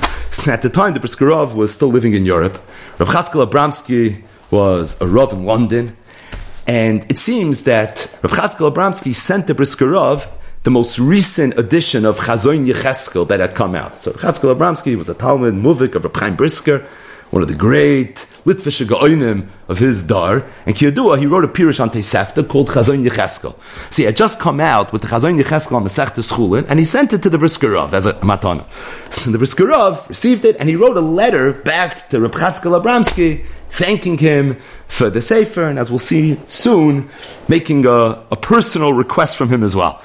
[0.48, 2.55] At the time, the Briskerov was still living in Europe.
[2.98, 5.96] Reb Chatzkel Abramsky was a Rav in London.
[6.66, 10.28] And it seems that Reb Chatzkel Abramsky sent the Briskerov
[10.62, 14.01] the most recent edition of Chazoin Yecheskel that had come out.
[14.01, 16.86] So Chatzkel Abramsky was a Talmud Muvik of Reb Chaim Brisker,
[17.35, 21.81] one of the great Litvish Gaonim of his dar, and Kiyadua, he wrote a Pirush
[21.81, 23.61] on Tosefta called Chazon Yecheskel.
[23.93, 26.78] So he had just come out with the Chazon Yecheskel on the Sechta Schulin, and
[26.78, 28.65] he sent it to the Briskerov as a matana.
[29.12, 33.44] So the Briskerov received it, and he wrote a letter back to Reb Chatzkel Abramsky,
[33.70, 34.55] thanking him
[34.86, 37.11] for the Sefer, and as we'll see soon,
[37.48, 40.01] making a, a personal request from him as well.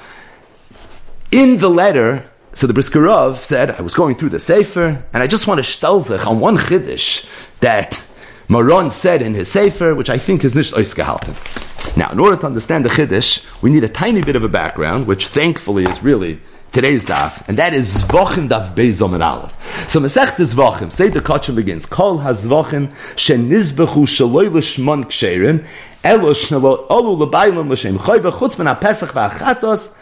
[1.30, 5.26] In the letter, so the Briskerov said, I was going through the Sefer, and I
[5.26, 7.28] just want to shtelzech on one chiddush
[7.60, 8.02] that
[8.48, 11.36] Maron said in his Sefer, which I think is nicht gehalten.
[11.96, 15.06] Now, in order to understand the chiddush, we need a tiny bit of a background,
[15.06, 16.40] which thankfully is really
[16.72, 19.88] today's daf, and that is Zvachim daf Beis Omer Aleph.
[19.88, 25.66] So Masech say the Kachem begins, Kol HaZvachim shenizbechu shaloi l'shmon ksherin,
[26.04, 29.96] elo shnelo olu l'baylam l'shem choyve chutz ben ha-pesach v'achatos,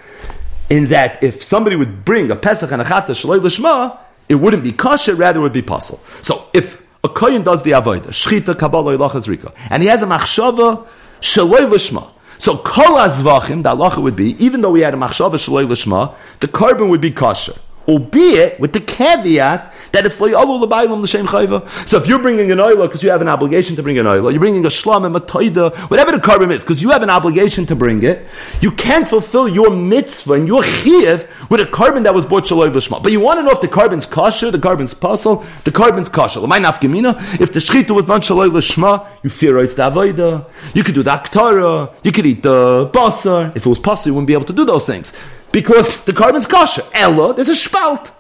[0.71, 4.63] in that if somebody would bring a pesach and a chatos shaloi l'shma, it wouldn't
[4.63, 5.99] be kosher, rather it would be puzzle.
[6.23, 10.07] So if a kohen does the avodah, shchita, kabbalah, ilachas, rika, and he has a
[10.07, 10.87] machshava,
[11.21, 15.35] shaloi l'shma, so kol azvachim, the halacha would be, even though we had a machshava
[15.35, 17.55] shaloi l'shma, the carbon would be kosher
[17.89, 21.69] albeit with the caveat that it's like alu l'baylam l'shem chayva.
[21.89, 24.31] So if you're bringing an oila because you have an obligation to bring an oila,
[24.31, 27.67] you're bringing a shlam and matoida, whatever the carbon is, because you have an obligation
[27.67, 28.27] to bring it,
[28.61, 32.73] you can't fulfill your mitzvah and your chiv with a carbon that was bought shaloi
[32.75, 33.03] l'shma.
[33.03, 36.41] But you want to know if the carbon's kosher, the carbon's puzzle, the carbon's kosher.
[36.41, 40.95] L'may nafgemina, if the shchita was not shaloi l'shma, you fear the avoida, you could
[40.95, 43.55] do the aktara, you could eat the basar.
[43.57, 45.13] If it was possible, you wouldn't be able to do those things
[45.53, 46.83] because the carbon's kosher.
[46.93, 48.11] Ella, there's a spalt.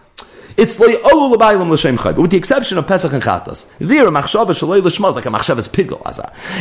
[0.58, 3.70] It's like olu l'baylam l'shem chay, but with the exception of Pesach and Chatas.
[3.78, 6.02] There, a machshava shaloi l'shma like a machshava's pigel.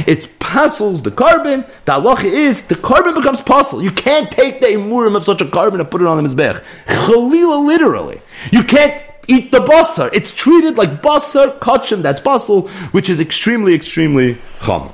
[0.07, 1.65] It passes the carbon.
[1.86, 3.82] The halacha is the carbon becomes puzzle.
[3.82, 6.64] You can't take the imurim of such a carbon and put it on the mizbech.
[6.86, 8.22] Chalila, literally,
[8.52, 8.94] you can't
[9.28, 10.11] eat the basar.
[10.14, 12.03] It's treated like basar kachim.
[12.03, 14.91] That's basal, which is extremely, extremely chum.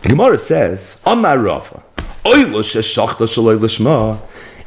[0.00, 1.82] The Gemara says, "Amar Rafa,
[2.24, 4.18] oila sheshachta shaloi l'shma."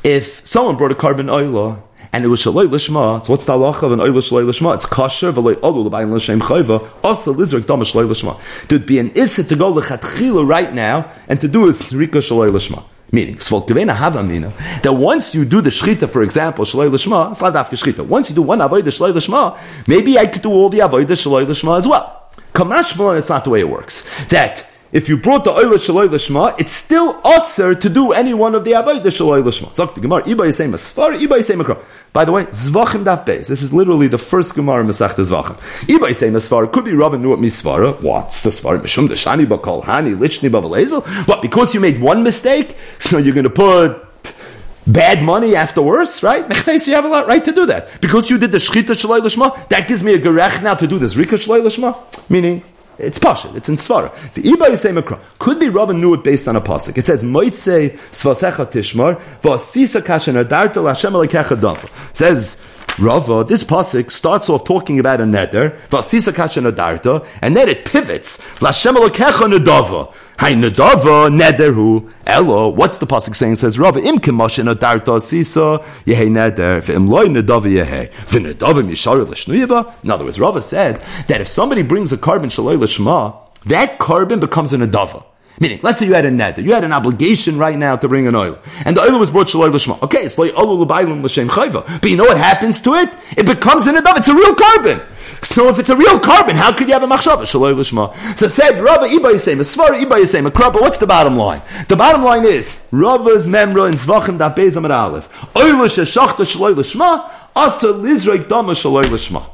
[0.05, 1.81] if someone brought a carbon oila
[2.15, 4.73] and it was shaloi lishma, so what's the halacha of an oila shaloi lishma?
[4.73, 8.39] It's kosher v'loi olu l'bayin l'shem chayva, also lizrik dama shaloi lishma.
[8.69, 12.51] There'd be an issa to go lechatchila right now and to do a srika shaloi
[12.51, 12.85] lishma.
[13.11, 18.05] Meaning, that once you do the shchita, for example, shaloi lishma, shchita.
[18.07, 21.45] Once you do one avodah shaloi lishma, maybe I could do all the avodah shaloi
[21.45, 22.29] lishma as well.
[22.53, 24.07] Kamash it's not the way it works.
[24.27, 24.65] That
[24.95, 28.63] if you brought the Oila Shaloi Lishma, it's still usher to do any one of
[28.63, 29.67] the Avodah Shaloi Lishma.
[29.75, 31.83] Zok the Gemara, Iba Yisei Masfar, Iba Yisei Makro.
[32.13, 33.49] By the way, Zvachim Daf Beis.
[33.49, 35.57] This is literally the first Gemara in Masach Zvachim.
[35.87, 38.01] Iba Yisei Masfar, could be Rabban Nuat Misvara.
[38.01, 38.79] What's the Svar?
[38.79, 41.05] Mishum Deshani Bakal Hani, Lichni ba Bavalezel.
[41.27, 44.01] What, because you made one mistake, so you're going to put
[44.87, 46.45] bad money after worse, right?
[46.67, 47.99] You have a lot right to do that.
[47.99, 50.97] Because you did the Shchita Shaloi Lishma, that gives me a gerech now to do
[50.99, 52.29] this Rika Shaloi Lishma.
[52.29, 52.63] Meaning,
[52.97, 54.11] it's Pashit, it's in Svara.
[54.33, 55.19] The Iba is Makra.
[55.39, 56.97] Could be Rabban knew it based on a pasuk.
[56.97, 62.15] It says, Moitse Svasecha Tishmar, Vasisa Kashan Adarta Lashem Alikecha Dafa.
[62.15, 62.57] Says,
[62.97, 67.83] Rava, this pasuk starts off talking about a neder, vasisa kasha nadarta, and then it
[67.83, 70.13] pivots, lashem alokecha nadava.
[70.39, 72.69] Hay nadava nederhu elo.
[72.69, 73.53] What's the pasuk saying?
[73.53, 79.27] It says Rava im kemasha nadarta sisa yehei neder v'im loy nadava yehei v'nadava mishar
[79.27, 79.93] l'shnuyeva.
[80.03, 83.35] In other words, Rava said that if somebody brings a carbon shaloi l'shma,
[83.65, 85.25] that carbon becomes a nadava.
[85.59, 88.27] Meaning, let's say you had a net, you had an obligation right now to bring
[88.27, 90.01] an oil, and the oil was brought shaloi l'shma.
[90.03, 92.01] Okay, it's like olu l'baylim l'shem chayva.
[92.01, 93.09] But you know what happens to it?
[93.37, 94.17] It becomes an adav.
[94.17, 94.99] It's a real carbon.
[95.41, 98.37] So if it's a real carbon, how could you have a machshava shaloi l'shma?
[98.37, 101.61] So said Rava Iba Yisem, Svara Iba Yisem, But What's the bottom line?
[101.87, 105.55] The bottom line is Rava's memra in Zvachim da Amar Aleph.
[105.55, 109.49] Oil sheshachta shaloi l'shma, asa lizrek dama shaloi l'shma.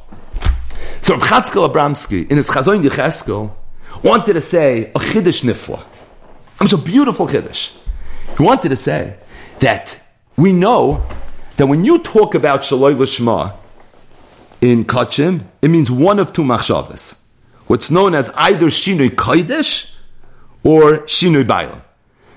[1.04, 3.52] So Chatzkel Abramsky in his Chazon Yecheskel
[4.02, 5.84] wanted to say a chiddush nifla.
[6.62, 7.76] I mean, it's a beautiful chiddush.
[8.38, 9.16] He wanted to say
[9.62, 10.00] that
[10.38, 11.04] we know
[11.58, 13.56] that when you talk about shaloi l'shma
[14.62, 17.20] in kachim, it means one of two machshavas.
[17.66, 19.96] What's known as either shinui kodesh
[20.62, 21.82] or shinui baylam.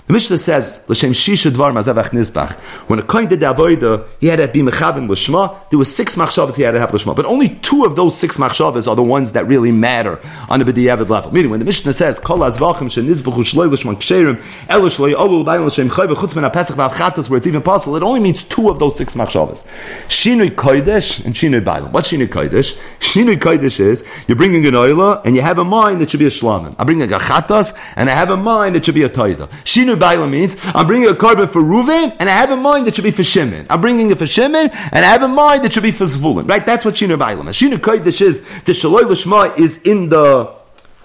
[0.07, 2.53] The Mishnah says, L'shem shisha dvar mazavach nizbach.
[2.91, 5.71] When a kohen did the avodah, he had to be mechavim l'shma.
[5.71, 7.17] There were six machshavas he had to have l'shma.
[7.17, 10.21] But only two of those six machshavas are the ones that really matter
[10.51, 11.33] on the b'diavad level.
[11.33, 15.65] Meaning, when the Mishnah says, kol azvachim shenizbachu shloi l'shma ksherim, elo shloi olu l'bayim
[15.65, 18.79] l'shem chayv chutz min ha-pesach v'avchatas, where it's even possible, it only means two of
[18.79, 19.67] those six machshavas.
[20.09, 21.91] Shinui kodesh and shinui bayim.
[21.93, 22.79] What shinui kodesh?
[23.01, 26.27] Shinui kodesh is, you're bringing an oila, and you have a mind that should be
[26.27, 26.75] a shlamim.
[26.79, 29.49] I bring a chatas, and I have a mind that should be a taida.
[29.65, 32.89] Shinui Shinu Bailam means I'm bringing a carbon for Ruven, and I have in mind
[32.89, 33.67] it should be for Shimon.
[33.71, 36.49] I'm bringing it for Shimon, and I have in mind it should be for Zvulun.
[36.49, 36.65] Right?
[36.65, 37.57] That's what Shinu Bailam is.
[37.57, 40.55] Shinu Kodesh is the Shaloi Lishma is in the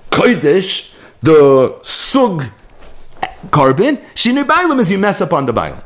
[0.10, 2.46] Kodesh, the Sug
[3.52, 3.98] carbon.
[4.16, 5.82] Shinu Bailam is you mess up on the Bailam.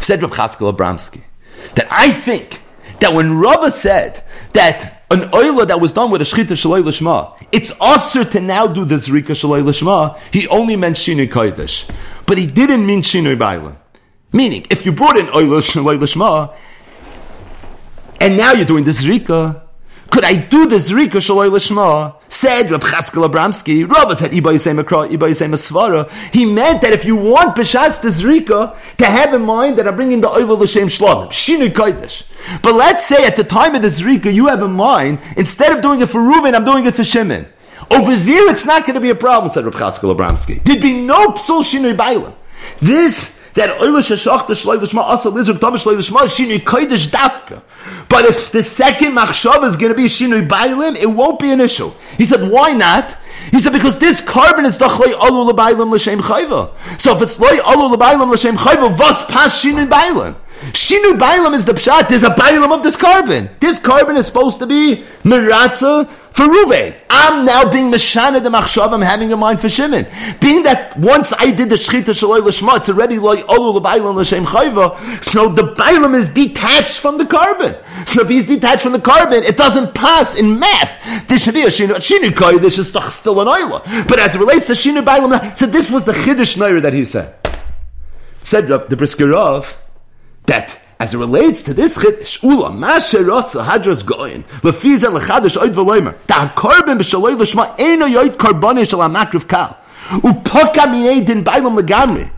[0.00, 1.22] Said Rav Chatzkel Abramsky
[1.74, 2.60] that I think
[3.00, 7.36] that when Rava said that an oila that was done with a shchita shaloi lishma,
[7.52, 10.18] it's also to now do the zrika shaloi lishma.
[10.32, 11.90] He only meant shinui kodesh,
[12.24, 13.76] but he didn't mean shinui bailam.
[14.32, 16.54] Meaning, if you brought in oila shaloi lishma,
[18.22, 19.60] and now you're doing the zrika,
[20.10, 22.16] could I do the zrika shaloi lishma?
[22.32, 26.32] Said Rab Chatzkel Abramsky, Rava said Iba Yisem Akra, Iba Yisem.
[26.32, 29.96] He meant that if you want B'shas the zrika, to have in mind that I'm
[29.96, 32.24] bringing the oil l'shem shlomim, shinui kodesh.
[32.62, 35.82] But let's say at the time of the zrika, you have in mind, instead of
[35.82, 37.46] doing it for Reuben, I'm doing it for Shimon.
[37.90, 40.64] Over there, it's not going to be a problem, said Rab Chatzkel Abramsky.
[40.64, 42.32] There'd be no psul shinui bailam.
[42.80, 47.62] This that oilish hashach the shloy l'shma asa lizuk tav shloy l'shma shinui dafka.
[48.08, 51.60] But if the second machshav is going to be shinui bailim, it won't be an
[51.60, 51.90] issue.
[52.16, 53.16] He said, why not?
[53.50, 56.70] He said because this carbon is dachloi alu l'bailim l'shem chayva.
[57.00, 60.36] So if it's loy alu l'bailim l'shem chayva, vos pas shinui bailim.
[60.70, 62.08] Shinu bailam is the pshat.
[62.08, 63.50] There's a bailam of this carbon.
[63.58, 66.94] This carbon is supposed to be miratza for Ruvain.
[67.10, 70.06] I'm now being Meshana the Machshav, I'm having a mind for Shimon.
[70.40, 74.44] Being that once I did the Shechita Shaloi Lashma, it's already like Olu L'Bailam L'Shem
[74.44, 77.74] Chayva, so the Bailam is detached from the carbon.
[78.06, 81.28] So if he's detached from the carbon, it doesn't pass in math.
[81.28, 84.08] This should be a Shinu, Shinu this is still an Oila.
[84.08, 87.04] But as it relates to Shinu Bailam, so this was the Chiddush Nair that he
[87.04, 87.34] said.
[88.42, 89.76] Said the Briskerov,
[90.46, 96.14] that as it relates to this chiddush, ula masherotza hadras goyin lefiza lechadash oid v'loimer
[96.28, 99.76] da korban b'shaloi l'shma eno yoid korbani shal amakriv kal
[100.28, 102.30] upoka minei din bailam legamri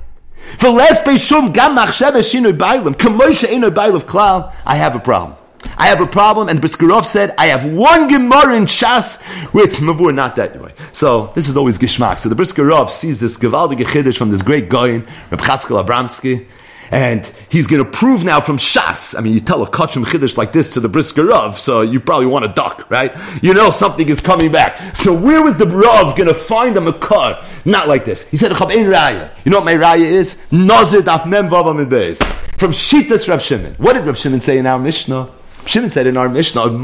[0.57, 5.37] v'les beishum gam machshev eshinoi bailam kamoisha eno bailav klal I have a problem
[5.79, 9.21] I have a problem, and Briskerov said, I have one Gemara in Shas
[9.55, 10.73] it's Mavur, not that way.
[10.93, 12.19] So, this is always Gishmak.
[12.19, 14.99] So the Briskerov sees this Gavaldi Chiddush from this great guy,
[15.31, 16.47] Reb Chatzkel Abramsky,
[16.91, 19.17] and he's going to prove now from Shas.
[19.17, 22.01] I mean, you tell a Kachim Chiddush like this to the brisker Rav, so you
[22.01, 23.13] probably want to duck, right?
[23.43, 24.79] You know something is coming back.
[24.97, 27.43] So where was the Rav going to find a Makar?
[27.65, 28.29] Not like this.
[28.29, 29.31] He said, Raya.
[29.45, 30.41] You know what my Raya is?
[30.51, 33.75] Nazir daf mem From Shitas Rav Shimon.
[33.75, 35.31] What did Rav Shimon say in our Mishnah?
[35.67, 36.79] Shimon said in our Mishnah, The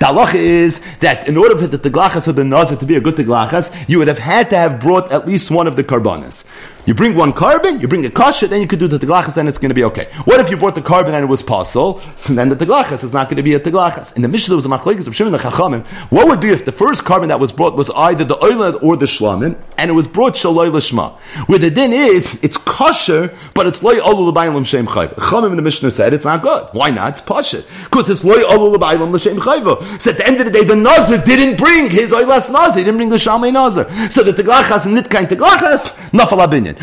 [0.00, 3.14] halacha is that in order for the teglachas of the nazir to be a good
[3.16, 6.46] teglachas, you would have had to have brought at least one of the karbanas.
[6.86, 9.46] You bring one carbon, you bring a kasha, then you could do the teglachas, then
[9.46, 10.06] it's going to be okay.
[10.24, 11.98] What if you brought the carbon and it was possible?
[12.16, 14.16] So then the teglachas is not going to be a teglachas.
[14.16, 15.86] In the Mishnah, there was a machlekes of Shimon the Chachamim.
[16.10, 18.96] What would be if the first carbon that was brought was either the oilad or
[18.96, 21.16] the shlamim, and it was brought shaloi l'shma?
[21.48, 25.14] Where the din is, it's kosher, but it's loy olu l'bayim shem chayva.
[25.14, 26.68] Chachamim in the Mishnah said it's not good.
[26.72, 27.10] Why not?
[27.10, 27.62] It's pasha.
[27.84, 30.00] Because it's loy olu l'bayim l'shem chayva.
[30.00, 32.84] So at the end of the day, the nazir didn't bring his oilas nazir, he
[32.84, 33.84] didn't bring the shalmei nazir.
[34.10, 36.40] So the teglachas and nitkain teglachas, nafal.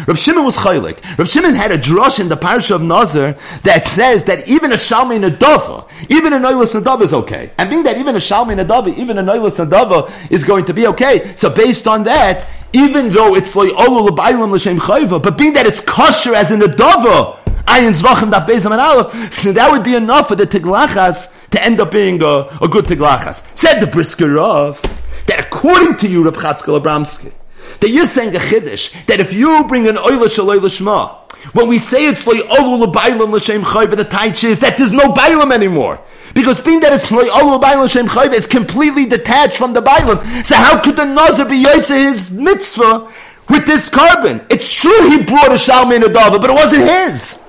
[0.07, 1.18] Rav Shimon was chaylik.
[1.18, 4.76] Rav Shimon had a drush in the parsha of Nazar that says that even a
[4.76, 7.51] shalmei nadava, even a noilas nadava is okay.
[7.57, 10.88] And being that even a shalmei nadava, even a noilas nadava is going to be
[10.88, 11.35] okay.
[11.35, 15.65] So based on that, even though it's like olu l'baylam l'shem chayva, but being that
[15.65, 19.95] it's kosher as a nadava, ayin zvachim that bezam and aleph, so that would be
[19.95, 23.45] enough for the tiglachas to end up being a, a good tiglachas.
[23.57, 24.81] Said the brisker of
[25.27, 27.34] that according to you, Reb Chatzkel Abramsky,
[27.80, 31.16] that you're saying a chiddush that if you bring an oila shaloi l'shma,
[31.54, 35.14] when we say it's loy olu l'bailam l'shem chayv, the taich is that there's no
[35.14, 35.99] bailam anymore.
[36.34, 40.45] Because being that it's loy olu l'bailam l'shem chayv, it's completely detached from the bailam.
[40.45, 43.12] So how could the nazir be yotze his mitzvah
[43.49, 44.45] with this carbon?
[44.49, 47.41] It's true he brought a shalmei adava, but it wasn't his.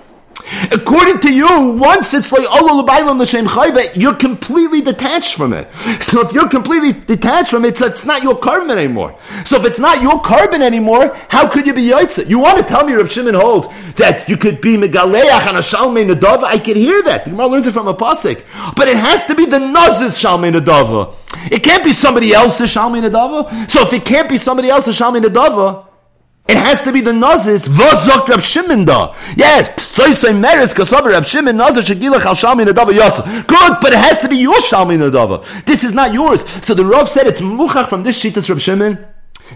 [0.73, 5.73] According to you, once it's like Allah l'baylam l'shem chayva, you're completely detached from it.
[6.03, 9.19] So if you're completely detached from it, it's, it's not your carbon anymore.
[9.45, 12.29] So if it's not your carbon anymore, how could you be yaitza?
[12.29, 15.61] You want to tell me, Rav Shimon holds that you could be megaleach and a
[15.61, 16.45] shalmei nadava?
[16.45, 17.25] I could hear that.
[17.25, 18.43] The Gemara learns it from a pasuk,
[18.77, 21.15] but it has to be the nazis shalmei nadava.
[21.51, 23.71] It can't be somebody else's shalmei nadava.
[23.71, 25.88] So if it can't be somebody else's shalmei nadava,
[26.49, 27.69] it has to be the Nazis.
[27.69, 29.15] Vozok Rav Shimon da.
[29.37, 33.47] Yes, so say meres kasav Rav Shimon Nazir shagilach al shalmi nadava yatsa.
[33.47, 35.45] Good, but it has to be your shalmi nadava.
[35.67, 36.49] This is not yours.
[36.49, 39.05] So the Rav said it's muchach from this shitas Rav Shimon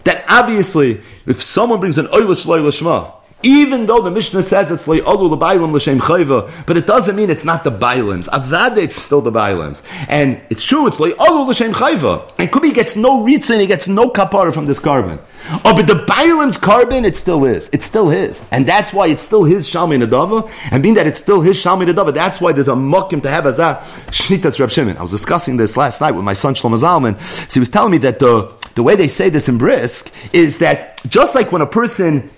[0.04, 3.12] that obviously if someone brings an oilish loy
[3.42, 7.44] Even though the Mishnah says it's le'olu l'bailim l'shem chayva, but it doesn't mean it's
[7.44, 8.28] not the bailims.
[8.28, 9.82] Avada, it's still the bailims.
[10.08, 12.32] And it's true, it's le'olu l'shem chayva.
[12.38, 15.18] And Kubi gets no ritza and he gets no kapara from this carbon.
[15.64, 17.68] Oh, but the bailim's carbon, it still is.
[17.72, 18.46] It's still his.
[18.52, 20.50] And that's why it's still his shalmi nadava.
[20.70, 23.46] And being that it's still his shalmi nadava, that's why there's a mukim to have
[23.46, 23.76] as a
[24.10, 24.96] shnitas Reb Shimon.
[24.96, 27.20] I was discussing this last night with my son Shlomo Zalman.
[27.20, 30.58] So he was telling me that the, the way they say this in Brisk is
[30.58, 32.30] that just like when a person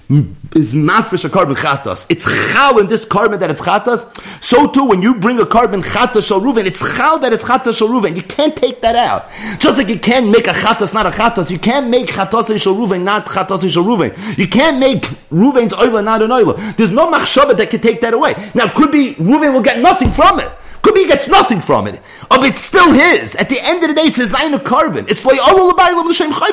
[0.54, 4.04] is mafresh a carbon chatas, it's chal in this carbon that it's chatas.
[4.42, 7.78] So too, when you bring a carbon chatas shal ruven, it's chal that it's chatas
[7.78, 8.16] shal ruven.
[8.16, 9.28] You can't take that out.
[9.60, 12.74] Just like you can't make a chatas not a chatas, you can't make chatas shal
[12.94, 14.38] ruven not chatas shal ruven.
[14.38, 16.76] You can't make ruven's oila not an oila.
[16.76, 18.34] There's no machshava that can take that away.
[18.54, 20.50] Now, could be ruven will get nothing from it.
[20.84, 22.00] Could be he gets nothing from it.
[22.28, 23.34] But it's still his.
[23.36, 25.06] At the end of the day, it's a carbon.
[25.08, 25.38] It's like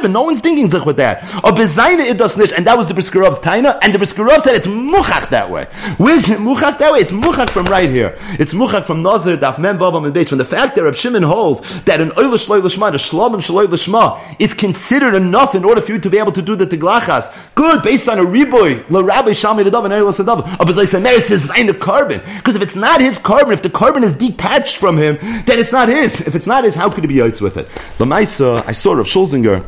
[0.10, 1.24] no one's thinking zich with that.
[1.44, 4.56] Oh, bezaina it does nicht, and that was the Briskerov's taina, and the Briskerov said
[4.56, 5.66] it's muchach that way.
[5.98, 7.00] Where's muchach that way?
[7.00, 8.16] It's muchach from right here.
[8.40, 10.22] It's muchach from Nazir daf mem vavam and.
[10.22, 13.42] From the fact that Reb Shimon holds that an oil shloi l'shma, the shlom and
[13.42, 16.66] shloi l'shma, is considered enough in order for you to be able to do the
[16.66, 17.34] tiglachas.
[17.56, 20.58] Good, based on a riboy, la rabbi shami the and oil sadav.
[20.60, 23.70] Oh, but like Meir says zaina carbon, because if it's not his carbon, if the
[23.70, 26.22] carbon is detached from him, then it's not his.
[26.28, 27.68] If it's not his, how could he be yaitz with it?
[27.98, 29.66] The Maisa, I saw Rav Schulzinger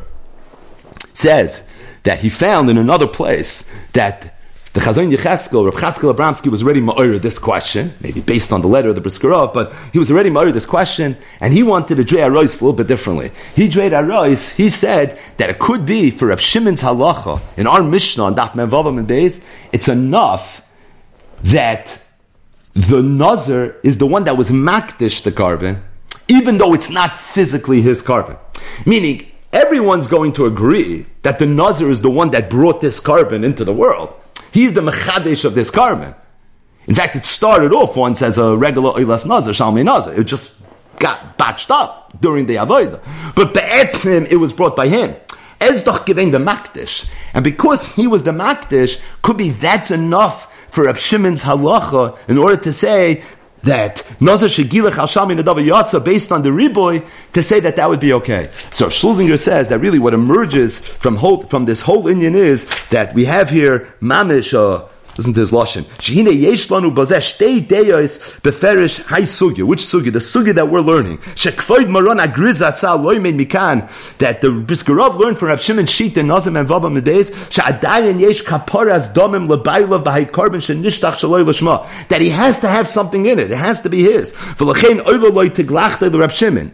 [1.13, 1.67] says
[2.03, 4.34] that he found in another place that
[4.73, 8.67] the Chazon Yecheskel, Rav Chatzkel Abramsky was already ma'ir this question, maybe based on the
[8.67, 12.03] letter of the Briskerov, but he was already ma'ir this question, and he wanted to
[12.03, 13.31] dray Arois a little bit differently.
[13.55, 17.84] He drayed Arois, he said that it could be for Rav Shimon's halacha, in our
[17.84, 20.67] Mishnah on Daf Menvavam and Beis, it's enough
[21.43, 22.02] that
[22.73, 25.83] the Nazir is the one that was makdish the carbon,
[26.27, 28.37] even though it's not physically his carbon.
[28.85, 33.43] Meaning, everyone's going to agree that the Nazir is the one that brought this carbon
[33.43, 34.13] into the world.
[34.51, 36.15] He's the mechadesh of this carbon.
[36.87, 40.19] In fact, it started off once as a regular Oilas Nazir, Shalmei Nazir.
[40.19, 40.59] It just
[40.99, 42.99] got batched up during the Avodah.
[43.35, 45.15] But Be'etzim, it was brought by him.
[45.61, 47.09] Ez doch the Makdish.
[47.33, 52.39] And because he was the Makdish, could be that's enough for Rab Shimon's halacha in
[52.39, 53.21] order to say
[53.61, 57.87] that Nazar Shegilach Al Shami Nadav Yatza based on the Riboy to say that that
[57.87, 58.49] would be okay.
[58.71, 63.13] So Schulzinger says that really what emerges from whole, from this whole Indian is that
[63.13, 64.87] we have here Mamish, uh,
[65.18, 65.84] Listen to his lashon.
[65.99, 69.64] Shehine yesh lanu shtei deyos beferish hay sugya.
[69.64, 70.11] Which sugya?
[70.11, 71.18] The sugya that we're learning.
[71.18, 74.18] Shekfoid maron mikan.
[74.18, 77.52] That the Briskerov learned from Rav Shimon Shita and Vabam Medeis.
[77.52, 82.07] Sha'adayin yesh kaporas domim b'hay shenishtach l'shma.
[82.07, 83.52] That he has to have something in it.
[83.52, 84.34] It has to be his.
[84.34, 86.72] V'lachein Rav Shimon.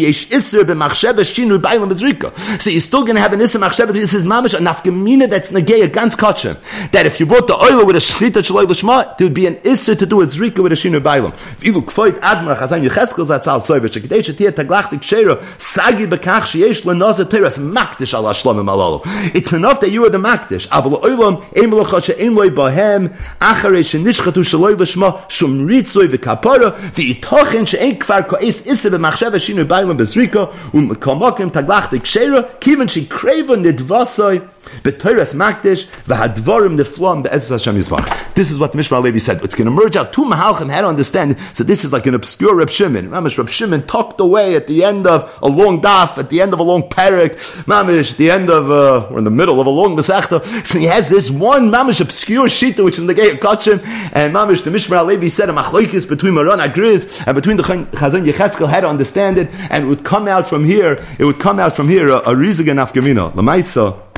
[0.00, 2.60] Yesh iser b'aylam.
[2.60, 3.86] So you're still going to have an iser.
[3.86, 6.56] This is mamish a nafgemina that's negeya ganz kachem.
[6.92, 9.56] That if you brought the oil with a shchita shaloi l'shma, there would be an
[9.56, 11.32] isser to do a zrika with a shinu bailam.
[11.32, 16.42] If you look foit admar chazan yecheskel zatzal soiver shekidei shetia taglachtik shera sagi bekach
[16.50, 19.02] sheyesh lenazer teres makdish ala shlomim alalo.
[19.34, 20.68] It's enough that you are the makdish.
[20.68, 27.98] Aval oilam eim she'en loy bahem acharei shenishchatu shaloi l'shma shum ritzoi v'kapara v'itochen she'en
[27.98, 34.48] kfar ko'es isser b'machshev shinu bailam bezrika um kamokim taglachtik shera kiven she nidvasoi
[34.82, 38.34] B'toiras makdish v'hadvarim neflam be'ezvus Hashem Yisbach.
[38.34, 39.42] This is what the Mishmar Levi said.
[39.42, 41.36] It's going to merge out two mahalchim how to understand.
[41.52, 43.08] So this is like an obscure Reb Shimon.
[43.10, 46.52] Mamish Reb Shimon tucked away at the end of a long daf, at the end
[46.52, 47.36] of a long parak.
[47.64, 50.44] Mamish, the end of uh, or in the middle of a long masechta.
[50.66, 53.80] So he has this one mamish obscure shita which is in the gate of Kachim,
[54.14, 58.30] and mamish the Mishmar Levi said a machlokes between Maran Agriz and between the Chazon
[58.30, 61.02] Yecheskel had to understand it, and it would come out from here.
[61.18, 63.32] It would come out from here a, a rizigan afgamina.
[63.32, 64.09] Lamaisa.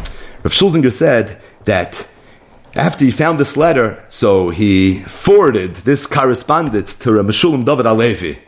[0.43, 2.07] Rav Schulzinger said that
[2.75, 8.39] after he found this letter, so he forwarded this correspondence to Rav Meshulam David Alevi.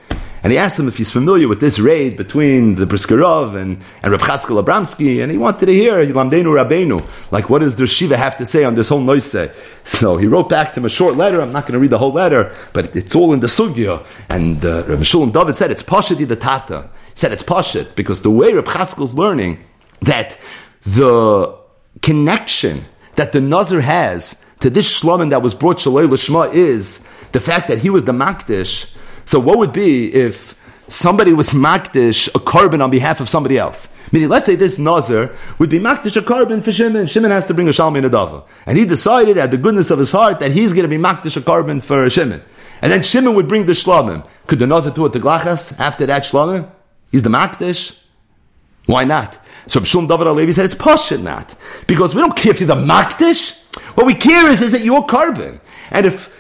[0.43, 4.13] And he asked him if he's familiar with this raid between the Briskerov and, and
[4.13, 7.03] Reb Chatzkel Abramsky, and he wanted to hear Lamdenu Rabbeinu,
[7.33, 9.35] like what does the Shiva have to say on this whole noise?
[9.85, 11.41] So he wrote back to him a short letter.
[11.41, 14.05] I'm not going to read the whole letter, but it's all in the sugya.
[14.29, 16.91] And uh, Reb Shulam David said it's Pashati the Tata.
[17.09, 19.65] He said it's Pashat because the way Reb Chatzkel's learning
[20.03, 20.37] that
[20.85, 21.57] the
[22.03, 22.85] connection
[23.17, 27.69] that the Nazir has to this shlomin that was brought Shalei Lishma is the fact
[27.69, 28.95] that he was the Makdish.
[29.25, 30.59] So what would be if
[30.89, 33.95] somebody was Makdish a carbon on behalf of somebody else?
[34.13, 37.07] Meaning, let's say this Nazir would be Makdish a carbon for Shimon.
[37.07, 38.45] Shimon has to bring a Shalmi Nadava.
[38.67, 41.37] And he decided at the goodness of his heart that he's going to be Makdish
[41.37, 42.43] a carbon for Shimon.
[42.81, 44.27] And then Shimon would bring the Shlomim.
[44.47, 46.71] Could the Nazir do it to Glachas after that Shlomim?
[47.11, 47.99] He's the Makdish?
[48.87, 49.44] Why not?
[49.67, 51.55] So Shulam David Alevi said it's poshut not
[51.87, 53.63] because we don't care if you're the makdish.
[53.95, 55.61] What we care is, is it your carbon?
[55.91, 56.31] And if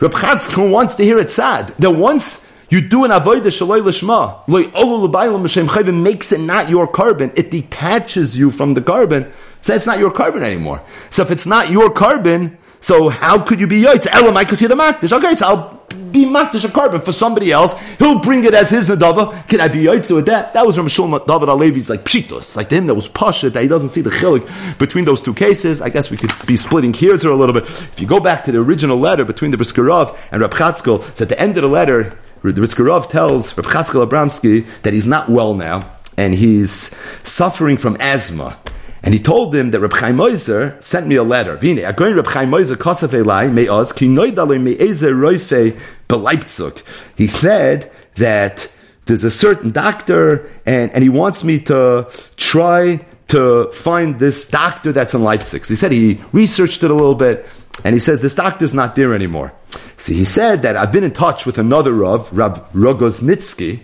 [0.00, 4.46] Reb Chatzkel wants to hear it sad, that once you do an avodah shaloi lishma,
[4.48, 7.32] loy olu l'baylam makes it not your carbon.
[7.36, 10.82] It detaches you from the carbon, so it's not your carbon anymore.
[11.10, 14.06] So if it's not your carbon, so how could you be yoitz?
[14.06, 15.16] Elamai because you're the makdish.
[15.16, 17.74] Okay, so I'll be makdish a carbon for somebody else.
[17.98, 19.46] He'll bring it as his nadava.
[19.48, 20.52] Can I be yoitz with that?
[20.54, 22.56] That was from Shulman David Alevi's like pshitos.
[22.56, 25.34] Like to him, that was pasha that he doesn't see the chilik between those two
[25.34, 25.80] cases.
[25.80, 27.64] I guess we could be splitting hairs here a little bit.
[27.64, 31.20] If you go back to the original letter between the Briskerov and Rab Chatzkel, it's
[31.20, 35.28] at the end of the letter, the Briskerov tells Rab Chatzkel Abramsky that he's not
[35.28, 38.58] well now and he's suffering from asthma.
[39.04, 41.56] And he told him that Reb Chaim Moiser sent me a letter.
[41.56, 45.78] Vine, Reb Chaim Moiser kosef elai me'oz ki noidale me'eze roife
[46.08, 46.82] beleipzuk.
[47.14, 48.70] He said that
[49.04, 52.08] there's a certain doctor and, and he wants me to
[52.38, 55.66] try to find this doctor that's in Leipzig.
[55.66, 57.46] So he said he researched it a little bit
[57.84, 59.52] and he says this doctor's not there anymore.
[59.98, 63.82] So he said that I've been in touch with another Rav, Rav Rogoznitsky,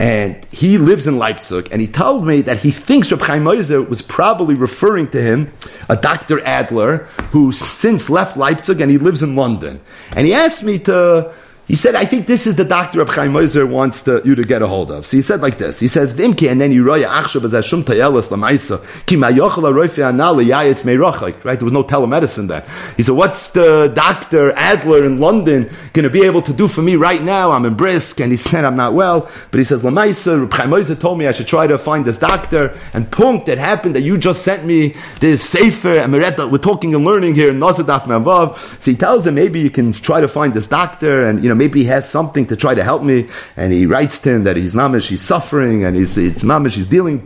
[0.00, 3.86] and he lives in Leipzig, and he told me that he thinks Reb Chaim Moiser
[3.86, 5.52] was probably referring to him,
[5.90, 6.40] a Dr.
[6.40, 9.78] Adler, who since left Leipzig and he lives in London.
[10.16, 11.34] And he asked me to
[11.70, 14.42] he said, I think this is the doctor Reb Chaim Moser wants to, you to
[14.42, 15.06] get a hold of.
[15.06, 15.78] So he said like this.
[15.78, 19.70] He says, Vimki, and then you roya achshav as ashum tayelis lamaisa, ki ma yochel
[19.70, 21.44] aroife anali yayetz meirachik.
[21.44, 21.56] Right?
[21.56, 22.64] There was no telemedicine then.
[22.96, 26.82] He said, what's the doctor Adler in London going to be able to do for
[26.82, 27.52] me right now?
[27.52, 28.18] I'm in brisk.
[28.18, 29.30] And he said, I'm not well.
[29.52, 32.76] But he says, lamaisa, Chaim Moser told me I should try to find this doctor.
[32.92, 37.04] And punk, it happened that you just sent me this sefer, and we're talking and
[37.04, 38.58] learning here in Nazadaf.
[38.82, 41.59] So he tells him, maybe you can try to find this doctor, and, you know,
[41.62, 43.18] maybe he has something to try to help me,
[43.60, 46.90] and he writes to him that he's mamish, he's suffering, and he's it's mamish, he's
[46.96, 47.16] dealing,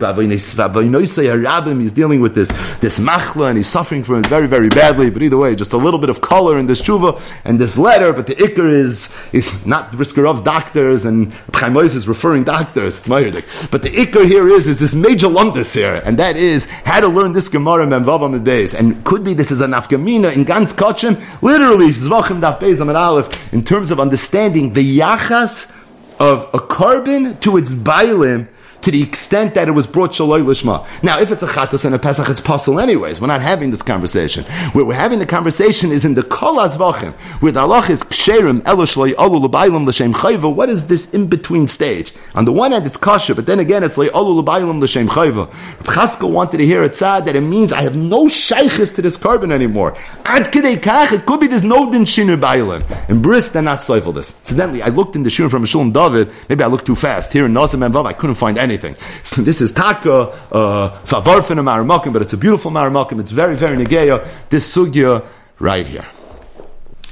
[1.85, 2.49] he's dealing with this
[2.85, 5.09] this machla, and he's suffering from it very very badly.
[5.09, 7.11] But either way, just a little bit of color in this tshuva
[7.45, 8.09] and this letter.
[8.17, 8.95] But the ikr is
[9.31, 11.17] is not Briskerov's doctors and
[11.53, 12.95] Chaim is referring doctors,
[13.73, 17.09] but the ikr here is is this major lumdus here, and that is how to
[17.17, 21.13] learn this Gemara Memvavam days, and could be this is an afgamina in Gans Kachim,
[21.41, 25.71] literally Zvachim Daf Beis Aleph in terms of understanding understanding the yachas
[26.19, 28.47] of a carbon to its bailim
[28.85, 30.85] to the extent that it was brought shaloi lishma.
[31.01, 33.19] Now, if it's a chatas and a pesach, it's possible anyways.
[33.19, 34.43] We're not having this conversation.
[34.73, 38.61] Where we're having the conversation is in the kol azvachim, where the halach is ksherim
[38.61, 40.53] elishloi alu l'baylam l'shem chayva.
[40.53, 42.13] What is this in between stage?
[42.35, 45.49] On the one hand, it's kosher, but then again, it's like alu l'baylam l'shem chayva.
[45.79, 49.17] Chatzkel wanted to hear it sad that it means I have no shaykhis to this
[49.17, 49.97] carbon anymore.
[50.25, 52.83] Ad kidei kach, it could be there's no din shinu baylam.
[53.09, 54.39] In Bris, they're not stifle this.
[54.41, 56.31] Incidentally, I looked in the shir from Shulam David.
[56.49, 57.33] Maybe I looked too fast.
[57.33, 58.95] Here in Nazim and Vav, I couldn't find any anything.
[59.23, 60.13] So this is taka
[60.51, 63.19] uh, favarfin a maramakim, but it's a beautiful maramakim.
[63.19, 64.49] It's very very negeya.
[64.49, 65.25] This sugya
[65.59, 66.05] right here.